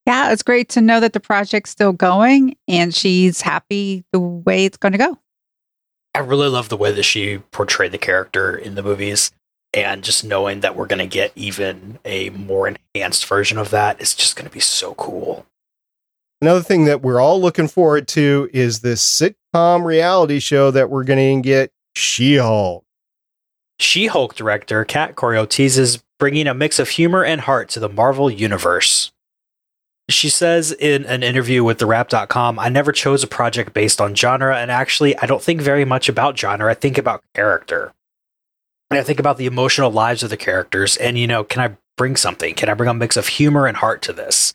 Yeah, 0.05 0.33
it's 0.33 0.43
great 0.43 0.67
to 0.69 0.81
know 0.81 0.99
that 0.99 1.13
the 1.13 1.21
project's 1.21 1.69
still 1.69 1.93
going 1.93 2.55
and 2.67 2.93
she's 2.93 3.41
happy 3.41 4.03
the 4.11 4.19
way 4.19 4.65
it's 4.65 4.77
going 4.77 4.91
to 4.91 4.97
go. 4.97 5.17
I 6.13 6.19
really 6.19 6.49
love 6.49 6.67
the 6.69 6.77
way 6.77 6.91
that 6.91 7.03
she 7.03 7.37
portrayed 7.51 7.93
the 7.93 7.97
character 7.97 8.55
in 8.55 8.75
the 8.75 8.83
movies. 8.83 9.31
And 9.73 10.03
just 10.03 10.23
knowing 10.23 10.61
that 10.61 10.75
we're 10.75 10.87
going 10.87 10.99
to 10.99 11.07
get 11.07 11.31
even 11.35 11.99
a 12.03 12.29
more 12.31 12.67
enhanced 12.67 13.25
version 13.27 13.57
of 13.57 13.69
that 13.69 14.01
is 14.01 14.15
just 14.15 14.35
going 14.35 14.47
to 14.47 14.53
be 14.53 14.61
so 14.61 14.93
cool. 14.95 15.45
Another 16.39 16.61
thing 16.61 16.85
that 16.85 17.01
we're 17.01 17.19
all 17.19 17.41
looking 17.41 17.67
forward 17.67 18.07
to 18.09 18.47
is 18.53 18.81
this 18.81 19.01
sitcom 19.03 19.83
reality 19.83 20.39
show 20.39 20.69
that 20.69 20.89
we're 20.89 21.03
going 21.03 21.41
to 21.41 21.47
get 21.47 21.71
She 21.95 22.35
Hulk. 22.35 22.85
She 23.79 24.05
Hulk 24.07 24.35
director 24.35 24.85
Kat 24.85 25.15
Coiro 25.15 25.49
teases 25.49 26.03
bringing 26.19 26.47
a 26.47 26.53
mix 26.53 26.77
of 26.77 26.89
humor 26.89 27.23
and 27.23 27.41
heart 27.41 27.69
to 27.69 27.79
the 27.79 27.89
Marvel 27.89 28.29
Universe. 28.29 29.11
She 30.09 30.29
says 30.29 30.71
in 30.71 31.05
an 31.05 31.21
interview 31.21 31.63
with 31.63 31.79
TheWrap.com, 31.79 32.59
I 32.59 32.69
never 32.69 32.91
chose 32.91 33.23
a 33.23 33.27
project 33.27 33.73
based 33.73 33.99
on 33.99 34.15
genre, 34.15 34.57
and 34.57 34.71
actually, 34.71 35.17
I 35.17 35.25
don't 35.25 35.41
think 35.41 35.59
very 35.59 35.85
much 35.85 36.07
about 36.07 36.37
genre. 36.37 36.71
I 36.71 36.75
think 36.75 36.97
about 36.97 37.23
character. 37.33 37.93
And 38.89 38.99
I 38.99 39.03
think 39.03 39.19
about 39.19 39.37
the 39.37 39.47
emotional 39.47 39.91
lives 39.91 40.23
of 40.23 40.29
the 40.29 40.37
characters, 40.37 40.95
and, 40.97 41.17
you 41.17 41.27
know, 41.27 41.43
can 41.43 41.61
I 41.61 41.77
bring 41.97 42.15
something? 42.15 42.53
Can 42.53 42.69
I 42.69 42.73
bring 42.73 42.89
a 42.89 42.93
mix 42.93 43.17
of 43.17 43.27
humor 43.27 43.67
and 43.67 43.75
heart 43.75 44.01
to 44.03 44.13
this? 44.13 44.53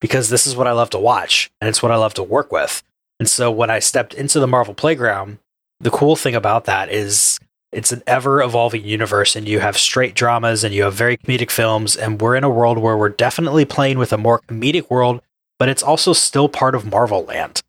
Because 0.00 0.28
this 0.30 0.46
is 0.46 0.54
what 0.54 0.66
I 0.66 0.72
love 0.72 0.90
to 0.90 0.98
watch, 0.98 1.50
and 1.60 1.68
it's 1.68 1.82
what 1.82 1.92
I 1.92 1.96
love 1.96 2.14
to 2.14 2.22
work 2.22 2.52
with. 2.52 2.82
And 3.18 3.28
so 3.28 3.50
when 3.50 3.70
I 3.70 3.80
stepped 3.80 4.14
into 4.14 4.38
the 4.38 4.46
Marvel 4.46 4.74
Playground, 4.74 5.38
the 5.80 5.90
cool 5.90 6.16
thing 6.16 6.34
about 6.34 6.64
that 6.66 6.90
is 6.90 7.38
it's 7.70 7.92
an 7.92 8.02
ever 8.06 8.42
evolving 8.42 8.84
universe 8.84 9.36
and 9.36 9.46
you 9.46 9.60
have 9.60 9.76
straight 9.76 10.14
dramas 10.14 10.64
and 10.64 10.74
you 10.74 10.84
have 10.84 10.94
very 10.94 11.16
comedic 11.16 11.50
films 11.50 11.96
and 11.96 12.20
we're 12.20 12.36
in 12.36 12.44
a 12.44 12.50
world 12.50 12.78
where 12.78 12.96
we're 12.96 13.08
definitely 13.08 13.64
playing 13.64 13.98
with 13.98 14.12
a 14.12 14.18
more 14.18 14.40
comedic 14.48 14.88
world 14.90 15.20
but 15.58 15.68
it's 15.68 15.82
also 15.82 16.12
still 16.12 16.48
part 16.48 16.74
of 16.74 16.86
marvel 16.86 17.24
land. 17.24 17.62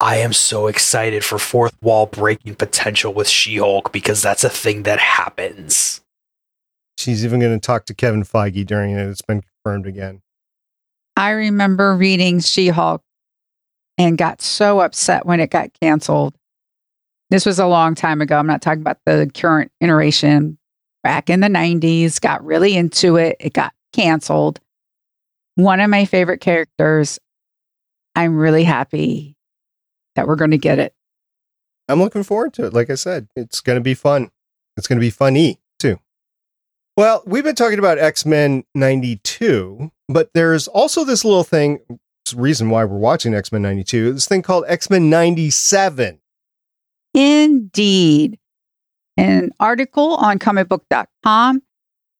I 0.00 0.16
am 0.16 0.32
so 0.32 0.66
excited 0.66 1.24
for 1.24 1.38
fourth 1.38 1.76
wall 1.80 2.06
breaking 2.06 2.56
potential 2.56 3.12
with 3.12 3.28
she-hulk 3.28 3.92
because 3.92 4.22
that's 4.22 4.44
a 4.44 4.50
thing 4.50 4.84
that 4.84 4.98
happens. 5.00 6.00
She's 6.98 7.24
even 7.24 7.40
going 7.40 7.58
to 7.58 7.64
talk 7.64 7.84
to 7.86 7.94
kevin 7.94 8.24
feige 8.24 8.66
during 8.66 8.92
it. 8.92 9.08
It's 9.08 9.22
been 9.22 9.42
confirmed 9.42 9.86
again 9.86 10.20
i 11.18 11.30
remember 11.30 11.94
reading 11.94 12.40
she-hulk 12.40 13.02
and 13.98 14.16
got 14.16 14.40
so 14.40 14.80
upset 14.80 15.26
when 15.26 15.40
it 15.40 15.50
got 15.50 15.68
canceled 15.82 16.34
this 17.30 17.44
was 17.44 17.58
a 17.58 17.66
long 17.66 17.94
time 17.94 18.20
ago. 18.20 18.38
I'm 18.38 18.46
not 18.46 18.62
talking 18.62 18.80
about 18.80 18.98
the 19.04 19.30
current 19.34 19.70
iteration. 19.80 20.58
Back 21.02 21.30
in 21.30 21.40
the 21.40 21.48
90s, 21.48 22.20
got 22.20 22.44
really 22.44 22.74
into 22.74 23.16
it. 23.16 23.36
It 23.38 23.52
got 23.52 23.72
canceled. 23.92 24.60
One 25.54 25.80
of 25.80 25.90
my 25.90 26.04
favorite 26.04 26.40
characters. 26.40 27.18
I'm 28.14 28.36
really 28.36 28.64
happy 28.64 29.36
that 30.16 30.26
we're 30.26 30.36
going 30.36 30.50
to 30.50 30.58
get 30.58 30.78
it. 30.78 30.92
I'm 31.88 32.00
looking 32.00 32.24
forward 32.24 32.52
to 32.54 32.66
it. 32.66 32.72
Like 32.72 32.90
I 32.90 32.96
said, 32.96 33.28
it's 33.36 33.60
going 33.60 33.76
to 33.76 33.82
be 33.82 33.94
fun. 33.94 34.30
It's 34.76 34.86
going 34.86 34.98
to 34.98 35.04
be 35.04 35.10
funny. 35.10 35.60
Well, 36.98 37.22
we've 37.26 37.44
been 37.44 37.54
talking 37.54 37.78
about 37.78 37.98
X 37.98 38.26
Men 38.26 38.64
92, 38.74 39.92
but 40.08 40.30
there's 40.34 40.66
also 40.66 41.04
this 41.04 41.24
little 41.24 41.44
thing. 41.44 41.78
Reason 42.34 42.70
why 42.70 42.84
we're 42.84 42.98
watching 42.98 43.34
X 43.34 43.52
Men 43.52 43.62
92. 43.62 44.14
This 44.14 44.26
thing 44.26 44.42
called 44.42 44.64
X 44.66 44.90
Men 44.90 45.08
97. 45.08 46.18
Indeed. 47.14 48.40
An 49.16 49.52
article 49.60 50.16
on 50.16 50.40
comicbook.com, 50.40 51.62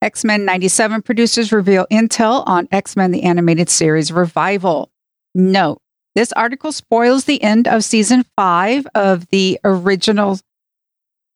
X 0.01 0.25
Men 0.25 0.45
97 0.45 1.03
producers 1.03 1.51
reveal 1.51 1.85
intel 1.91 2.45
on 2.47 2.69
X 2.71 2.95
Men 2.95 3.11
the 3.11 3.25
Animated 3.25 3.69
Series 3.69 4.13
revival. 4.13 4.93
Note, 5.35 5.83
this 6.15 6.31
article 6.35 6.71
spoils 6.71 7.25
the 7.25 7.43
end 7.43 7.67
of 7.67 7.83
season 7.83 8.25
five 8.37 8.87
of 8.95 9.27
the 9.31 9.59
original 9.65 10.39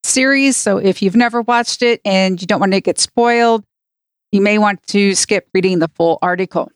series. 0.05 0.57
So 0.57 0.79
if 0.79 1.03
you've 1.03 1.17
never 1.17 1.43
watched 1.43 1.83
it 1.83 2.01
and 2.05 2.41
you 2.41 2.47
don't 2.47 2.61
want 2.61 2.73
to 2.73 2.81
get 2.81 2.99
spoiled, 2.99 3.65
you 4.31 4.41
may 4.41 4.59
want 4.59 4.83
to 4.89 5.15
skip 5.15 5.49
reading 5.55 5.79
the 5.79 5.91
full 5.95 6.19
article. 6.23 6.71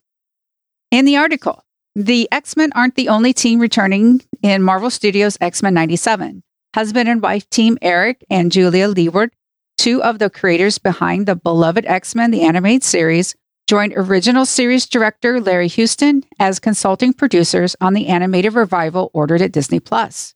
In 0.91 1.05
the 1.05 1.17
article, 1.17 1.63
the 1.95 2.29
X 2.31 2.57
Men 2.57 2.71
aren't 2.75 2.95
the 2.95 3.09
only 3.09 3.33
team 3.33 3.59
returning 3.59 4.23
in 4.43 4.63
Marvel 4.63 4.91
Studios' 4.91 5.39
X 5.41 5.63
Men 5.63 5.75
97 5.75 6.43
husband 6.77 7.09
and 7.09 7.23
wife 7.23 7.49
team 7.49 7.79
Eric 7.81 8.23
and 8.29 8.53
Julia 8.53 8.89
Lewald, 8.89 9.31
two 9.79 10.03
of 10.03 10.19
the 10.19 10.29
creators 10.29 10.77
behind 10.77 11.25
the 11.25 11.35
beloved 11.35 11.87
X 11.87 12.15
Men, 12.15 12.31
the 12.31 12.43
animated 12.43 12.85
series, 12.85 13.35
joined 13.67 13.95
original 13.97 14.45
series 14.45 14.87
director 14.87 15.41
Larry 15.41 15.69
Houston 15.69 16.23
as 16.39 16.61
consulting 16.61 17.15
producers 17.15 17.77
on 17.81 17.95
the 17.95 18.09
animated 18.09 18.53
revival 18.53 19.11
ordered 19.15 19.41
at 19.41 19.53
Disney 19.53 19.81
Plus. 19.81 20.35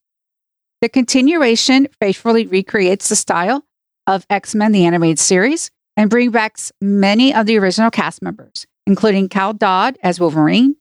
The 0.80 0.88
continuation 0.88 1.88
faithfully 2.00 2.46
recreates 2.46 3.10
the 3.10 3.16
style 3.16 3.64
of 4.06 4.24
X 4.30 4.54
Men, 4.54 4.72
the 4.72 4.86
animated 4.86 5.18
series, 5.18 5.70
and 5.96 6.08
brings 6.08 6.32
back 6.32 6.56
many 6.80 7.34
of 7.34 7.44
the 7.44 7.58
original 7.58 7.90
cast 7.90 8.22
members, 8.22 8.66
including 8.86 9.28
Cal 9.28 9.52
Dodd 9.52 9.98
as 10.02 10.18
Wolverine, 10.18 10.76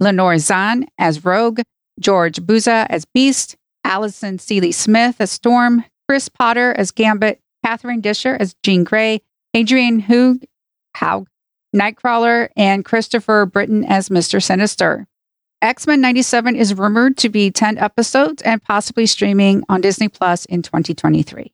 Lenore 0.00 0.38
Zann 0.38 0.86
as 0.98 1.24
Rogue, 1.24 1.60
George 2.00 2.40
Buza 2.40 2.86
as 2.88 3.04
Beast, 3.04 3.56
Alison 3.84 4.38
Sealy 4.38 4.72
Smith 4.72 5.20
as 5.20 5.30
Storm, 5.30 5.84
Chris 6.08 6.30
Potter 6.30 6.72
as 6.72 6.90
Gambit, 6.90 7.38
Catherine 7.62 8.00
Disher 8.00 8.36
as 8.40 8.54
Jean 8.62 8.84
Grey, 8.84 9.20
Adrian 9.52 10.02
Hoog, 10.02 10.44
Haug, 10.96 11.28
Nightcrawler, 11.76 12.48
and 12.56 12.84
Christopher 12.84 13.44
Britton 13.44 13.84
as 13.84 14.08
Mr. 14.08 14.42
Sinister. 14.42 15.06
X 15.62 15.86
Men 15.86 16.00
97 16.00 16.56
is 16.56 16.74
rumored 16.74 17.16
to 17.18 17.28
be 17.28 17.52
10 17.52 17.78
episodes 17.78 18.42
and 18.42 18.60
possibly 18.60 19.06
streaming 19.06 19.62
on 19.68 19.80
Disney 19.80 20.08
Plus 20.08 20.44
in 20.46 20.60
2023. 20.60 21.52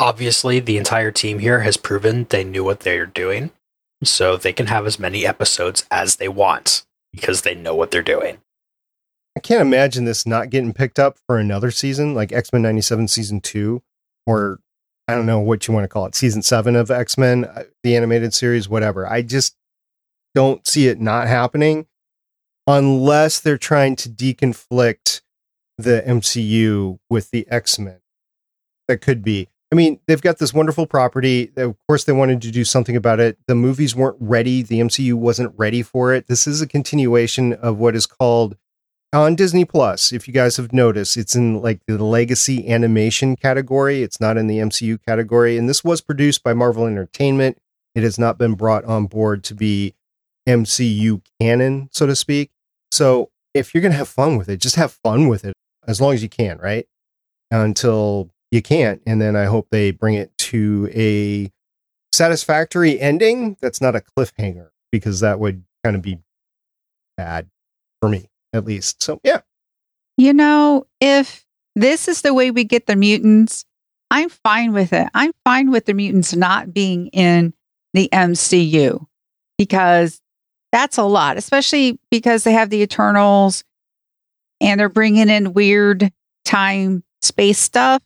Obviously, 0.00 0.58
the 0.58 0.76
entire 0.76 1.12
team 1.12 1.38
here 1.38 1.60
has 1.60 1.76
proven 1.76 2.26
they 2.28 2.42
knew 2.42 2.64
what 2.64 2.80
they're 2.80 3.06
doing, 3.06 3.52
so 4.02 4.36
they 4.36 4.52
can 4.52 4.66
have 4.66 4.84
as 4.84 4.98
many 4.98 5.24
episodes 5.24 5.86
as 5.92 6.16
they 6.16 6.26
want 6.26 6.84
because 7.12 7.42
they 7.42 7.54
know 7.54 7.76
what 7.76 7.92
they're 7.92 8.02
doing. 8.02 8.38
I 9.36 9.40
can't 9.40 9.62
imagine 9.62 10.04
this 10.04 10.26
not 10.26 10.50
getting 10.50 10.72
picked 10.72 10.98
up 10.98 11.16
for 11.28 11.38
another 11.38 11.70
season, 11.70 12.14
like 12.14 12.32
X 12.32 12.52
Men 12.52 12.62
'97 12.62 13.06
season 13.06 13.40
two, 13.40 13.80
or 14.26 14.58
I 15.06 15.14
don't 15.14 15.26
know 15.26 15.38
what 15.38 15.68
you 15.68 15.74
want 15.74 15.84
to 15.84 15.88
call 15.88 16.06
it, 16.06 16.16
season 16.16 16.42
seven 16.42 16.74
of 16.74 16.90
X 16.90 17.16
Men, 17.16 17.44
uh, 17.44 17.62
the 17.84 17.96
animated 17.96 18.34
series, 18.34 18.68
whatever. 18.68 19.06
I 19.06 19.22
just 19.22 19.54
don't 20.34 20.66
see 20.66 20.88
it 20.88 21.00
not 21.00 21.28
happening 21.28 21.86
unless 22.66 23.40
they're 23.40 23.58
trying 23.58 23.96
to 23.96 24.08
deconflict 24.08 25.20
the 25.78 26.02
MCU 26.06 26.98
with 27.10 27.30
the 27.30 27.46
X 27.48 27.78
Men. 27.78 28.00
That 28.88 29.00
could 29.00 29.22
be. 29.22 29.48
I 29.72 29.76
mean, 29.76 29.98
they've 30.06 30.22
got 30.22 30.38
this 30.38 30.54
wonderful 30.54 30.86
property. 30.86 31.50
Of 31.56 31.74
course, 31.88 32.04
they 32.04 32.12
wanted 32.12 32.42
to 32.42 32.50
do 32.50 32.64
something 32.64 32.94
about 32.94 33.18
it. 33.18 33.38
The 33.48 33.54
movies 33.56 33.96
weren't 33.96 34.18
ready. 34.20 34.62
The 34.62 34.80
MCU 34.80 35.14
wasn't 35.14 35.52
ready 35.56 35.82
for 35.82 36.12
it. 36.12 36.28
This 36.28 36.46
is 36.46 36.60
a 36.60 36.66
continuation 36.66 37.54
of 37.54 37.78
what 37.78 37.96
is 37.96 38.06
called 38.06 38.56
on 39.14 39.36
Disney 39.36 39.64
Plus, 39.64 40.12
if 40.12 40.26
you 40.26 40.34
guys 40.34 40.56
have 40.56 40.72
noticed, 40.72 41.16
it's 41.16 41.36
in 41.36 41.62
like 41.62 41.80
the 41.86 42.02
legacy 42.02 42.68
animation 42.68 43.36
category. 43.36 44.02
It's 44.02 44.20
not 44.20 44.36
in 44.36 44.48
the 44.48 44.58
MCU 44.58 44.98
category. 45.04 45.56
And 45.56 45.68
this 45.68 45.84
was 45.84 46.00
produced 46.00 46.42
by 46.42 46.52
Marvel 46.52 46.86
Entertainment. 46.86 47.58
It 47.94 48.02
has 48.02 48.18
not 48.18 48.38
been 48.38 48.54
brought 48.54 48.84
on 48.84 49.06
board 49.06 49.44
to 49.44 49.54
be 49.54 49.94
MCU 50.48 51.22
canon, 51.40 51.88
so 51.92 52.06
to 52.06 52.16
speak. 52.16 52.50
So 52.94 53.32
if 53.54 53.74
you're 53.74 53.80
going 53.80 53.90
to 53.90 53.98
have 53.98 54.08
fun 54.08 54.36
with 54.36 54.48
it, 54.48 54.60
just 54.60 54.76
have 54.76 54.92
fun 55.02 55.26
with 55.26 55.44
it 55.44 55.54
as 55.84 56.00
long 56.00 56.14
as 56.14 56.22
you 56.22 56.28
can, 56.28 56.58
right? 56.58 56.86
Until 57.50 58.30
you 58.52 58.62
can't. 58.62 59.02
And 59.04 59.20
then 59.20 59.34
I 59.34 59.46
hope 59.46 59.66
they 59.72 59.90
bring 59.90 60.14
it 60.14 60.30
to 60.38 60.88
a 60.94 61.50
satisfactory 62.12 63.00
ending 63.00 63.56
that's 63.60 63.80
not 63.80 63.96
a 63.96 64.02
cliffhanger 64.16 64.68
because 64.92 65.18
that 65.20 65.40
would 65.40 65.64
kind 65.82 65.96
of 65.96 66.02
be 66.02 66.20
bad 67.16 67.50
for 68.00 68.08
me 68.08 68.30
at 68.52 68.64
least. 68.64 69.02
So, 69.02 69.18
yeah. 69.24 69.40
You 70.16 70.32
know, 70.32 70.86
if 71.00 71.44
this 71.74 72.06
is 72.06 72.22
the 72.22 72.32
way 72.32 72.52
we 72.52 72.62
get 72.62 72.86
the 72.86 72.94
mutants, 72.94 73.64
I'm 74.12 74.28
fine 74.28 74.72
with 74.72 74.92
it. 74.92 75.08
I'm 75.14 75.32
fine 75.44 75.72
with 75.72 75.86
the 75.86 75.94
mutants 75.94 76.32
not 76.36 76.72
being 76.72 77.08
in 77.08 77.54
the 77.92 78.08
MCU 78.12 79.04
because 79.58 80.20
that's 80.74 80.98
a 80.98 81.04
lot, 81.04 81.36
especially 81.36 82.00
because 82.10 82.42
they 82.42 82.50
have 82.50 82.68
the 82.68 82.82
Eternals 82.82 83.62
and 84.60 84.80
they're 84.80 84.88
bringing 84.88 85.28
in 85.28 85.52
weird 85.52 86.12
time 86.44 87.04
space 87.22 87.60
stuff. 87.60 88.02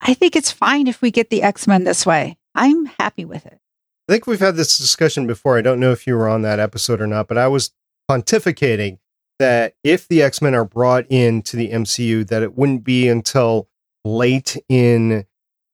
I 0.00 0.14
think 0.14 0.36
it's 0.36 0.50
fine 0.50 0.86
if 0.86 1.02
we 1.02 1.10
get 1.10 1.28
the 1.28 1.42
X 1.42 1.66
Men 1.66 1.84
this 1.84 2.06
way. 2.06 2.38
I'm 2.54 2.86
happy 2.98 3.26
with 3.26 3.44
it. 3.44 3.60
I 4.08 4.12
think 4.12 4.26
we've 4.26 4.40
had 4.40 4.56
this 4.56 4.78
discussion 4.78 5.26
before. 5.26 5.58
I 5.58 5.60
don't 5.60 5.78
know 5.78 5.92
if 5.92 6.06
you 6.06 6.16
were 6.16 6.30
on 6.30 6.40
that 6.42 6.58
episode 6.58 7.02
or 7.02 7.06
not, 7.06 7.28
but 7.28 7.36
I 7.36 7.46
was 7.48 7.72
pontificating 8.10 8.96
that 9.38 9.74
if 9.84 10.08
the 10.08 10.22
X 10.22 10.40
Men 10.40 10.54
are 10.54 10.64
brought 10.64 11.04
into 11.10 11.58
the 11.58 11.72
MCU, 11.72 12.26
that 12.28 12.42
it 12.42 12.56
wouldn't 12.56 12.84
be 12.84 13.06
until 13.06 13.68
late 14.02 14.56
in 14.70 15.26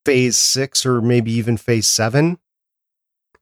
phase 0.05 0.37
six 0.37 0.85
or 0.85 1.01
maybe 1.01 1.31
even 1.31 1.57
phase 1.57 1.87
seven 1.87 2.39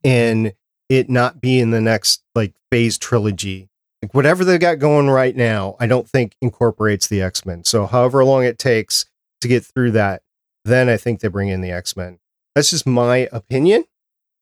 and 0.03 0.53
it 0.91 1.09
not 1.09 1.39
be 1.39 1.57
in 1.57 1.71
the 1.71 1.79
next 1.79 2.21
like 2.35 2.53
phase 2.69 2.97
trilogy. 2.97 3.69
Like 4.01 4.13
whatever 4.13 4.43
they 4.43 4.57
got 4.57 4.77
going 4.77 5.09
right 5.09 5.33
now, 5.33 5.77
I 5.79 5.87
don't 5.87 6.09
think 6.09 6.35
incorporates 6.41 7.07
the 7.07 7.21
X 7.21 7.45
Men. 7.45 7.63
So 7.63 7.85
however 7.85 8.25
long 8.25 8.43
it 8.43 8.59
takes 8.59 9.05
to 9.39 9.47
get 9.47 9.63
through 9.63 9.91
that, 9.91 10.21
then 10.65 10.89
I 10.89 10.97
think 10.97 11.21
they 11.21 11.29
bring 11.29 11.47
in 11.47 11.61
the 11.61 11.71
X 11.71 11.95
Men. 11.95 12.19
That's 12.55 12.71
just 12.71 12.85
my 12.85 13.29
opinion. 13.31 13.85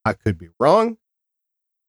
I 0.03 0.13
could 0.13 0.39
be 0.39 0.49
wrong. 0.59 0.97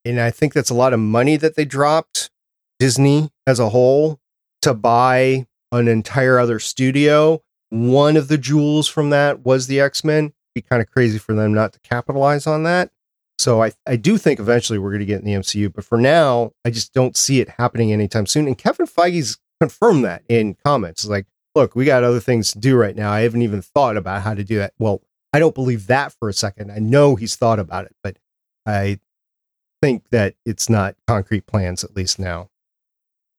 And 0.05 0.21
I 0.21 0.31
think 0.31 0.53
that's 0.53 0.69
a 0.69 0.75
lot 0.75 0.93
of 0.93 1.01
money 1.01 1.39
that 1.39 1.57
they 1.57 1.65
dropped, 1.65 2.31
Disney 2.79 3.31
as 3.47 3.59
a 3.59 3.71
whole, 3.71 4.21
to 4.61 4.75
buy 4.75 5.47
an 5.73 5.89
entire 5.89 6.39
other 6.39 6.59
studio. 6.59 7.43
One 7.71 8.19
of 8.19 8.29
the 8.29 8.37
jewels 8.37 8.89
from 8.89 9.09
that 9.09 9.41
was 9.41 9.69
the 9.69 9.81
X 9.81 10.05
Men. 10.05 10.35
Be 10.55 10.61
kind 10.61 10.83
of 10.83 10.91
crazy 10.91 11.17
for 11.17 11.35
them 11.35 11.55
not 11.55 11.73
to 11.73 11.81
capitalize 11.81 12.47
on 12.47 12.65
that. 12.65 12.91
So 13.41 13.63
I, 13.63 13.73
I 13.87 13.97
do 13.97 14.19
think 14.19 14.39
eventually 14.39 14.79
we're 14.79 14.91
going 14.91 15.01
to 15.01 15.07
get 15.07 15.21
in 15.21 15.25
the 15.25 15.33
MCU, 15.33 15.73
but 15.73 15.85
for 15.85 15.97
now, 15.97 16.53
I 16.63 16.71
just 16.71 16.93
don't 16.93 17.17
see 17.17 17.41
it 17.41 17.49
happening 17.49 17.91
anytime 17.91 18.27
soon. 18.27 18.47
And 18.47 18.57
Kevin 18.57 18.87
Feige's 18.87 19.39
confirmed 19.59 20.05
that 20.05 20.23
in 20.29 20.57
comments. 20.63 21.07
Like, 21.07 21.27
look, 21.55 21.75
we 21.75 21.87
got 21.87 22.05
other 22.05 22.21
things 22.21 22.53
to 22.53 22.59
do 22.59 22.77
right 22.77 22.95
now. 22.95 23.11
I 23.11 23.21
haven't 23.21 23.41
even 23.41 23.63
thought 23.63 23.97
about 23.97 24.23
how 24.23 24.35
to 24.35 24.45
do 24.45 24.59
that. 24.59 24.75
Well, 24.79 25.01
I 25.33 25.39
don't 25.39 25.55
believe 25.55 25.87
that 25.87 26.13
for 26.13 26.29
a 26.29 26.35
second. 26.35 26.71
I 26.71 26.81
know 26.81 27.17
he's 27.17 27.35
thought 27.35 27.59
about 27.59 27.87
it, 27.87 27.97
but 28.03 28.19
I 28.67 29.01
think 29.81 30.11
that 30.11 30.35
it's 30.45 30.69
not 30.69 30.97
concrete 31.07 31.47
plans, 31.47 31.83
at 31.83 31.97
least 31.97 32.19
now. 32.19 32.51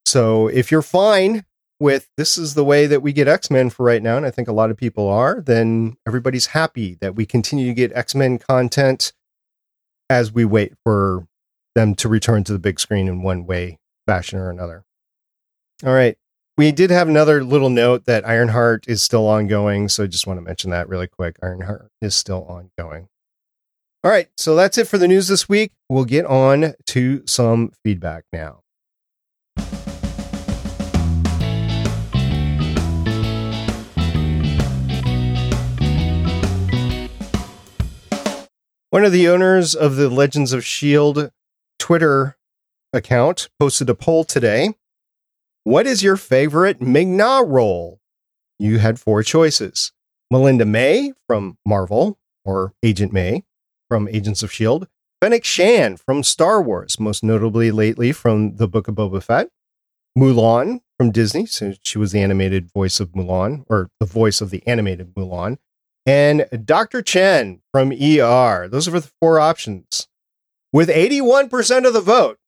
So 0.07 0.47
if 0.47 0.71
you're 0.71 0.81
fine 0.81 1.45
with 1.79 2.09
this 2.17 2.39
is 2.39 2.55
the 2.55 2.65
way 2.65 2.87
that 2.87 3.01
we 3.01 3.13
get 3.13 3.27
X 3.27 3.51
Men 3.51 3.69
for 3.69 3.83
right 3.85 4.01
now, 4.01 4.17
and 4.17 4.25
I 4.25 4.31
think 4.31 4.47
a 4.47 4.53
lot 4.53 4.71
of 4.71 4.77
people 4.77 5.07
are, 5.07 5.41
then 5.41 5.97
everybody's 6.07 6.47
happy 6.47 6.97
that 7.01 7.13
we 7.13 7.27
continue 7.27 7.67
to 7.67 7.73
get 7.75 7.93
X 7.93 8.15
Men 8.15 8.39
content 8.39 9.13
as 10.11 10.33
we 10.33 10.43
wait 10.43 10.73
for 10.83 11.25
them 11.73 11.95
to 11.95 12.09
return 12.09 12.43
to 12.43 12.51
the 12.51 12.59
big 12.59 12.81
screen 12.81 13.07
in 13.07 13.23
one 13.23 13.45
way, 13.45 13.79
fashion, 14.05 14.37
or 14.37 14.49
another. 14.49 14.83
All 15.85 15.93
right. 15.93 16.17
We 16.57 16.73
did 16.73 16.91
have 16.91 17.07
another 17.07 17.43
little 17.43 17.69
note 17.69 18.05
that 18.05 18.27
Ironheart 18.27 18.83
is 18.87 19.01
still 19.01 19.25
ongoing. 19.25 19.87
So 19.87 20.03
I 20.03 20.07
just 20.07 20.27
want 20.27 20.37
to 20.37 20.41
mention 20.41 20.69
that 20.71 20.89
really 20.89 21.07
quick. 21.07 21.37
Ironheart 21.41 21.89
is 22.01 22.13
still 22.13 22.43
ongoing. 22.43 23.07
All 24.03 24.11
right. 24.11 24.27
So 24.35 24.53
that's 24.55 24.77
it 24.77 24.87
for 24.87 24.97
the 24.97 25.07
news 25.07 25.29
this 25.29 25.47
week. 25.47 25.71
We'll 25.87 26.05
get 26.05 26.25
on 26.25 26.73
to 26.87 27.23
some 27.25 27.71
feedback 27.83 28.25
now. 28.33 28.63
One 38.91 39.05
of 39.05 39.13
the 39.13 39.29
owners 39.29 39.73
of 39.73 39.95
the 39.95 40.09
Legends 40.09 40.51
of 40.51 40.59
S.H.I.E.L.D. 40.59 41.29
Twitter 41.79 42.35
account 42.91 43.47
posted 43.57 43.89
a 43.89 43.95
poll 43.95 44.25
today. 44.25 44.73
What 45.63 45.87
is 45.87 46.03
your 46.03 46.17
favorite 46.17 46.81
Ming-Na 46.81 47.39
role? 47.39 48.01
You 48.59 48.79
had 48.79 48.99
four 48.99 49.23
choices 49.23 49.93
Melinda 50.29 50.65
May 50.65 51.13
from 51.25 51.57
Marvel, 51.65 52.19
or 52.43 52.73
Agent 52.83 53.13
May 53.13 53.45
from 53.87 54.09
Agents 54.09 54.43
of 54.43 54.49
S.H.I.E.L.D., 54.49 54.87
Fennec 55.21 55.45
Shand 55.45 56.01
from 56.01 56.21
Star 56.21 56.61
Wars, 56.61 56.99
most 56.99 57.23
notably 57.23 57.71
lately 57.71 58.11
from 58.11 58.57
The 58.57 58.67
Book 58.67 58.89
of 58.89 58.95
Boba 58.95 59.23
Fett, 59.23 59.47
Mulan 60.17 60.81
from 60.97 61.11
Disney, 61.11 61.45
so 61.45 61.75
she 61.81 61.97
was 61.97 62.11
the 62.11 62.21
animated 62.21 62.69
voice 62.73 62.99
of 62.99 63.13
Mulan, 63.13 63.63
or 63.69 63.89
the 64.01 64.05
voice 64.05 64.41
of 64.41 64.49
the 64.49 64.67
animated 64.67 65.13
Mulan, 65.15 65.59
and 66.05 66.45
Dr. 66.65 67.01
Chen 67.01 67.61
from 67.71 67.91
ER. 67.91 68.67
Those 68.67 68.87
are 68.87 68.99
the 68.99 69.11
four 69.21 69.39
options. 69.39 70.07
With 70.73 70.89
81% 70.89 71.85
of 71.85 71.93
the 71.93 72.01
vote 72.01 72.39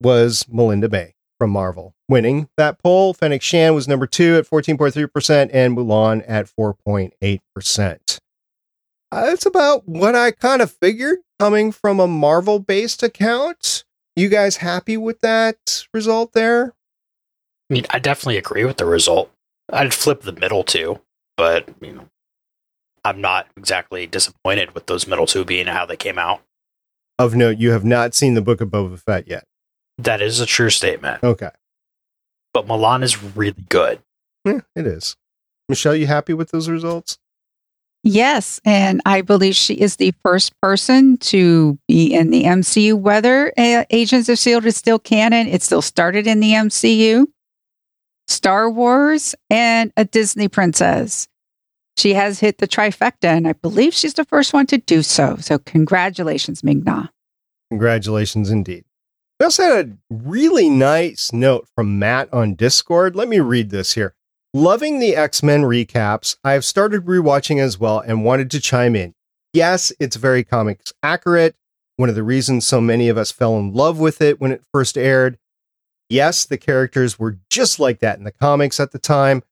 was 0.00 0.46
Melinda 0.48 0.88
May 0.88 1.14
from 1.38 1.50
Marvel. 1.50 1.94
Winning 2.08 2.48
that 2.56 2.82
poll, 2.82 3.14
Fennec 3.14 3.42
Shand 3.42 3.74
was 3.74 3.88
number 3.88 4.06
two 4.06 4.36
at 4.36 4.48
14.3% 4.48 5.50
and 5.52 5.76
Mulan 5.76 6.24
at 6.26 6.46
4.8%. 6.46 8.18
Uh, 9.12 9.26
that's 9.26 9.46
about 9.46 9.86
what 9.88 10.16
I 10.16 10.30
kind 10.32 10.60
of 10.60 10.72
figured 10.72 11.18
coming 11.38 11.72
from 11.72 12.00
a 12.00 12.06
Marvel 12.06 12.58
based 12.58 13.02
account. 13.02 13.84
You 14.16 14.28
guys 14.28 14.56
happy 14.56 14.96
with 14.96 15.20
that 15.20 15.86
result 15.92 16.32
there? 16.32 16.74
I 17.70 17.74
mean, 17.74 17.86
I 17.90 17.98
definitely 17.98 18.38
agree 18.38 18.64
with 18.64 18.76
the 18.76 18.86
result. 18.86 19.30
I'd 19.72 19.94
flip 19.94 20.22
the 20.22 20.32
middle 20.32 20.62
two, 20.62 21.00
but 21.36 21.68
you 21.80 21.92
know, 21.92 22.08
I'm 23.04 23.20
not 23.20 23.46
exactly 23.56 24.06
disappointed 24.06 24.74
with 24.74 24.86
those 24.86 25.06
middle 25.06 25.26
two 25.26 25.44
being 25.44 25.66
how 25.66 25.84
they 25.84 25.96
came 25.96 26.18
out. 26.18 26.42
Of 27.18 27.34
note, 27.34 27.58
you 27.58 27.70
have 27.70 27.84
not 27.84 28.14
seen 28.14 28.34
the 28.34 28.42
Book 28.42 28.60
of 28.60 28.70
Boba 28.70 28.98
Fett 28.98 29.28
yet. 29.28 29.44
That 29.98 30.20
is 30.20 30.40
a 30.40 30.46
true 30.46 30.70
statement. 30.70 31.22
Okay. 31.22 31.50
But 32.52 32.66
Mulan 32.66 33.02
is 33.02 33.22
really 33.22 33.64
good. 33.68 34.00
Yeah, 34.44 34.60
it 34.74 34.86
is. 34.86 35.16
Michelle, 35.68 35.94
you 35.94 36.06
happy 36.06 36.34
with 36.34 36.50
those 36.50 36.68
results? 36.68 37.18
Yes, 38.02 38.60
and 38.64 39.00
I 39.06 39.22
believe 39.22 39.54
she 39.54 39.74
is 39.74 39.96
the 39.96 40.12
first 40.22 40.52
person 40.60 41.16
to 41.18 41.78
be 41.88 42.12
in 42.12 42.30
the 42.30 42.44
MCU. 42.44 42.94
Whether 42.94 43.48
uh, 43.56 43.84
Agents 43.90 44.28
of 44.28 44.34
S.H.I.E.L.D. 44.34 44.68
is 44.68 44.76
still 44.76 44.98
canon, 44.98 45.46
it 45.46 45.62
still 45.62 45.80
started 45.80 46.26
in 46.26 46.40
the 46.40 46.50
MCU, 46.50 47.24
Star 48.28 48.68
Wars, 48.68 49.34
and 49.48 49.90
a 49.96 50.04
Disney 50.04 50.48
princess 50.48 51.28
she 51.96 52.14
has 52.14 52.40
hit 52.40 52.58
the 52.58 52.68
trifecta, 52.68 53.24
and 53.24 53.46
I 53.46 53.52
believe 53.52 53.94
she's 53.94 54.14
the 54.14 54.24
first 54.24 54.52
one 54.52 54.66
to 54.66 54.78
do 54.78 55.02
so. 55.02 55.36
So, 55.40 55.58
congratulations, 55.58 56.64
Ming-Na. 56.64 57.08
Congratulations 57.70 58.50
indeed. 58.50 58.84
We 59.40 59.44
also 59.44 59.62
had 59.62 59.98
a 60.10 60.14
really 60.14 60.68
nice 60.68 61.32
note 61.32 61.66
from 61.74 61.98
Matt 61.98 62.32
on 62.32 62.54
Discord. 62.54 63.16
Let 63.16 63.28
me 63.28 63.40
read 63.40 63.70
this 63.70 63.94
here. 63.94 64.14
Loving 64.52 65.00
the 65.00 65.16
X 65.16 65.42
Men 65.42 65.62
recaps. 65.62 66.36
I 66.44 66.52
have 66.52 66.64
started 66.64 67.06
rewatching 67.06 67.58
as 67.58 67.78
well 67.78 67.98
and 67.98 68.24
wanted 68.24 68.50
to 68.52 68.60
chime 68.60 68.94
in. 68.94 69.12
Yes, 69.52 69.92
it's 69.98 70.14
very 70.14 70.44
comics 70.44 70.92
accurate. 71.02 71.56
One 71.96 72.08
of 72.08 72.14
the 72.14 72.22
reasons 72.22 72.64
so 72.64 72.80
many 72.80 73.08
of 73.08 73.18
us 73.18 73.32
fell 73.32 73.58
in 73.58 73.72
love 73.72 73.98
with 73.98 74.20
it 74.20 74.40
when 74.40 74.52
it 74.52 74.62
first 74.72 74.96
aired. 74.96 75.38
Yes, 76.08 76.44
the 76.44 76.58
characters 76.58 77.18
were 77.18 77.38
just 77.50 77.80
like 77.80 77.98
that 78.00 78.18
in 78.18 78.24
the 78.24 78.32
comics 78.32 78.78
at 78.78 78.92
the 78.92 78.98
time, 78.98 79.42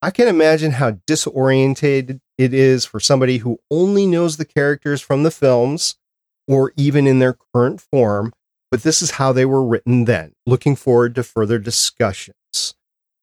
I 0.00 0.10
can 0.10 0.28
imagine 0.28 0.72
how 0.72 0.98
disoriented 1.06 2.20
it 2.36 2.54
is 2.54 2.84
for 2.84 3.00
somebody 3.00 3.38
who 3.38 3.58
only 3.68 4.06
knows 4.06 4.36
the 4.36 4.44
characters 4.44 5.00
from 5.00 5.24
the 5.24 5.30
films 5.30 5.96
or 6.46 6.72
even 6.76 7.06
in 7.06 7.18
their 7.18 7.36
current 7.52 7.80
form, 7.80 8.32
but 8.70 8.84
this 8.84 9.02
is 9.02 9.12
how 9.12 9.32
they 9.32 9.44
were 9.44 9.64
written 9.64 10.04
then. 10.04 10.34
Looking 10.46 10.76
forward 10.76 11.16
to 11.16 11.24
further 11.24 11.58
discussions. 11.58 12.34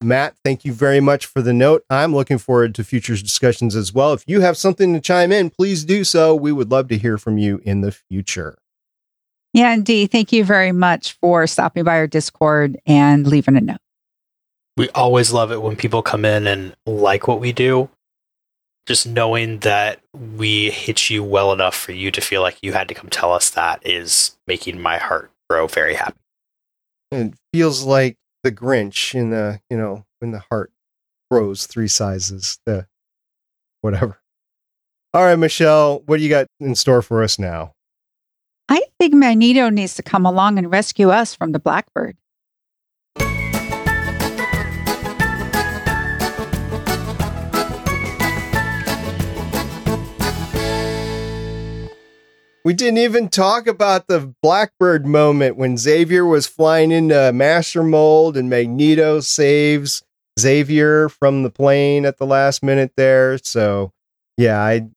Matt, 0.04 0.36
thank 0.44 0.66
you 0.66 0.74
very 0.74 1.00
much 1.00 1.26
for 1.26 1.42
the 1.42 1.54
note. 1.54 1.86
I'm 1.90 2.14
looking 2.14 2.38
forward 2.38 2.76
to 2.76 2.84
future 2.84 3.16
discussions 3.16 3.76
as 3.76 3.94
well. 3.94 4.12
If 4.12 4.26
you 4.28 4.42
have 4.42 4.58
something 4.58 4.94
to 4.94 5.00
chime 5.00 5.32
in, 5.32 5.50
please 5.50 5.86
do 5.86 6.04
so. 6.04 6.36
We 6.36 6.52
would 6.52 6.70
love 6.70 6.90
to 6.90 6.98
hear 6.98 7.18
from 7.18 7.38
you 7.38 7.62
in 7.64 7.82
the 7.82 7.94
future. 7.94 8.58
Yeah, 9.54 9.74
indeed. 9.74 10.12
Thank 10.12 10.34
you 10.34 10.44
very 10.44 10.74
much 10.74 11.14
for 11.14 11.48
stopping 11.48 11.86
by 11.86 11.96
our 11.96 12.08
Discord 12.08 12.78
and 12.86 13.26
leaving 13.26 13.56
a 13.56 13.62
note 13.62 13.78
we 14.78 14.90
always 14.90 15.32
love 15.32 15.52
it 15.52 15.62
when 15.62 15.76
people 15.76 16.02
come 16.02 16.26
in 16.26 16.48
and 16.48 16.76
like 16.86 17.28
what 17.28 17.40
we 17.40 17.52
do. 17.54 17.90
Just 18.86 19.08
knowing 19.08 19.60
that 19.60 20.00
we 20.14 20.70
hit 20.70 21.10
you 21.10 21.24
well 21.24 21.52
enough 21.52 21.76
for 21.76 21.92
you 21.92 22.12
to 22.12 22.22
feel 22.22 22.42
like 22.42 22.60
you 22.62 22.74
had 22.74 22.88
to 22.90 22.94
come 22.94 23.10
tell 23.10 23.34
us 23.34 23.50
that 23.52 23.82
is 23.86 24.38
making 24.46 24.80
my 24.80 24.98
heart 24.98 25.32
grow 25.50 25.66
very 25.66 25.96
happy. 25.96 26.20
It 27.12 27.34
feels 27.54 27.84
like 27.84 28.18
the 28.44 28.52
Grinch 28.52 29.16
in 29.16 29.32
the, 29.32 29.60
you 29.70 29.78
know, 29.78 30.06
when 30.20 30.32
the 30.32 30.44
heart 30.52 30.72
grows 31.32 31.66
three 31.66 31.88
sizes, 31.88 32.60
the 32.66 32.86
whatever. 33.82 34.20
All 35.14 35.24
right, 35.24 35.40
Michelle, 35.40 36.04
what 36.06 36.18
do 36.18 36.24
you 36.24 36.30
got 36.30 36.48
in 36.60 36.76
store 36.76 37.02
for 37.02 37.24
us 37.24 37.40
now? 37.40 37.74
I 38.70 38.82
think 39.00 39.14
Magneto 39.14 39.70
needs 39.70 39.96
to 39.96 40.04
come 40.04 40.26
along 40.26 40.58
and 40.58 40.72
rescue 40.72 41.10
us 41.10 41.34
from 41.34 41.54
the 41.54 41.60
Blackbird. 41.60 42.18
We 52.66 52.74
didn't 52.74 52.98
even 52.98 53.30
talk 53.30 53.68
about 53.68 54.08
the 54.08 54.34
Blackbird 54.42 55.06
moment 55.06 55.56
when 55.56 55.78
Xavier 55.78 56.26
was 56.26 56.48
flying 56.48 56.92
into 56.92 57.32
Master 57.32 57.84
Mold 57.84 58.36
and 58.36 58.50
Magneto 58.50 59.20
saves 59.20 60.02
Xavier 60.40 61.08
from 61.08 61.44
the 61.44 61.52
plane 61.52 62.08
at 62.08 62.18
the 62.18 62.26
last 62.26 62.64
minute 62.64 62.94
there. 62.98 63.38
So, 63.38 63.94
yeah, 64.36 64.60
I, 64.60 64.90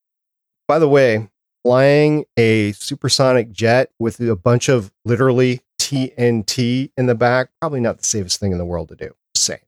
by 0.66 0.78
the 0.78 0.88
way, 0.88 1.28
flying 1.62 2.24
a 2.38 2.72
supersonic 2.72 3.52
jet 3.52 3.90
with 3.98 4.18
a 4.18 4.34
bunch 4.34 4.70
of 4.70 4.90
literally 5.04 5.60
TNT 5.78 6.90
in 6.96 7.04
the 7.04 7.14
back, 7.14 7.50
probably 7.60 7.80
not 7.80 7.98
the 7.98 8.04
safest 8.04 8.40
thing 8.40 8.52
in 8.52 8.58
the 8.58 8.64
world 8.64 8.88
to 8.88 8.96
do. 8.96 9.14
Saying. 9.34 9.60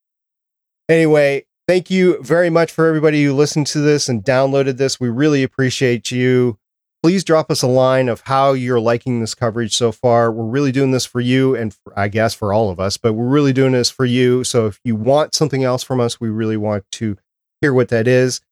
Anyway, 0.88 1.44
thank 1.68 1.90
you 1.90 2.22
very 2.22 2.48
much 2.48 2.72
for 2.72 2.86
everybody 2.86 3.22
who 3.22 3.34
listened 3.34 3.66
to 3.66 3.80
this 3.80 4.08
and 4.08 4.24
downloaded 4.24 4.78
this. 4.78 4.98
We 4.98 5.10
really 5.10 5.42
appreciate 5.42 6.10
you. 6.10 6.56
Please 7.02 7.24
drop 7.24 7.50
us 7.50 7.62
a 7.62 7.66
line 7.66 8.10
of 8.10 8.20
how 8.26 8.52
you're 8.52 8.78
liking 8.78 9.20
this 9.20 9.34
coverage 9.34 9.74
so 9.74 9.90
far. 9.90 10.30
We're 10.30 10.44
really 10.44 10.70
doing 10.70 10.90
this 10.90 11.06
for 11.06 11.20
you 11.20 11.56
and 11.56 11.72
for, 11.72 11.98
I 11.98 12.08
guess 12.08 12.34
for 12.34 12.52
all 12.52 12.68
of 12.68 12.78
us, 12.78 12.98
but 12.98 13.14
we're 13.14 13.26
really 13.26 13.54
doing 13.54 13.72
this 13.72 13.88
for 13.88 14.04
you. 14.04 14.44
So 14.44 14.66
if 14.66 14.78
you 14.84 14.96
want 14.96 15.34
something 15.34 15.64
else 15.64 15.82
from 15.82 15.98
us, 15.98 16.20
we 16.20 16.28
really 16.28 16.58
want 16.58 16.84
to 16.92 17.16
hear 17.62 17.72
what 17.72 17.88
that 17.88 18.06
is. 18.06 18.42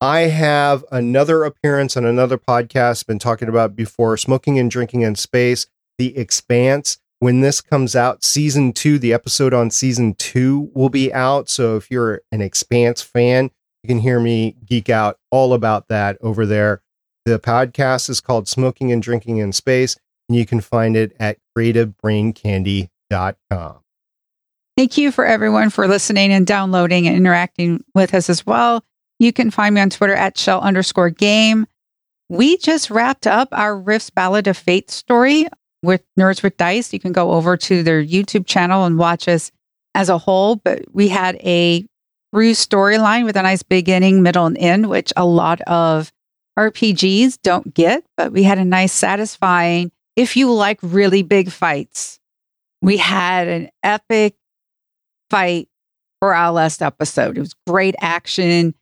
I 0.00 0.20
have 0.20 0.82
another 0.90 1.44
appearance 1.44 1.94
on 1.94 2.06
another 2.06 2.38
podcast, 2.38 3.06
been 3.06 3.18
talking 3.18 3.48
about 3.48 3.76
before 3.76 4.16
Smoking 4.16 4.58
and 4.58 4.70
Drinking 4.70 5.02
in 5.02 5.14
Space, 5.14 5.66
The 5.98 6.16
Expanse. 6.16 6.96
When 7.18 7.42
this 7.42 7.60
comes 7.60 7.94
out, 7.94 8.24
season 8.24 8.72
two, 8.72 8.98
the 8.98 9.12
episode 9.12 9.52
on 9.52 9.70
season 9.70 10.14
two 10.14 10.70
will 10.72 10.88
be 10.88 11.12
out. 11.12 11.50
So 11.50 11.76
if 11.76 11.90
you're 11.90 12.22
an 12.32 12.40
Expanse 12.40 13.02
fan, 13.02 13.50
you 13.82 13.88
can 13.88 13.98
hear 13.98 14.20
me 14.20 14.56
geek 14.64 14.88
out 14.88 15.18
all 15.30 15.52
about 15.52 15.88
that 15.88 16.16
over 16.22 16.46
there. 16.46 16.80
The 17.26 17.38
podcast 17.38 18.08
is 18.08 18.20
called 18.20 18.48
Smoking 18.48 18.92
and 18.92 19.02
Drinking 19.02 19.38
in 19.38 19.52
Space, 19.52 19.96
and 20.28 20.38
you 20.38 20.46
can 20.46 20.60
find 20.60 20.96
it 20.96 21.14
at 21.20 21.38
creativebraincandy.com. 21.56 23.76
Thank 24.76 24.96
you 24.96 25.12
for 25.12 25.26
everyone 25.26 25.70
for 25.70 25.86
listening 25.86 26.32
and 26.32 26.46
downloading 26.46 27.06
and 27.06 27.16
interacting 27.16 27.84
with 27.94 28.14
us 28.14 28.30
as 28.30 28.46
well. 28.46 28.82
You 29.18 29.32
can 29.32 29.50
find 29.50 29.74
me 29.74 29.82
on 29.82 29.90
Twitter 29.90 30.14
at 30.14 30.38
shell 30.38 30.60
underscore 30.60 31.10
game. 31.10 31.66
We 32.30 32.56
just 32.56 32.90
wrapped 32.90 33.26
up 33.26 33.48
our 33.52 33.78
Rift's 33.78 34.10
Ballad 34.10 34.46
of 34.46 34.56
Fate 34.56 34.90
story 34.90 35.46
with 35.82 36.02
Nerds 36.18 36.42
with 36.42 36.56
Dice. 36.56 36.92
You 36.92 37.00
can 37.00 37.12
go 37.12 37.32
over 37.32 37.56
to 37.58 37.82
their 37.82 38.02
YouTube 38.02 38.46
channel 38.46 38.84
and 38.84 38.98
watch 38.98 39.28
us 39.28 39.50
as 39.94 40.08
a 40.08 40.16
whole. 40.16 40.56
But 40.56 40.84
we 40.92 41.08
had 41.08 41.36
a 41.36 41.84
through 42.32 42.52
storyline 42.52 43.24
with 43.24 43.36
a 43.36 43.42
nice 43.42 43.62
beginning, 43.62 44.22
middle, 44.22 44.46
and 44.46 44.56
end, 44.56 44.88
which 44.88 45.12
a 45.16 45.26
lot 45.26 45.60
of 45.62 46.12
RPGs 46.68 47.38
don't 47.42 47.72
get. 47.74 48.04
But 48.16 48.32
we 48.32 48.42
had 48.42 48.58
a 48.58 48.64
nice, 48.64 48.92
satisfying, 48.92 49.92
if 50.16 50.36
you 50.36 50.52
like 50.52 50.78
really 50.82 51.22
big 51.22 51.50
fights, 51.50 52.18
we 52.82 52.96
had 52.96 53.48
an 53.48 53.70
epic 53.82 54.34
fight 55.30 55.68
for 56.20 56.34
our 56.34 56.52
last 56.52 56.82
episode. 56.82 57.36
It 57.36 57.40
was 57.40 57.54
great 57.66 57.94
action 58.00 58.74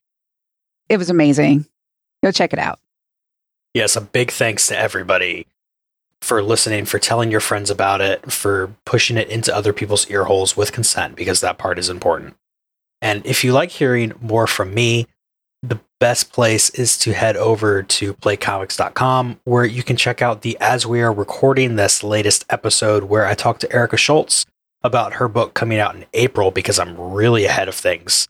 it 0.89 0.97
was 0.97 1.11
amazing. 1.11 1.67
Go 2.23 2.33
check 2.33 2.53
it 2.53 2.59
out. 2.59 2.81
Yes, 3.75 3.97
a 3.97 4.01
big 4.01 4.31
thanks 4.31 4.67
to 4.69 4.79
everybody 4.79 5.47
for 6.21 6.43
listening, 6.43 6.85
for 6.85 6.99
telling 6.99 7.31
your 7.31 7.41
friends 7.41 7.71
about 7.71 8.01
it, 8.01 8.33
for 8.33 8.75
pushing 8.85 9.17
it 9.17 9.29
into 9.29 9.55
other 9.55 9.73
people's 9.73 10.11
ear 10.11 10.25
holes 10.25 10.57
with 10.57 10.73
consent, 10.73 11.15
because 11.15 11.41
that 11.43 11.59
part 11.59 11.79
is 11.79 11.89
important. 11.89 12.37
And 13.01 13.25
if 13.25 13.45
you 13.45 13.53
like 13.53 13.71
hearing 13.71 14.13
more 14.21 14.49
from 14.49 14.75
me, 14.75 15.07
best 16.01 16.33
place 16.33 16.71
is 16.71 16.97
to 16.99 17.13
head 17.13 17.37
over 17.37 17.83
to 17.83 18.15
playcomics.com 18.15 19.41
where 19.45 19.65
you 19.65 19.83
can 19.83 19.97
check 19.97 20.23
out 20.23 20.43
the 20.43 20.57
as 20.61 20.87
we 20.87 21.01
are 21.01 21.13
recording 21.13 21.77
this 21.77 22.05
latest 22.05 22.45
episode 22.49 23.05
where 23.05 23.27
I 23.27 23.35
talked 23.35 23.61
to 23.63 23.73
Erica 23.73 23.97
Schultz 23.97 24.47
about 24.83 25.15
her 25.15 25.29
book 25.29 25.55
coming 25.55 25.79
out 25.79 25.97
in 25.97 26.05
April 26.15 26.51
because 26.51 26.79
I'm 26.79 26.99
really 26.99 27.45
ahead 27.45 27.69
of 27.69 27.75
things 27.75 28.29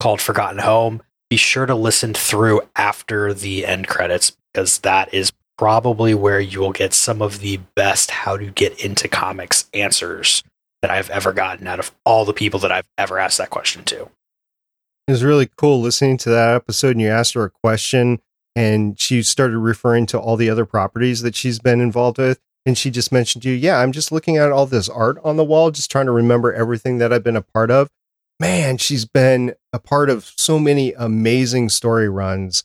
called 0.00 0.20
Forgotten 0.20 0.58
Home 0.58 1.02
be 1.30 1.36
sure 1.36 1.66
to 1.66 1.74
listen 1.74 2.14
through 2.14 2.62
after 2.76 3.32
the 3.32 3.66
end 3.66 3.88
credits 3.88 4.36
because 4.52 4.78
that 4.78 5.12
is 5.12 5.32
probably 5.56 6.14
where 6.14 6.40
you 6.40 6.60
will 6.60 6.72
get 6.72 6.92
some 6.92 7.22
of 7.22 7.40
the 7.40 7.58
best 7.74 8.10
how 8.10 8.36
to 8.36 8.50
get 8.50 8.78
into 8.84 9.08
comics 9.08 9.68
answers 9.72 10.42
that 10.82 10.90
I've 10.90 11.10
ever 11.10 11.32
gotten 11.32 11.66
out 11.66 11.78
of 11.78 11.92
all 12.04 12.24
the 12.24 12.32
people 12.32 12.60
that 12.60 12.72
I've 12.72 12.86
ever 12.98 13.18
asked 13.18 13.38
that 13.38 13.50
question 13.50 13.84
to. 13.84 14.10
It 15.06 15.12
was 15.12 15.24
really 15.24 15.50
cool 15.56 15.80
listening 15.80 16.16
to 16.18 16.30
that 16.30 16.54
episode 16.54 16.92
and 16.92 17.02
you 17.02 17.08
asked 17.08 17.34
her 17.34 17.44
a 17.44 17.50
question 17.50 18.20
and 18.56 18.98
she 18.98 19.22
started 19.22 19.58
referring 19.58 20.06
to 20.06 20.18
all 20.18 20.36
the 20.36 20.48
other 20.48 20.64
properties 20.64 21.22
that 21.22 21.34
she's 21.34 21.58
been 21.58 21.80
involved 21.80 22.18
with. 22.18 22.40
And 22.66 22.78
she 22.78 22.90
just 22.90 23.12
mentioned 23.12 23.42
to 23.42 23.50
you, 23.50 23.56
yeah, 23.56 23.78
I'm 23.78 23.92
just 23.92 24.10
looking 24.10 24.38
at 24.38 24.50
all 24.50 24.64
this 24.64 24.88
art 24.88 25.18
on 25.22 25.36
the 25.36 25.44
wall, 25.44 25.70
just 25.70 25.90
trying 25.90 26.06
to 26.06 26.12
remember 26.12 26.52
everything 26.52 26.96
that 26.98 27.12
I've 27.12 27.24
been 27.24 27.36
a 27.36 27.42
part 27.42 27.70
of 27.70 27.90
man, 28.40 28.78
she's 28.78 29.04
been 29.04 29.54
a 29.72 29.78
part 29.78 30.10
of 30.10 30.32
so 30.36 30.58
many 30.58 30.92
amazing 30.92 31.68
story 31.68 32.08
runs. 32.08 32.64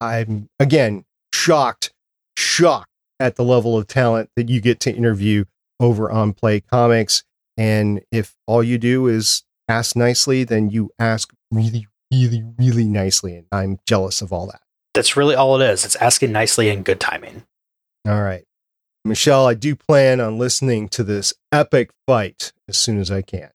I'm 0.00 0.48
again 0.58 1.04
shocked, 1.32 1.92
shocked 2.36 2.90
at 3.20 3.36
the 3.36 3.44
level 3.44 3.76
of 3.76 3.86
talent 3.86 4.30
that 4.36 4.48
you 4.48 4.60
get 4.60 4.80
to 4.80 4.94
interview 4.94 5.44
over 5.80 6.10
on 6.10 6.32
Play 6.32 6.60
Comics. 6.60 7.22
And 7.56 8.02
if 8.10 8.34
all 8.46 8.62
you 8.62 8.78
do 8.78 9.06
is 9.06 9.44
ask 9.68 9.96
nicely, 9.96 10.44
then 10.44 10.70
you 10.70 10.90
ask 10.98 11.32
really, 11.50 11.86
really, 12.12 12.44
really 12.58 12.84
nicely. 12.84 13.36
And 13.36 13.46
I'm 13.52 13.78
jealous 13.86 14.22
of 14.22 14.32
all 14.32 14.46
that. 14.46 14.60
That's 14.94 15.16
really 15.16 15.34
all 15.34 15.60
it 15.60 15.64
is. 15.68 15.84
It's 15.84 15.96
asking 15.96 16.32
nicely 16.32 16.70
and 16.70 16.84
good 16.84 17.00
timing. 17.00 17.44
All 18.06 18.22
right. 18.22 18.44
Michelle, 19.04 19.46
I 19.46 19.54
do 19.54 19.76
plan 19.76 20.20
on 20.20 20.38
listening 20.38 20.88
to 20.90 21.04
this 21.04 21.34
epic 21.52 21.90
fight 22.06 22.52
as 22.68 22.78
soon 22.78 22.98
as 22.98 23.10
I 23.10 23.22
can. 23.22 23.50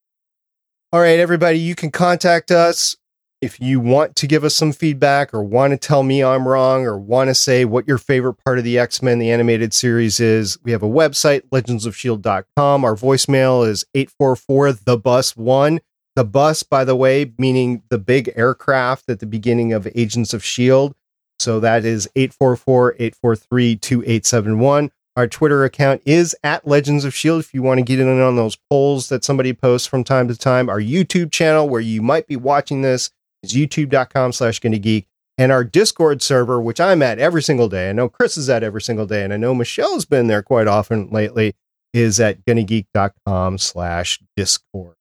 All 0.91 0.99
right, 0.99 1.19
everybody, 1.19 1.59
you 1.59 1.75
can 1.75 1.91
contact 1.91 2.51
us 2.51 2.95
if 3.41 3.59
you 3.59 3.79
want 3.79 4.15
to 4.17 4.27
give 4.27 4.43
us 4.43 4.55
some 4.55 4.71
feedback 4.71 5.33
or 5.33 5.41
want 5.41 5.71
to 5.71 5.77
tell 5.77 6.03
me 6.03 6.23
I'm 6.23 6.47
wrong 6.47 6.85
or 6.85 6.97
want 6.97 7.29
to 7.29 7.35
say 7.35 7.63
what 7.63 7.87
your 7.87 7.97
favorite 7.97 8.35
part 8.43 8.57
of 8.57 8.63
the 8.63 8.77
X 8.77 9.01
Men, 9.01 9.19
the 9.19 9.31
animated 9.31 9.73
series 9.73 10.19
is. 10.19 10.57
We 10.63 10.71
have 10.71 10.83
a 10.83 10.89
website, 10.89 11.47
legendsofshield.com. 11.49 12.83
Our 12.83 12.95
voicemail 12.95 13.67
is 13.67 13.85
844 13.95 14.73
The 14.73 14.97
Bus 14.97 15.37
One. 15.37 15.79
The 16.15 16.25
bus, 16.25 16.63
by 16.63 16.83
the 16.83 16.95
way, 16.95 17.33
meaning 17.37 17.83
the 17.89 17.97
big 17.97 18.31
aircraft 18.35 19.09
at 19.09 19.19
the 19.19 19.25
beginning 19.25 19.73
of 19.73 19.87
Agents 19.95 20.33
of 20.33 20.41
S.H.I.E.L.D. 20.41 20.95
So 21.39 21.59
that 21.61 21.85
is 21.85 22.09
844 22.15 22.95
843 22.99 23.75
2871. 23.77 24.91
Our 25.15 25.27
Twitter 25.27 25.63
account 25.63 26.01
is 26.05 26.35
at 26.43 26.67
Legends 26.67 27.05
of 27.05 27.13
S.H.I.E.L.D. 27.13 27.39
if 27.41 27.53
you 27.53 27.61
want 27.61 27.79
to 27.79 27.83
get 27.83 27.99
in 27.99 28.21
on 28.21 28.35
those 28.35 28.55
polls 28.69 29.09
that 29.09 29.23
somebody 29.23 29.53
posts 29.53 29.87
from 29.87 30.03
time 30.03 30.27
to 30.27 30.37
time. 30.37 30.69
Our 30.69 30.79
YouTube 30.79 31.31
channel, 31.31 31.69
where 31.69 31.81
you 31.81 32.01
might 32.01 32.27
be 32.27 32.35
watching 32.35 32.81
this, 32.81 33.11
is 33.43 33.53
youtube.com 33.53 34.33
slash 34.33 34.59
geek. 34.59 35.07
And 35.37 35.53
our 35.53 35.63
Discord 35.63 36.21
server, 36.21 36.59
which 36.59 36.81
I'm 36.81 37.01
at 37.01 37.17
every 37.17 37.41
single 37.41 37.69
day. 37.69 37.89
I 37.89 37.93
know 37.93 38.09
Chris 38.09 38.35
is 38.35 38.49
at 38.49 38.63
every 38.63 38.81
single 38.81 39.05
day, 39.05 39.23
and 39.23 39.33
I 39.33 39.37
know 39.37 39.55
Michelle's 39.55 40.03
been 40.03 40.27
there 40.27 40.43
quite 40.43 40.67
often 40.67 41.09
lately, 41.11 41.55
is 41.93 42.19
at 42.19 42.45
gonnageek.com 42.45 43.57
slash 43.57 44.19
Discord. 44.35 44.98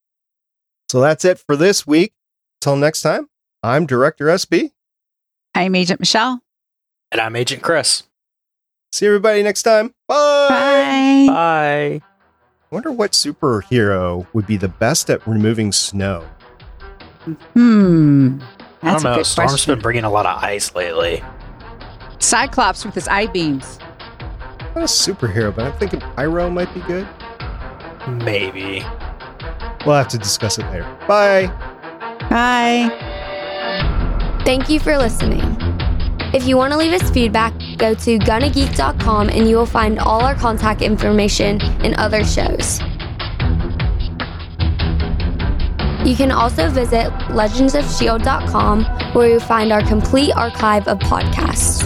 So 0.91 1.01
that's 1.01 1.25
it 1.25 1.39
for 1.39 1.57
this 1.57 1.87
week. 1.87 2.13
Until 2.61 2.77
next 2.77 3.03
time, 3.03 3.29
I'm 3.63 3.87
Director 3.87 4.27
SB. 4.27 4.73
I'm 5.55 5.75
Agent 5.75 6.01
Michelle. 6.01 6.41
And 7.13 7.21
I'm 7.21 7.37
Agent 7.37 7.63
Chris. 7.63 8.05
See 8.93 9.07
everybody 9.07 9.43
next 9.43 9.63
time. 9.65 9.95
Bye. 10.07 10.47
Bye. 10.49 11.27
Bye. 11.29 12.03
I 12.71 12.75
wonder 12.75 12.91
what 12.93 13.13
superhero 13.13 14.27
would 14.33 14.47
be 14.47 14.57
the 14.57 14.69
best 14.69 15.11
at 15.11 15.27
removing 15.27 15.73
snow. 15.73 16.27
Hmm. 17.55 18.39
I 18.83 18.93
don't 18.93 19.01
a 19.01 19.05
know. 19.05 19.15
good 19.17 19.27
Storm's 19.27 19.53
question. 19.53 19.75
been 19.75 19.83
bringing 19.83 20.05
a 20.05 20.11
lot 20.11 20.27
of 20.27 20.43
ice 20.43 20.75
lately. 20.75 21.23
Cyclops 22.19 22.85
with 22.85 22.95
his 22.95 23.09
eye 23.09 23.27
beams. 23.27 23.79
Not 24.75 24.77
a 24.77 24.81
superhero, 24.83 25.55
but 25.55 25.67
I'm 25.67 25.79
thinking 25.79 26.01
Pyro 26.01 26.49
might 26.51 26.73
be 26.75 26.81
good. 26.81 27.07
Maybe. 28.25 28.85
We'll 29.87 29.97
have 29.97 30.09
to 30.09 30.19
discuss 30.19 30.59
it 30.59 30.67
later. 30.67 30.85
Bye. 31.07 31.47
Bye. 32.31 32.91
Thank 34.45 34.69
you 34.69 34.81
for 34.81 34.97
listening. 34.99 35.43
If 36.35 36.47
you 36.47 36.57
want 36.57 36.73
to 36.73 36.79
leave 36.79 36.93
us 36.93 37.11
feedback, 37.11 37.55
go 37.79 37.95
to 37.95 38.19
gonnageek.com 38.19 39.31
and 39.31 39.49
you 39.49 39.57
will 39.57 39.67
find 39.67 39.99
all 39.99 40.23
our 40.23 40.35
contact 40.35 40.83
information 40.83 41.61
and 41.83 41.95
other 41.95 42.23
shows. 42.25 42.81
You 46.07 46.15
can 46.17 46.31
also 46.31 46.71
visit 46.71 47.11
legendsofshield.com 47.29 48.85
where 49.15 49.29
you'll 49.29 49.41
find 49.41 49.73
our 49.73 49.83
complete 49.83 50.33
archive 50.37 50.87
of 50.87 50.99
podcasts. 51.01 51.83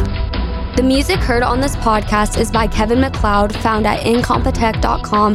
The 0.77 0.83
music 0.83 1.19
heard 1.19 1.43
on 1.43 1.61
this 1.61 1.77
podcast 1.77 2.41
is 2.41 2.51
by 2.51 2.67
Kevin 2.67 3.01
MacLeod, 3.01 3.55
found 3.57 3.87
at 3.87 4.01
incompetech.com, 4.01 5.35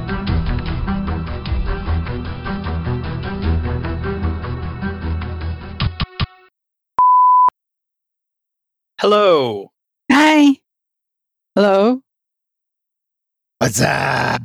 Hello. 9.01 9.71
Hi. 10.11 10.57
Hello. 11.55 12.03
What's 13.57 13.81
up? 13.81 14.39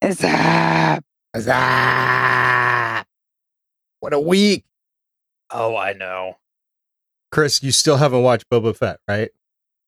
What's 0.00 0.24
up? 0.24 1.04
What's 1.30 1.46
up? 1.46 3.06
What 4.00 4.12
a 4.12 4.18
week. 4.18 4.64
Oh, 5.52 5.76
I 5.76 5.92
know. 5.92 6.38
Chris, 7.30 7.62
you 7.62 7.70
still 7.70 7.98
haven't 7.98 8.24
watched 8.24 8.50
Boba 8.50 8.76
Fett, 8.76 8.98
right? 9.06 9.30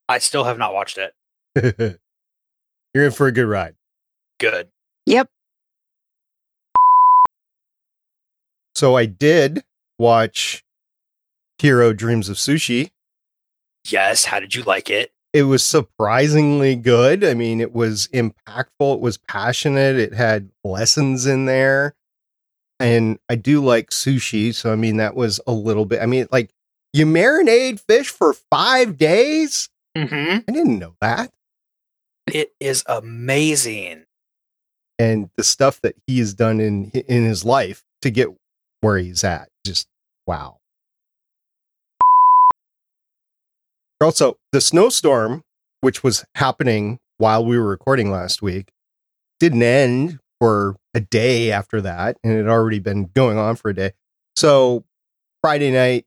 I 0.08 0.18
still 0.18 0.44
have 0.44 0.56
not 0.56 0.72
watched 0.72 0.96
it. 0.96 1.12
You're 2.94 3.06
in 3.06 3.10
for 3.10 3.26
a 3.26 3.32
good 3.32 3.48
ride. 3.48 3.74
Good. 4.38 4.68
Yep. 5.06 5.28
So 8.76 8.96
I 8.96 9.06
did 9.06 9.64
watch 9.98 10.62
Jiro 11.58 11.92
Dreams 11.92 12.28
of 12.28 12.36
Sushi. 12.36 12.92
Yes. 13.88 14.24
How 14.26 14.40
did 14.40 14.54
you 14.54 14.62
like 14.62 14.90
it? 14.90 15.12
It 15.32 15.42
was 15.44 15.64
surprisingly 15.64 16.76
good. 16.76 17.24
I 17.24 17.34
mean, 17.34 17.60
it 17.60 17.72
was 17.72 18.08
impactful, 18.14 18.94
it 18.94 19.00
was 19.00 19.16
passionate, 19.18 19.96
it 19.96 20.14
had 20.14 20.50
lessons 20.62 21.26
in 21.26 21.46
there. 21.46 21.94
And 22.78 23.18
I 23.28 23.34
do 23.34 23.60
like 23.64 23.90
sushi, 23.90 24.54
so 24.54 24.72
I 24.72 24.76
mean 24.76 24.98
that 24.98 25.16
was 25.16 25.40
a 25.46 25.52
little 25.52 25.86
bit. 25.86 26.00
I 26.02 26.06
mean, 26.06 26.28
like 26.30 26.50
you 26.92 27.04
marinate 27.06 27.80
fish 27.80 28.10
for 28.10 28.32
5 28.32 28.96
days? 28.96 29.68
Mm-hmm. 29.96 30.38
I 30.48 30.52
didn't 30.52 30.78
know 30.78 30.94
that. 31.00 31.32
It 32.28 32.52
is 32.60 32.84
amazing. 32.86 34.04
and 34.98 35.30
the 35.36 35.44
stuff 35.44 35.80
that 35.80 35.96
he 36.06 36.18
has 36.18 36.34
done 36.34 36.60
in 36.60 36.90
in 36.90 37.24
his 37.24 37.44
life 37.44 37.82
to 38.02 38.10
get 38.10 38.28
where 38.80 38.98
he's 38.98 39.24
at 39.24 39.48
just 39.66 39.88
wow 40.26 40.58
also 44.04 44.36
the 44.52 44.60
snowstorm 44.60 45.42
which 45.80 46.02
was 46.02 46.24
happening 46.36 46.98
while 47.18 47.44
we 47.44 47.58
were 47.58 47.68
recording 47.68 48.10
last 48.10 48.42
week 48.42 48.70
didn't 49.40 49.62
end 49.62 50.18
for 50.40 50.76
a 50.94 51.00
day 51.00 51.50
after 51.50 51.80
that 51.80 52.16
and 52.22 52.32
it 52.32 52.36
had 52.38 52.48
already 52.48 52.78
been 52.78 53.10
going 53.14 53.38
on 53.38 53.56
for 53.56 53.70
a 53.70 53.74
day 53.74 53.92
so 54.36 54.84
friday 55.42 55.70
night 55.70 56.04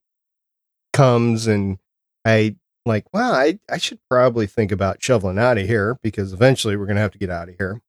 comes 0.93 1.47
and 1.47 1.77
i 2.25 2.55
like 2.85 3.05
well 3.13 3.33
i, 3.33 3.59
I 3.69 3.77
should 3.77 3.99
probably 4.09 4.47
think 4.47 4.71
about 4.71 5.03
shoveling 5.03 5.37
out 5.37 5.57
of 5.57 5.67
here 5.67 5.97
because 6.01 6.33
eventually 6.33 6.75
we're 6.75 6.85
going 6.85 6.95
to 6.95 7.01
have 7.01 7.11
to 7.11 7.17
get 7.17 7.29
out 7.29 7.49
of 7.49 7.55
here 7.57 7.81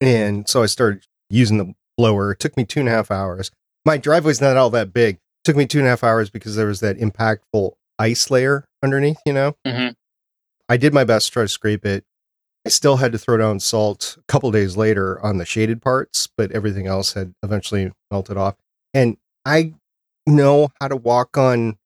and 0.00 0.48
so 0.48 0.62
I 0.62 0.66
started 0.66 1.06
using 1.28 1.58
the 1.58 1.74
blower. 1.96 2.32
It 2.32 2.38
took 2.38 2.56
me 2.56 2.64
two 2.64 2.80
and 2.80 2.88
a 2.88 2.92
half 2.92 3.10
hours. 3.10 3.50
My 3.84 3.98
driveway's 3.98 4.40
not 4.40 4.56
all 4.56 4.70
that 4.70 4.92
big. 4.92 5.16
It 5.16 5.20
took 5.44 5.56
me 5.56 5.66
two 5.66 5.78
and 5.78 5.86
a 5.86 5.90
half 5.90 6.04
hours 6.04 6.30
because 6.30 6.56
there 6.56 6.66
was 6.66 6.80
that 6.80 6.98
impactful 6.98 7.72
ice 7.98 8.30
layer 8.30 8.64
underneath, 8.82 9.18
you 9.26 9.32
know? 9.32 9.56
Mhm. 9.66 9.94
I 10.68 10.76
did 10.76 10.94
my 10.94 11.04
best 11.04 11.26
to 11.26 11.32
try 11.32 11.42
to 11.44 11.48
scrape 11.48 11.84
it. 11.84 12.04
I 12.66 12.68
still 12.68 12.98
had 12.98 13.12
to 13.12 13.18
throw 13.18 13.36
down 13.38 13.58
salt 13.60 14.16
a 14.18 14.22
couple 14.28 14.50
days 14.50 14.76
later 14.76 15.20
on 15.24 15.38
the 15.38 15.46
shaded 15.46 15.80
parts, 15.82 16.28
but 16.36 16.52
everything 16.52 16.86
else 16.86 17.14
had 17.14 17.34
eventually 17.42 17.92
melted 18.10 18.36
off. 18.36 18.56
And 18.94 19.16
I 19.44 19.74
know 20.26 20.68
how 20.80 20.88
to 20.88 20.96
walk 20.96 21.38
on 21.38 21.78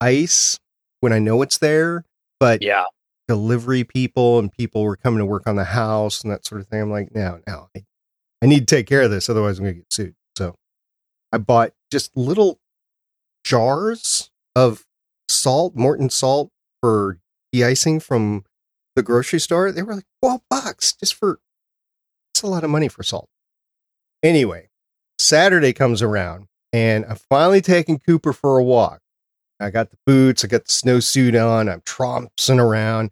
ice 0.00 0.58
when 1.00 1.12
I 1.12 1.18
know 1.18 1.42
it's 1.42 1.58
there, 1.58 2.04
but 2.38 2.62
Yeah. 2.62 2.84
delivery 3.26 3.84
people 3.84 4.38
and 4.38 4.52
people 4.52 4.84
were 4.84 4.96
coming 4.96 5.18
to 5.18 5.26
work 5.26 5.46
on 5.46 5.56
the 5.56 5.64
house 5.64 6.22
and 6.22 6.32
that 6.32 6.46
sort 6.46 6.60
of 6.60 6.68
thing. 6.68 6.80
I'm 6.82 6.90
like, 6.90 7.14
no, 7.14 7.40
no, 7.46 7.68
I, 7.76 7.84
I 8.42 8.46
need 8.46 8.60
to 8.68 8.76
take 8.76 8.86
care 8.86 9.02
of 9.02 9.10
this. 9.10 9.28
Otherwise, 9.28 9.58
I'm 9.58 9.64
going 9.64 9.74
to 9.74 9.80
get 9.80 9.92
sued. 9.92 10.14
So 10.36 10.54
I 11.32 11.38
bought 11.38 11.72
just 11.90 12.16
little 12.16 12.60
jars 13.44 14.30
of 14.54 14.84
salt, 15.28 15.74
Morton 15.74 16.10
salt 16.10 16.50
for 16.80 17.18
de-icing 17.52 18.00
from 18.00 18.44
the 18.96 19.02
grocery 19.02 19.40
store. 19.40 19.72
They 19.72 19.82
were 19.82 19.94
like 19.94 20.06
12 20.22 20.40
bucks 20.50 20.92
just 20.92 21.14
for, 21.14 21.40
it's 22.34 22.42
a 22.42 22.46
lot 22.46 22.64
of 22.64 22.70
money 22.70 22.88
for 22.88 23.02
salt. 23.02 23.28
Anyway, 24.22 24.68
Saturday 25.18 25.72
comes 25.72 26.02
around 26.02 26.48
and 26.72 27.04
I'm 27.06 27.16
finally 27.16 27.60
taking 27.60 27.98
Cooper 27.98 28.32
for 28.32 28.58
a 28.58 28.64
walk. 28.64 29.00
I 29.60 29.70
got 29.70 29.90
the 29.90 29.98
boots, 30.06 30.44
I 30.44 30.48
got 30.48 30.66
the 30.66 30.70
snowsuit 30.70 31.34
on, 31.40 31.68
I'm 31.68 31.80
tromping 31.80 32.58
around. 32.58 33.10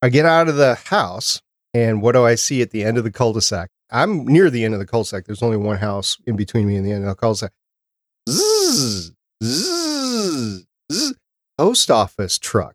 I 0.00 0.08
get 0.08 0.26
out 0.26 0.48
of 0.48 0.56
the 0.56 0.74
house, 0.74 1.40
and 1.74 2.02
what 2.02 2.12
do 2.12 2.24
I 2.24 2.34
see 2.34 2.62
at 2.62 2.70
the 2.70 2.82
end 2.82 2.98
of 2.98 3.04
the 3.04 3.10
cul-de-sac? 3.10 3.70
I'm 3.90 4.24
near 4.24 4.50
the 4.50 4.64
end 4.64 4.74
of 4.74 4.80
the 4.80 4.86
cul-de-sac. 4.86 5.26
There's 5.26 5.42
only 5.42 5.58
one 5.58 5.76
house 5.76 6.16
in 6.26 6.36
between 6.36 6.66
me 6.66 6.76
and 6.76 6.86
the 6.86 6.92
end 6.92 7.04
of 7.04 7.10
the 7.10 7.14
cul-de-sac. 7.14 7.52
Zzz, 8.28 9.12
zzz, 9.44 9.81
zzz. 10.92 11.14
Post 11.58 11.90
office 11.90 12.38
truck 12.38 12.74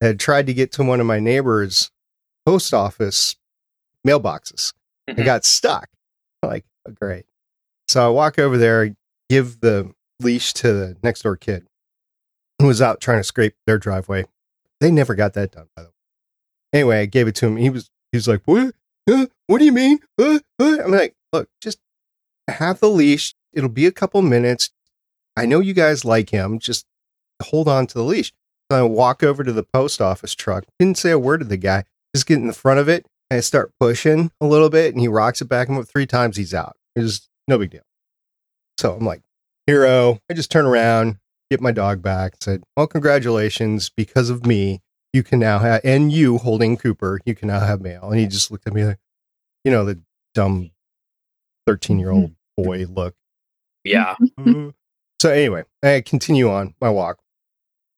had 0.00 0.20
tried 0.20 0.46
to 0.46 0.54
get 0.54 0.72
to 0.72 0.82
one 0.84 1.00
of 1.00 1.06
my 1.06 1.18
neighbors' 1.18 1.90
post 2.46 2.72
office 2.74 3.36
mailboxes. 4.06 4.72
It 5.06 5.16
Mhm. 5.16 5.24
got 5.24 5.44
stuck. 5.44 5.88
Like, 6.42 6.64
oh, 6.86 6.92
great. 6.92 7.26
So 7.88 8.06
I 8.06 8.08
walk 8.10 8.38
over 8.38 8.56
there, 8.56 8.94
give 9.28 9.60
the 9.60 9.92
leash 10.20 10.52
to 10.54 10.72
the 10.72 10.96
next 11.02 11.22
door 11.22 11.36
kid 11.36 11.66
who 12.60 12.66
was 12.66 12.80
out 12.80 13.00
trying 13.00 13.18
to 13.18 13.24
scrape 13.24 13.56
their 13.66 13.78
driveway. 13.78 14.26
They 14.80 14.90
never 14.90 15.14
got 15.14 15.34
that 15.34 15.50
done, 15.52 15.68
by 15.76 15.82
the 15.82 15.88
way. 15.88 15.94
Anyway, 16.72 17.00
I 17.00 17.06
gave 17.06 17.26
it 17.26 17.34
to 17.36 17.46
him. 17.46 17.56
He 17.56 17.68
was 17.70 17.90
he 18.12 18.16
was 18.16 18.28
like, 18.28 18.42
"What? 18.44 18.74
Uh, 19.08 19.26
what 19.46 19.58
do 19.58 19.64
you 19.64 19.72
mean?" 19.72 19.98
Uh, 20.18 20.38
uh?" 20.58 20.78
I'm 20.84 20.92
like, 20.92 21.14
"Look, 21.32 21.48
just 21.60 21.78
have 22.48 22.80
the 22.80 22.88
leash. 22.90 23.34
It'll 23.52 23.68
be 23.68 23.86
a 23.86 23.92
couple 23.92 24.22
minutes. 24.22 24.70
I 25.36 25.46
know 25.46 25.60
you 25.60 25.72
guys 25.74 26.04
like 26.04 26.30
him. 26.30 26.58
Just 26.58 26.86
hold 27.42 27.68
on 27.68 27.86
to 27.88 27.94
the 27.94 28.04
leash." 28.04 28.32
So 28.70 28.78
I 28.78 28.82
walk 28.82 29.22
over 29.22 29.42
to 29.42 29.52
the 29.52 29.64
post 29.64 30.00
office 30.00 30.34
truck. 30.34 30.64
Didn't 30.78 30.98
say 30.98 31.10
a 31.10 31.18
word 31.18 31.38
to 31.38 31.46
the 31.46 31.56
guy. 31.56 31.84
Just 32.14 32.26
get 32.26 32.38
in 32.38 32.46
the 32.46 32.52
front 32.52 32.80
of 32.80 32.88
it 32.88 33.06
and 33.30 33.38
I 33.38 33.40
start 33.40 33.72
pushing 33.78 34.30
a 34.40 34.46
little 34.46 34.68
bit, 34.68 34.92
and 34.92 35.00
he 35.00 35.08
rocks 35.08 35.40
it 35.40 35.48
back 35.48 35.68
and 35.68 35.76
forth 35.76 35.90
three 35.90 36.06
times. 36.06 36.36
He's 36.36 36.52
out. 36.52 36.76
It 36.96 37.00
was 37.00 37.28
no 37.46 37.58
big 37.58 37.70
deal. 37.70 37.82
So 38.78 38.94
I'm 38.94 39.04
like, 39.04 39.22
hero. 39.66 40.18
I 40.28 40.34
just 40.34 40.50
turn 40.50 40.66
around, 40.66 41.18
get 41.50 41.60
my 41.60 41.72
dog 41.72 42.02
back. 42.02 42.34
Said, 42.40 42.64
"Well, 42.76 42.86
congratulations. 42.86 43.88
Because 43.88 44.30
of 44.30 44.44
me, 44.44 44.80
you 45.12 45.22
can 45.22 45.38
now 45.38 45.60
have, 45.60 45.80
and 45.84 46.12
you 46.12 46.38
holding 46.38 46.76
Cooper, 46.76 47.20
you 47.24 47.34
can 47.34 47.48
now 47.48 47.60
have 47.60 47.80
mail." 47.80 48.10
And 48.10 48.18
he 48.18 48.26
just 48.26 48.50
looked 48.50 48.66
at 48.66 48.74
me 48.74 48.84
like, 48.84 48.98
you 49.64 49.70
know, 49.70 49.84
the 49.84 50.00
dumb 50.34 50.70
thirteen 51.66 51.98
year 51.98 52.10
old 52.10 52.32
mm-hmm. 52.32 52.62
boy 52.62 52.86
look. 52.86 53.14
Yeah. 53.84 54.16
so 55.20 55.30
anyway, 55.30 55.64
I 55.82 56.02
continue 56.04 56.50
on 56.50 56.74
my 56.80 56.90
walk. 56.90 57.20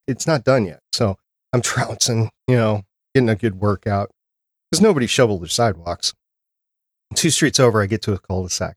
It's 0.07 0.27
not 0.27 0.45
done 0.45 0.67
yet, 0.67 0.81
so 0.93 1.17
I'm 1.53 1.63
trouncing, 1.63 2.31
you 2.49 2.57
know, 2.57 2.83
getting 3.15 3.29
a 3.29 3.37
good 3.37 3.61
workout 3.61 4.11
because 4.71 4.83
nobody 4.83 5.07
shoveled 5.07 5.43
their 5.43 5.49
sidewalks. 5.49 6.15
Two 7.15 7.31
streets 7.31 7.61
over, 7.61 7.83
I 7.83 7.87
get 7.87 8.03
to 8.03 8.15
a 8.15 8.19
cul-de-sac, 8.19 8.77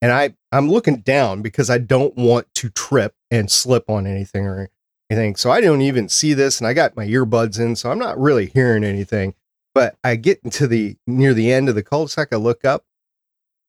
and 0.00 0.12
I 0.12 0.34
I'm 0.52 0.70
looking 0.70 1.00
down 1.00 1.42
because 1.42 1.70
I 1.70 1.78
don't 1.78 2.16
want 2.16 2.46
to 2.54 2.70
trip 2.70 3.14
and 3.30 3.50
slip 3.50 3.90
on 3.90 4.06
anything 4.06 4.46
or 4.46 4.70
anything. 5.10 5.34
So 5.36 5.50
I 5.50 5.60
don't 5.60 5.82
even 5.82 6.08
see 6.08 6.34
this, 6.34 6.60
and 6.60 6.66
I 6.66 6.72
got 6.72 6.96
my 6.96 7.06
earbuds 7.06 7.58
in, 7.58 7.74
so 7.76 7.90
I'm 7.90 7.98
not 7.98 8.18
really 8.18 8.46
hearing 8.46 8.84
anything. 8.84 9.34
But 9.74 9.96
I 10.02 10.16
get 10.16 10.40
into 10.44 10.66
the 10.66 10.96
near 11.06 11.34
the 11.34 11.52
end 11.52 11.68
of 11.68 11.74
the 11.74 11.82
cul-de-sac. 11.82 12.28
I 12.32 12.36
look 12.36 12.64
up, 12.64 12.84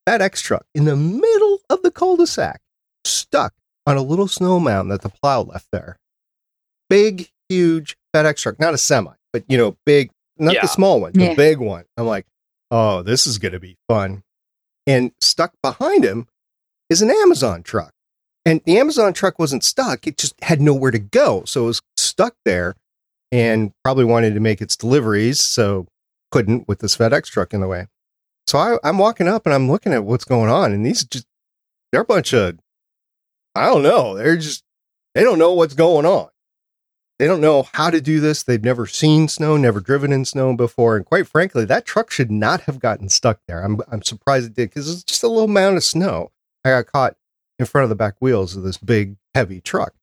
that 0.06 0.22
FedEx 0.22 0.42
truck 0.42 0.66
in 0.74 0.86
the 0.86 0.96
middle 0.96 1.60
of 1.70 1.82
the 1.82 1.92
cul-de-sac, 1.92 2.62
stuck 3.04 3.54
on 3.86 3.98
a 3.98 4.02
little 4.02 4.28
snow 4.28 4.60
mound 4.60 4.92
that 4.92 5.02
the 5.02 5.10
plow 5.10 5.42
left 5.42 5.68
there. 5.72 5.98
Big, 6.90 7.30
huge 7.50 7.96
FedEx 8.16 8.42
truck, 8.42 8.60
not 8.60 8.74
a 8.74 8.78
semi, 8.78 9.12
but 9.32 9.44
you 9.48 9.58
know, 9.58 9.78
big, 9.86 10.12
not 10.38 10.54
Yeah. 10.56 10.62
the 10.62 10.68
small 10.68 11.00
one, 11.02 11.12
the 11.14 11.26
Yeah. 11.26 11.36
big 11.36 11.60
one. 11.60 11.86
I'm 11.98 12.06
like, 12.08 12.26
oh, 12.72 13.02
this 13.04 13.28
is 13.28 13.38
going 13.38 13.52
to 13.54 13.60
be 13.60 13.78
fun. 13.88 14.24
And 14.88 15.12
stuck 15.22 15.54
behind 15.62 16.04
him 16.04 16.28
is 16.90 17.02
an 17.02 17.12
Amazon 17.12 17.62
truck. 17.64 17.94
And 18.46 18.62
the 18.66 18.80
Amazon 18.80 19.14
truck 19.14 19.38
wasn't 19.38 19.64
stuck, 19.64 20.08
it 20.08 20.18
just 20.18 20.34
had 20.42 20.62
nowhere 20.62 20.92
to 20.92 21.00
go. 21.00 21.44
So 21.46 21.64
it 21.64 21.68
was 21.68 21.82
stuck 21.98 22.36
there 22.46 22.76
and 23.32 23.72
probably 23.84 24.06
wanted 24.06 24.34
to 24.34 24.40
make 24.40 24.62
its 24.62 24.76
deliveries. 24.76 25.40
So 25.40 25.86
couldn't 26.32 26.68
with 26.68 26.80
this 26.80 26.96
FedEx 26.98 27.26
truck 27.26 27.54
in 27.54 27.62
the 27.62 27.68
way. 27.68 27.88
So 28.48 28.58
I, 28.58 28.78
I'm 28.84 28.98
walking 28.98 29.28
up 29.28 29.46
and 29.46 29.54
I'm 29.54 29.70
looking 29.70 29.94
at 29.94 30.04
what's 30.04 30.26
going 30.26 30.50
on. 30.50 30.72
And 30.74 30.84
these 30.86 31.04
just, 31.04 31.26
they're 31.92 32.02
a 32.02 32.06
bunch 32.06 32.34
of, 32.34 32.58
I 33.54 33.66
don't 33.68 33.84
know. 33.84 34.16
They're 34.16 34.38
just, 34.38 34.64
they 35.14 35.24
don't 35.24 35.38
know 35.38 35.54
what's 35.54 35.74
going 35.76 36.06
on. 36.08 36.30
They 37.20 37.28
don't 37.28 37.42
know 37.42 37.68
how 37.74 37.90
to 37.90 38.00
do 38.00 38.22
this. 38.22 38.44
They've 38.44 38.64
never 38.64 38.88
seen 38.88 39.28
snow, 39.28 39.58
never 39.58 39.82
driven 39.82 40.14
in 40.14 40.24
snow 40.24 40.56
before. 40.56 40.96
And 40.96 41.06
quite 41.06 41.28
frankly, 41.28 41.66
that 41.66 41.86
truck 41.86 42.12
should 42.12 42.32
not 42.32 42.62
have 42.62 42.80
gotten 42.80 43.10
stuck 43.10 43.42
there. 43.46 43.62
I'm, 43.62 43.82
I'm 43.92 44.02
surprised 44.02 44.48
it 44.48 44.54
did 44.56 44.70
because 44.70 44.90
it's 44.90 45.04
just 45.04 45.24
a 45.24 45.28
little 45.28 45.50
mound 45.50 45.76
of 45.76 45.84
snow. 45.84 46.32
I 46.64 46.70
got 46.70 46.88
caught 46.88 47.18
in 47.60 47.66
front 47.66 47.84
of 47.84 47.90
the 47.90 47.96
back 47.96 48.16
wheels 48.22 48.56
of 48.56 48.64
this 48.64 48.78
big, 48.78 49.18
heavy 49.36 49.60
truck. 49.60 49.94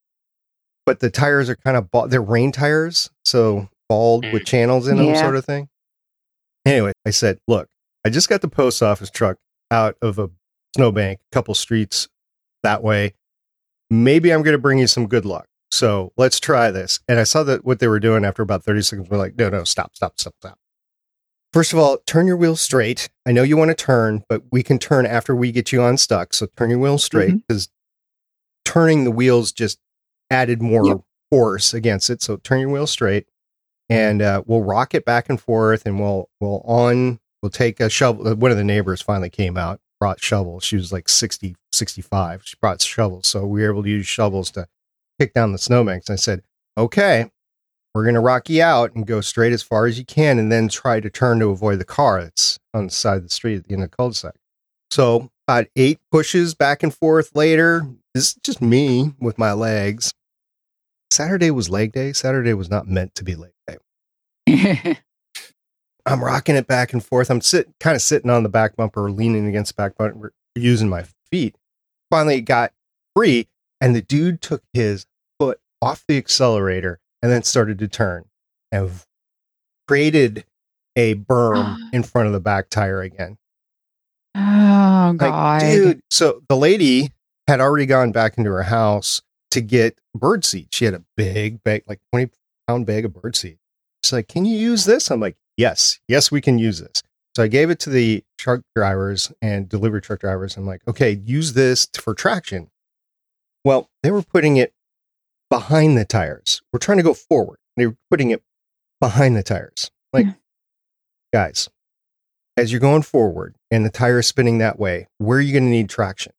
But 0.85 0.99
the 0.99 1.09
tires 1.09 1.49
are 1.49 1.55
kind 1.55 1.75
of, 1.75 1.89
bald, 1.89 2.11
they're 2.11 2.21
rain 2.21 2.51
tires. 2.51 3.09
So 3.25 3.67
bald 3.89 4.23
with 4.31 4.43
mm. 4.43 4.47
channels 4.47 4.87
in 4.87 4.97
them, 4.97 5.07
Yeah. 5.07 5.21
sort 5.21 5.35
of 5.35 5.43
thing. 5.43 5.69
Anyway, 6.65 6.91
I 7.03 7.09
said, 7.09 7.39
look, 7.47 7.67
I 8.05 8.09
just 8.09 8.29
got 8.29 8.41
the 8.41 8.47
post 8.47 8.83
office 8.83 9.09
truck 9.09 9.37
out 9.71 9.97
of 10.03 10.19
a 10.19 10.29
snowbank, 10.75 11.19
a 11.31 11.35
couple 11.35 11.55
streets 11.55 12.09
that 12.61 12.83
way. 12.83 13.15
Maybe 13.89 14.31
I'm 14.31 14.43
going 14.43 14.53
to 14.53 14.61
bring 14.61 14.77
you 14.77 14.87
some 14.87 15.07
good 15.07 15.25
luck. 15.25 15.47
So 15.77 16.11
let's 16.17 16.39
try 16.39 16.71
this. 16.71 16.99
And 17.07 17.19
I 17.19 17.23
saw 17.23 17.43
that 17.43 17.63
what 17.63 17.79
they 17.79 17.87
were 17.87 17.99
doing 17.99 18.25
after 18.25 18.41
about 18.41 18.63
30 18.63 18.81
seconds. 18.81 19.09
We're 19.09 19.17
like, 19.17 19.37
no, 19.37 19.49
no, 19.49 19.63
stop, 19.63 19.95
stop, 19.95 20.19
stop, 20.19 20.33
stop. 20.41 20.57
First 21.53 21.71
of 21.71 21.79
all, 21.79 21.99
turn 22.05 22.25
your 22.27 22.35
wheel 22.37 22.55
straight. 22.55 23.09
I 23.25 23.31
know 23.31 23.43
you 23.43 23.57
want 23.57 23.69
to 23.69 23.75
turn, 23.75 24.23
but 24.27 24.43
we 24.51 24.63
can 24.63 24.79
turn 24.79 25.05
after 25.05 25.35
we 25.35 25.51
get 25.51 25.71
you 25.71 25.83
unstuck. 25.83 26.33
So 26.33 26.47
turn 26.57 26.69
your 26.71 26.79
wheel 26.79 26.97
straight 26.97 27.47
because 27.47 27.69
turning 28.65 29.03
the 29.03 29.11
wheels 29.11 29.51
just 29.51 29.79
added 30.29 30.61
more 30.61 30.85
Yep. 30.85 30.97
force 31.31 31.73
against 31.73 32.09
it. 32.09 32.21
So 32.21 32.37
turn 32.37 32.59
your 32.59 32.69
wheel 32.69 32.87
straight, 32.87 33.27
and 33.89 34.21
uh, 34.21 34.43
we'll 34.45 34.63
rock 34.63 34.93
it 34.93 35.05
back 35.05 35.29
and 35.29 35.39
forth, 35.39 35.85
and 35.85 35.99
we'll 35.99 36.29
we'll 36.41 36.61
on 36.65 37.19
we'll 37.41 37.49
take 37.49 37.79
a 37.79 37.89
shovel. 37.89 38.27
uh, 38.27 38.35
One 38.35 38.51
of 38.51 38.57
the 38.57 38.63
neighbors 38.63 39.01
finally 39.01 39.29
came 39.29 39.57
out, 39.57 39.79
brought 39.99 40.21
shovels. 40.21 40.63
She 40.63 40.75
was 40.75 40.91
like 40.91 41.07
60, 41.07 41.55
65. 41.71 42.41
She 42.45 42.55
brought 42.59 42.81
shovels, 42.81 43.27
so 43.27 43.45
we 43.45 43.61
were 43.61 43.69
able 43.71 43.83
to 43.83 43.89
use 43.89 44.05
shovels 44.07 44.51
to 44.51 44.67
kick 45.19 45.33
down 45.33 45.51
the 45.51 45.57
snowbanks. 45.57 46.09
I 46.09 46.15
said, 46.15 46.43
okay, 46.77 47.31
we're 47.93 48.03
going 48.03 48.15
to 48.15 48.21
rock 48.21 48.49
you 48.49 48.61
out 48.61 48.93
and 48.93 49.07
go 49.07 49.21
straight 49.21 49.53
as 49.53 49.63
far 49.63 49.85
as 49.85 49.97
you 49.97 50.05
can 50.05 50.37
and 50.37 50.51
then 50.51 50.67
try 50.67 50.99
to 50.99 51.09
turn 51.09 51.39
to 51.39 51.49
avoid 51.49 51.79
the 51.79 51.85
car 51.85 52.23
that's 52.23 52.59
on 52.73 52.85
the 52.85 52.91
side 52.91 53.17
of 53.17 53.23
the 53.23 53.29
street 53.29 53.55
at 53.55 53.63
the 53.67 53.73
end 53.73 53.83
of 53.83 53.91
the 53.91 53.95
cul-de-sac. 53.97 54.35
So 54.91 55.29
about 55.47 55.67
eight 55.75 55.99
pushes 56.11 56.53
back 56.53 56.83
and 56.83 56.93
forth 56.93 57.35
later. 57.35 57.87
This 58.13 58.29
is 58.29 58.35
just 58.43 58.61
me 58.61 59.13
with 59.19 59.37
my 59.37 59.53
legs. 59.53 60.13
Saturday 61.11 61.51
was 61.51 61.69
leg 61.69 61.91
day. 61.93 62.13
Saturday 62.13 62.53
was 62.53 62.69
not 62.69 62.87
meant 62.87 63.15
to 63.15 63.23
be 63.23 63.35
leg 63.35 63.51
day. 63.67 64.99
I'm 66.05 66.23
rocking 66.23 66.55
it 66.55 66.67
back 66.67 66.93
and 66.93 67.03
forth. 67.03 67.29
I'm 67.29 67.41
sit 67.41 67.67
kind 67.79 67.95
of 67.95 68.01
sitting 68.01 68.29
on 68.29 68.43
the 68.43 68.49
back 68.49 68.75
bumper, 68.75 69.11
leaning 69.11 69.47
against 69.47 69.75
the 69.75 69.81
back 69.81 69.97
bumper, 69.97 70.33
using 70.55 70.87
my 70.87 71.05
feet. 71.31 71.55
Finally 72.09 72.41
got 72.41 72.71
free, 73.15 73.47
and 73.81 73.95
the 73.95 74.01
dude 74.01 74.41
took 74.41 74.63
his 74.73 75.05
foot 75.39 75.59
off 75.81 76.03
the 76.07 76.17
accelerator 76.17 76.99
and 77.21 77.31
then 77.31 77.43
started 77.43 77.79
to 77.79 77.87
turn 77.87 78.25
and 78.71 78.91
created 79.87 80.45
a 80.95 81.15
berm 81.15 81.77
in 81.93 82.03
front 82.03 82.27
of 82.27 82.33
the 82.33 82.39
back 82.39 82.69
tire 82.69 83.01
again. 83.01 83.37
oh 84.35 85.15
Like, 85.19 85.31
God. 85.31 85.59
dude. 85.61 86.01
So 86.09 86.41
the 86.49 86.57
lady 86.57 87.11
had 87.47 87.59
already 87.61 87.85
gone 87.85 88.11
back 88.11 88.37
into 88.37 88.51
her 88.51 88.63
house 88.63 89.21
to 89.51 89.61
get 89.61 89.99
bird 90.13 90.43
seed. 90.43 90.67
She 90.71 90.85
had 90.85 90.93
a 90.93 91.03
big 91.15 91.63
bag, 91.63 91.83
like 91.87 91.99
20 92.11 92.31
pound 92.67 92.85
bag 92.85 93.05
of 93.05 93.13
bird 93.13 93.35
seed. 93.35 93.57
She's 94.03 94.13
like, 94.13 94.27
Can 94.27 94.45
you 94.45 94.57
use 94.57 94.85
this? 94.85 95.09
I'm 95.11 95.19
like, 95.19 95.37
Yes, 95.55 95.99
yes, 96.07 96.31
we 96.31 96.41
can 96.41 96.59
use 96.59 96.79
this. 96.79 97.01
So 97.35 97.43
I 97.43 97.47
gave 97.47 97.69
it 97.69 97.79
to 97.81 97.89
the 97.89 98.23
truck 98.37 98.61
drivers 98.75 99.31
and 99.41 99.69
delivery 99.69 100.01
truck 100.01 100.19
drivers. 100.19 100.57
I'm 100.57 100.65
like, 100.65 100.81
okay, 100.87 101.11
use 101.23 101.53
this 101.53 101.87
for 101.93 102.15
traction. 102.15 102.69
Well, 103.63 103.89
they 104.03 104.11
were 104.11 104.21
putting 104.23 104.57
it 104.57 104.73
behind 105.49 105.97
the 105.97 106.05
tires. 106.05 106.61
We're 106.71 106.79
trying 106.79 106.97
to 106.97 107.03
go 107.03 107.13
forward. 107.13 107.57
They 107.75 107.87
were 107.87 107.97
putting 108.09 108.31
it 108.31 108.43
behind 108.99 109.35
the 109.35 109.43
tires. 109.43 109.91
Like, 110.13 110.25
Yeah. 110.25 110.33
guys, 111.33 111.69
as 112.55 112.71
you're 112.71 112.81
going 112.81 113.03
forward 113.03 113.55
and 113.69 113.85
the 113.85 113.89
tire 113.89 114.19
is 114.19 114.27
spinning 114.27 114.57
that 114.59 114.79
way, 114.79 115.07
where 115.17 115.37
are 115.37 115.41
you 115.41 115.53
going 115.53 115.63
to 115.65 115.69
need 115.69 115.89
traction? 115.89 116.33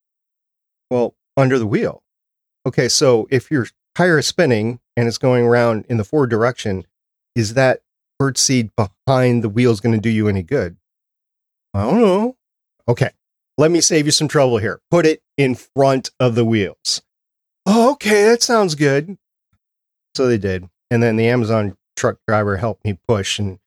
Well, 0.91 1.15
under 1.37 1.59
the 1.59 1.67
wheel. 1.67 2.03
Okay, 2.67 2.89
so 2.89 3.27
if 3.31 3.51
your 3.51 3.67
tire 3.95 4.19
is 4.19 4.27
spinning 4.27 4.81
and 4.97 5.07
it's 5.07 5.19
going 5.19 5.45
around 5.45 5.85
in 5.89 5.97
the 5.97 6.05
forward 6.05 6.31
direction, 6.31 6.87
is 7.35 7.55
that 7.55 7.83
bird 8.19 8.37
seed 8.37 8.71
behind 8.75 9.45
the 9.45 9.49
wheels 9.49 9.81
going 9.81 9.95
to 9.95 10.01
do 10.01 10.11
you 10.11 10.29
any 10.29 10.43
good? 10.43 10.77
I 11.73 11.85
don't 11.85 12.01
know. 12.01 12.37
Okay, 12.89 13.11
let 13.59 13.71
me 13.71 13.81
save 13.81 14.07
you 14.07 14.13
some 14.13 14.29
trouble 14.29 14.59
here. 14.59 14.81
Put 14.91 15.07
it 15.07 15.23
in 15.37 15.55
front 15.55 16.11
of 16.19 16.35
the 16.35 16.45
wheels. 16.45 17.03
Oh, 17.71 17.93
okay, 17.93 18.25
that 18.25 18.43
sounds 18.43 18.75
good. 18.75 19.19
So 20.15 20.27
they 20.27 20.39
did. 20.39 20.71
And 20.91 21.03
then 21.03 21.17
the 21.17 21.29
Amazon 21.29 21.77
truck 21.97 22.17
driver 22.27 22.57
helped 22.57 22.83
me 22.83 22.99
push 23.07 23.39
and 23.39 23.59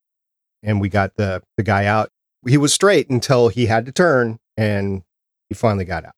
and 0.64 0.82
we 0.82 0.90
got 0.90 1.18
the 1.18 1.44
the 1.56 1.62
guy 1.62 1.86
out. 1.86 2.10
He 2.48 2.58
was 2.58 2.74
straight 2.74 3.12
until 3.12 3.50
he 3.50 3.68
had 3.68 3.86
to 3.86 3.92
turn 3.92 4.40
and 4.58 5.04
he 5.50 5.54
finally 5.54 5.86
got 5.86 6.04
out. 6.04 6.16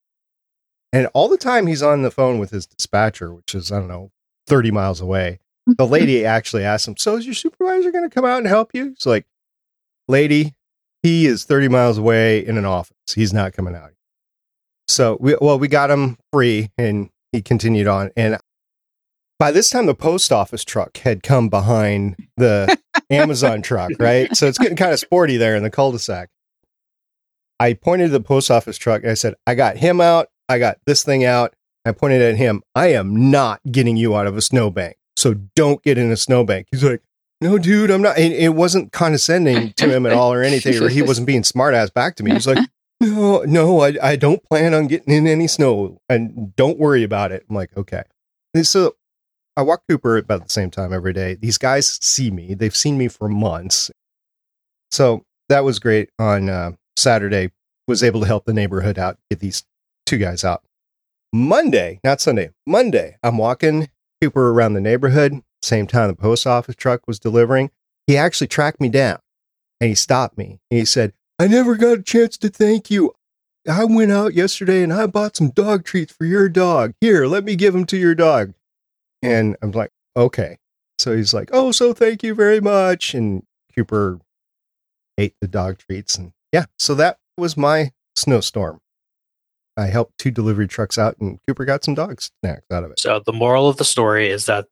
And 0.94 1.08
all 1.14 1.28
the 1.28 1.38
time 1.38 1.68
he's 1.68 1.84
on 1.84 2.04
the 2.04 2.12
phone 2.12 2.40
with 2.40 2.52
his 2.52 2.66
dispatcher, 2.66 3.34
which 3.34 3.54
is 3.54 3.70
I 3.70 3.80
don't 3.80 3.90
know, 3.90 4.12
30 4.48 4.72
miles 4.72 5.02
away. 5.02 5.40
The 5.78 5.88
lady 5.88 6.26
actually 6.26 6.64
asked 6.64 6.88
him, 6.88 6.96
"So 6.98 7.18
is 7.18 7.26
your 7.26 7.36
supervisor 7.36 7.92
going 7.92 8.10
to 8.10 8.14
come 8.14 8.26
out 8.26 8.38
and 8.38 8.48
help 8.48 8.72
you?" 8.74 8.90
He's 8.98 9.06
like, 9.06 9.26
"Lady, 10.08 10.56
he 11.02 11.26
is 11.26 11.44
30 11.46 11.68
miles 11.68 11.98
away 11.98 12.46
in 12.46 12.58
an 12.58 12.66
office. 12.66 13.14
He's 13.14 13.34
not 13.34 13.54
coming 13.54 13.76
out." 13.76 13.92
So 14.88 15.18
we 15.20 15.36
well, 15.42 15.60
we 15.60 15.68
got 15.70 15.90
him 15.90 16.18
free 16.32 16.70
and 16.78 17.10
he 17.34 17.42
continued 17.42 17.88
on 17.88 18.12
and 18.16 18.38
by 19.40 19.52
this 19.52 19.70
time 19.70 19.88
the 19.88 19.96
post 19.96 20.32
office 20.32 20.64
truck 20.64 20.96
had 21.00 21.22
come 21.22 21.50
behind 21.50 22.16
the 22.38 22.78
Amazon 23.10 23.62
truck, 23.62 23.92
right? 24.00 24.34
So 24.38 24.48
it's 24.48 24.58
getting 24.58 24.78
kind 24.78 24.94
of 24.94 25.00
sporty 25.00 25.36
there 25.36 25.56
in 25.56 25.64
the 25.64 25.70
cul-de-sac. 25.70 26.30
I 27.60 27.74
pointed 27.74 28.06
to 28.06 28.12
the 28.12 28.22
post 28.22 28.50
office 28.50 28.78
truck 28.78 29.02
and 29.02 29.12
I 29.12 29.16
said, 29.16 29.36
I 29.46 29.56
got 29.56 29.78
him 29.78 30.00
out. 30.00 30.30
I 30.48 30.60
got 30.60 30.78
this 30.86 31.04
thing 31.04 31.26
out. 31.26 31.54
I 31.86 31.92
pointed 31.92 32.22
at 32.22 32.38
him. 32.38 32.64
I 32.76 32.88
am 32.94 33.32
not 33.32 33.60
getting 33.70 33.98
you 33.98 34.16
out 34.16 34.28
of 34.28 34.38
a 34.38 34.42
snowbank. 34.42 34.96
So 35.18 35.36
don't 35.56 35.84
get 35.84 35.98
in 35.98 36.12
a 36.12 36.18
snowbank. 36.18 36.68
He's 36.72 36.84
like, 36.84 37.02
no, 37.42 37.58
dude, 37.58 37.92
I'm 37.92 38.02
not. 38.02 38.18
And 38.18 38.34
it 38.34 38.56
wasn't 38.56 38.94
condescending 38.94 39.74
to 39.74 39.90
him 39.90 40.06
at 40.06 40.14
all 40.14 40.32
or 40.32 40.42
anything, 40.42 40.82
or 40.82 40.88
he 40.88 41.02
wasn't 41.02 41.28
being 41.28 41.44
smart 41.44 41.74
ass 41.74 41.90
back 41.90 42.16
to 42.16 42.24
me. 42.24 42.32
He's 42.32 42.48
like, 42.48 42.66
no, 43.02 43.44
no, 43.44 43.82
I, 43.82 43.94
I 44.02 44.16
don't 44.16 44.44
plan 44.44 44.74
on 44.74 44.88
getting 44.88 45.14
in 45.14 45.28
any 45.28 45.48
snow 45.48 46.00
and 46.10 46.56
don't 46.56 46.80
worry 46.80 47.04
about 47.04 47.32
it. 47.32 47.46
I'm 47.50 47.56
like, 47.56 47.76
okay. 47.76 48.04
And 48.54 48.66
so 48.66 48.96
I 49.56 49.62
walk 49.62 49.84
Cooper 49.90 50.18
about 50.18 50.44
the 50.44 50.54
same 50.54 50.72
time 50.72 50.94
every 50.94 51.14
day. 51.14 51.36
These 51.36 51.58
guys 51.58 52.00
see 52.02 52.32
me. 52.32 52.54
They've 52.54 52.76
seen 52.76 52.98
me 52.98 53.08
for 53.08 53.28
months. 53.28 53.92
So 54.92 55.24
that 55.50 55.64
was 55.64 55.80
great 55.80 56.10
on 56.18 56.50
uh, 56.50 56.72
Saturday. 56.98 57.52
Was 57.88 58.04
able 58.04 58.22
to 58.22 58.28
help 58.28 58.46
the 58.46 58.54
neighborhood 58.54 58.98
out, 58.98 59.18
get 59.30 59.42
these 59.42 59.64
two 60.06 60.18
guys 60.18 60.46
out. 60.46 60.64
Monday, 61.34 62.00
not 62.04 62.22
Sunday, 62.22 62.52
Monday, 62.66 63.18
I'm 63.22 63.38
walking 63.38 63.90
Cooper 64.22 64.52
around 64.52 64.74
the 64.74 64.82
neighborhood. 64.82 65.42
Same 65.62 65.88
time 65.88 66.08
the 66.08 66.16
post 66.16 66.48
office 66.48 66.76
truck 66.76 67.02
was 67.08 67.20
delivering. 67.20 67.72
He 68.08 68.16
actually 68.16 68.48
tracked 68.48 68.80
me 68.80 68.88
down 68.88 69.20
and 69.82 69.90
he 69.90 69.96
stopped 69.96 70.38
me. 70.38 70.60
And 70.72 70.80
he 70.80 70.86
said, 70.86 71.14
I 71.40 71.48
never 71.48 71.76
got 71.76 72.00
a 72.00 72.04
chance 72.04 72.38
to 72.38 72.50
thank 72.50 72.92
you. 72.92 73.14
I 73.70 73.86
went 73.86 74.12
out 74.12 74.34
yesterday 74.34 74.84
and 74.84 74.94
I 74.94 75.08
bought 75.08 75.38
some 75.38 75.50
dog 75.50 75.86
treats 75.86 76.14
for 76.14 76.26
your 76.26 76.50
dog. 76.50 76.94
Here, 77.02 77.26
let 77.26 77.44
me 77.44 77.56
give 77.56 77.74
them 77.74 77.86
to 77.88 77.98
your 77.98 78.14
dog. 78.14 78.54
And 79.22 79.56
I'm 79.62 79.72
like, 79.72 79.92
okay. 80.16 80.58
So 81.00 81.16
he's 81.16 81.34
like, 81.34 81.50
oh, 81.54 81.72
so 81.72 81.94
thank 81.94 82.24
you 82.24 82.36
very 82.36 82.60
much. 82.60 83.14
And 83.14 83.44
Cooper 83.74 84.20
ate 85.18 85.36
the 85.42 85.48
dog 85.48 85.80
treats. 85.80 86.18
And 86.18 86.34
yeah, 86.52 86.66
so 86.78 86.94
that 86.96 87.18
was 87.38 87.58
my 87.58 87.92
snowstorm. 88.16 88.80
I 89.76 89.88
helped 89.88 90.18
two 90.20 90.30
delivery 90.30 90.68
trucks 90.68 90.98
out 90.98 91.18
and 91.20 91.40
Cooper 91.48 91.66
got 91.66 91.84
some 91.84 91.96
dog 91.96 92.22
snacks 92.22 92.66
out 92.72 92.84
of 92.84 92.92
it. 92.92 93.00
So 93.00 93.22
the 93.26 93.34
moral 93.34 93.68
of 93.68 93.78
the 93.78 93.86
story 93.86 94.30
is 94.30 94.46
that 94.46 94.68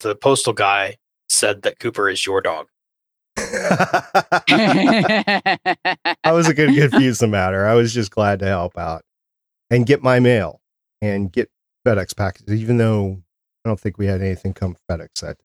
the 0.00 0.16
postal 0.16 0.52
guy 0.52 0.96
said 1.28 1.62
that 1.62 1.78
Cooper 1.78 2.08
is 2.08 2.26
your 2.26 2.40
dog. 2.40 2.66
I 3.36 6.14
wasn't 6.26 6.56
going 6.56 6.74
to 6.74 6.80
confuse 6.88 7.18
the 7.18 7.26
matter. 7.28 7.66
I 7.66 7.74
was 7.74 7.92
just 7.94 8.10
glad 8.10 8.40
to 8.40 8.46
help 8.46 8.76
out 8.78 9.02
and 9.70 9.86
get 9.86 10.02
my 10.02 10.20
mail 10.20 10.60
and 11.00 11.32
get 11.32 11.50
FedEx 11.86 12.16
packages, 12.16 12.60
even 12.60 12.76
though 12.78 13.22
I 13.64 13.68
don't 13.68 13.80
think 13.80 13.98
we 13.98 14.06
had 14.06 14.20
anything 14.20 14.54
come 14.54 14.76
FedEx 14.90 15.20
that. 15.20 15.36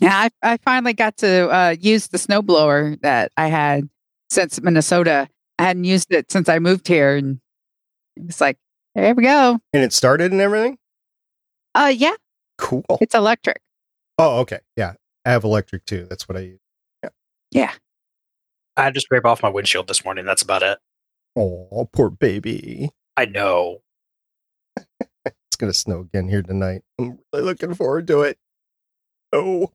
yeah, 0.00 0.28
I, 0.42 0.52
I 0.52 0.56
finally 0.58 0.92
got 0.92 1.16
to 1.18 1.48
uh, 1.50 1.76
use 1.78 2.08
the 2.08 2.18
snowblower 2.18 3.00
that 3.02 3.32
I 3.36 3.48
had 3.48 3.88
since 4.30 4.60
Minnesota. 4.60 5.28
I 5.58 5.64
hadn't 5.64 5.84
used 5.84 6.12
it 6.12 6.30
since 6.30 6.48
I 6.48 6.58
moved 6.58 6.88
here, 6.88 7.16
and 7.16 7.40
it's 8.16 8.40
like, 8.40 8.56
there 8.94 9.14
we 9.14 9.24
go. 9.24 9.58
And 9.72 9.82
it 9.82 9.92
started 9.92 10.32
and 10.32 10.40
everything? 10.40 10.78
Uh, 11.74 11.92
yeah, 11.94 12.14
Cool. 12.58 12.84
it's 13.00 13.14
electric. 13.14 13.60
Oh, 14.18 14.40
okay. 14.40 14.58
Yeah. 14.76 14.94
I 15.24 15.30
have 15.32 15.44
electric 15.44 15.84
too. 15.84 16.06
That's 16.08 16.28
what 16.28 16.36
I 16.38 16.40
use. 16.40 16.59
Yeah, 17.50 17.72
I 18.76 18.90
just 18.90 18.94
to 18.94 19.00
scrape 19.00 19.24
off 19.24 19.42
my 19.42 19.48
windshield 19.48 19.88
this 19.88 20.04
morning. 20.04 20.24
That's 20.24 20.42
about 20.42 20.62
it. 20.62 20.78
Oh, 21.36 21.88
poor 21.92 22.10
baby. 22.10 22.90
I 23.16 23.24
know. 23.26 23.82
It's 24.76 25.56
going 25.58 25.72
to 25.72 25.78
snow 25.78 26.00
again 26.00 26.28
here 26.28 26.42
tonight. 26.42 26.82
I'm 26.98 27.18
really 27.32 27.44
looking 27.44 27.74
forward 27.74 28.06
to 28.08 28.22
it. 28.22 28.38
Oh. 29.32 29.72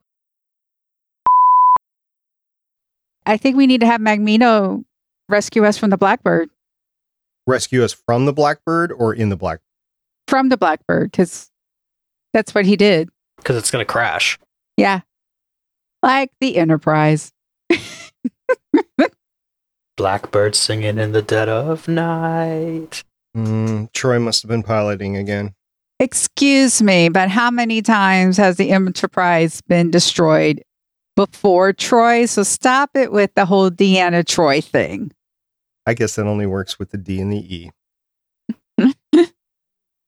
I 3.25 3.37
think 3.37 3.55
we 3.57 3.67
need 3.67 3.81
to 3.81 3.87
have 3.87 4.01
Magneto 4.01 4.83
rescue 5.29 5.65
us 5.65 5.77
from 5.77 5.89
the 5.89 5.97
Blackbird, 5.97 6.49
Rescue 7.47 7.83
us 7.83 7.93
from 7.93 8.25
the 8.25 8.33
Blackbird 8.33 8.91
or 8.91 9.13
in 9.13 9.29
the 9.29 9.37
Blackbird? 9.37 9.61
from 10.27 10.49
the 10.49 10.57
Blackbird, 10.57 11.11
because 11.11 11.51
that's 12.33 12.55
what 12.55 12.65
he 12.65 12.75
did. 12.75 13.09
Because 13.37 13.55
it's 13.55 13.69
going 13.69 13.85
to 13.85 13.91
crash. 13.91 14.39
Yeah, 14.77 15.01
like 16.01 16.31
the 16.39 16.57
Enterprise. 16.57 17.31
Blackbird 19.97 20.55
singing 20.55 20.97
in 20.97 21.11
the 21.13 21.21
dead 21.21 21.47
of 21.49 21.87
night. 21.87 23.03
Mm, 23.35 23.91
Troi 23.93 24.21
must 24.21 24.41
have 24.41 24.49
been 24.49 24.63
piloting 24.63 25.15
again. 25.15 25.53
Excuse 25.99 26.81
me, 26.81 27.07
but 27.09 27.29
how 27.29 27.49
many 27.49 27.81
times 27.81 28.35
has 28.37 28.57
the 28.57 28.71
Enterprise 28.71 29.61
been 29.61 29.89
destroyed 29.91 30.61
before 31.15 31.73
Troi. 31.73 32.27
So 32.27 32.43
stop 32.43 32.91
it 32.95 33.11
with 33.11 33.33
the 33.35 33.45
whole 33.45 33.71
Deanna 33.71 34.23
Troi 34.23 34.63
thing. 34.63 35.11
I 35.85 35.93
guess 35.93 36.15
that 36.15 36.25
only 36.25 36.45
works 36.45 36.79
with 36.79 36.91
the 36.91 36.97
D 36.97 37.21
and 37.21 37.31
the 37.31 37.55
E. 37.55 37.71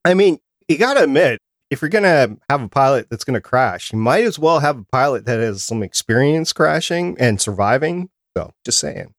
I 0.06 0.14
mean, 0.14 0.40
you 0.68 0.78
got 0.78 0.96
to 0.96 1.04
admit, 1.04 1.40
if 1.70 1.82
you're 1.82 1.90
going 1.90 2.04
to 2.04 2.38
have 2.50 2.62
a 2.62 2.70
pilot 2.70 3.08
that's 3.10 3.24
going 3.24 3.34
to 3.34 3.42
crash, 3.42 3.92
you 3.92 4.00
might 4.00 4.24
as 4.24 4.40
well 4.40 4.60
have 4.60 4.80
a 4.80 4.84
pilot 4.84 5.26
that 5.26 5.40
has 5.40 5.64
some 5.64 5.84
experience 5.84 6.54
crashing 6.54 7.16
and 7.20 7.42
surviving. 7.42 8.10
So, 8.36 8.54
just 8.66 8.80
saying. 8.80 9.14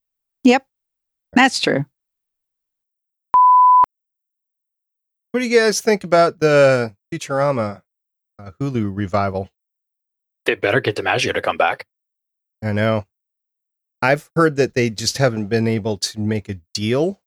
Yep, 0.45 0.66
that's 1.33 1.61
true. 1.61 1.85
What 5.33 5.41
do 5.41 5.47
you 5.47 5.59
guys 5.59 5.81
think 5.81 6.05
about 6.05 6.41
the 6.41 6.95
Futurama 7.12 7.83
uh, 8.39 8.51
Hulu 8.61 8.97
revival? 8.97 9.51
They 10.47 10.55
better 10.55 10.81
get 10.81 10.97
DiMaggio 10.97 11.35
to 11.35 11.43
come 11.43 11.59
back. 11.59 11.87
I 12.62 12.73
know. 12.73 13.05
I've 14.01 14.31
heard 14.35 14.57
that 14.57 14.75
they 14.75 14.91
just 14.91 15.19
haven't 15.19 15.47
been 15.49 15.69
able 15.69 15.99
to 15.99 16.20
make 16.20 16.49
a 16.49 16.59
deal. 16.73 17.20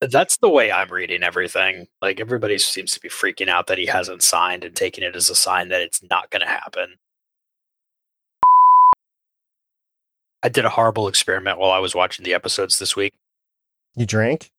That's 0.00 0.36
the 0.38 0.48
way 0.50 0.70
I'm 0.70 0.90
reading 0.90 1.22
everything. 1.22 1.86
Like 2.02 2.20
everybody 2.20 2.58
seems 2.58 2.92
to 2.92 3.00
be 3.00 3.08
freaking 3.08 3.48
out 3.48 3.66
that 3.68 3.78
he 3.78 3.86
hasn't 3.86 4.22
signed 4.22 4.62
and 4.64 4.76
taking 4.76 5.02
it 5.02 5.16
as 5.16 5.30
a 5.30 5.34
sign 5.34 5.68
that 5.70 5.80
it's 5.80 6.02
not 6.10 6.30
going 6.30 6.40
to 6.42 6.46
happen. 6.46 6.96
I 10.42 10.48
did 10.48 10.64
a 10.64 10.70
horrible 10.70 11.08
experiment 11.08 11.58
while 11.58 11.70
I 11.70 11.78
was 11.78 11.94
watching 11.94 12.24
the 12.24 12.34
episodes 12.34 12.78
this 12.78 12.94
week. 12.94 13.12
You 13.96 14.06
drank? 14.06 14.50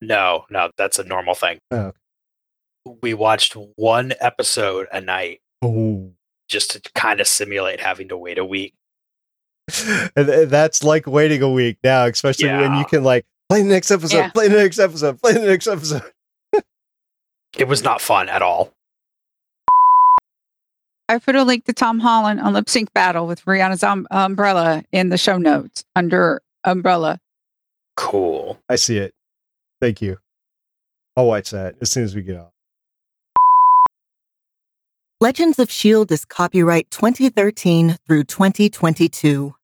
No, 0.00 0.44
no, 0.50 0.70
that's 0.76 0.98
a 0.98 1.04
normal 1.04 1.34
thing. 1.34 1.58
Oh. 1.70 1.92
We 3.00 3.14
watched 3.14 3.56
one 3.76 4.12
episode 4.20 4.88
a 4.92 5.00
night 5.00 5.40
Oh. 5.62 6.12
just 6.48 6.72
to 6.72 6.80
kind 6.94 7.20
of 7.20 7.26
simulate 7.26 7.80
having 7.80 8.08
to 8.08 8.16
wait 8.16 8.38
a 8.38 8.44
week. 8.44 8.74
And 10.16 10.28
That's 10.50 10.84
like 10.84 11.06
waiting 11.06 11.40
a 11.42 11.50
week 11.50 11.78
now, 11.82 12.04
especially 12.06 12.48
when 12.48 12.74
you 12.74 12.84
can 12.84 13.02
like 13.04 13.24
play 13.52 13.62
the 13.62 13.68
next 13.68 13.90
episode, 13.90 14.16
Yeah. 14.16 14.30
play 14.30 14.48
the 14.48 14.56
next 14.56 14.78
episode, 14.78 15.20
play 15.20 15.32
the 15.34 15.40
next 15.40 15.66
episode. 15.66 16.02
It 17.58 17.68
was 17.68 17.84
not 17.84 18.00
fun 18.00 18.30
at 18.30 18.40
all. 18.40 18.72
I 21.06 21.18
put 21.18 21.34
a 21.36 21.44
link 21.44 21.66
to 21.66 21.74
Tom 21.74 21.98
Holland 22.00 22.40
on 22.40 22.54
Lip 22.54 22.66
Sync 22.66 22.90
Battle 22.94 23.26
with 23.26 23.44
Rihanna's 23.44 23.82
um, 23.82 24.06
umbrella 24.10 24.82
in 24.90 25.10
the 25.10 25.18
show 25.18 25.36
notes 25.36 25.84
under 25.94 26.40
umbrella. 26.64 27.18
Cool. 27.98 28.58
I 28.70 28.76
see 28.76 28.96
it. 28.96 29.12
Thank 29.82 30.00
you. 30.00 30.16
I'll 31.14 31.26
watch 31.26 31.50
that 31.50 31.74
as 31.82 31.90
soon 31.90 32.04
as 32.04 32.14
we 32.14 32.22
get 32.22 32.38
off. 32.38 32.52
Legends 35.20 35.58
of 35.58 35.68
S.H.I.E.L.D. 35.68 36.14
Is 36.14 36.24
copyright 36.24 36.90
2013 36.90 37.96
through 38.06 38.24
2022. 38.24 39.54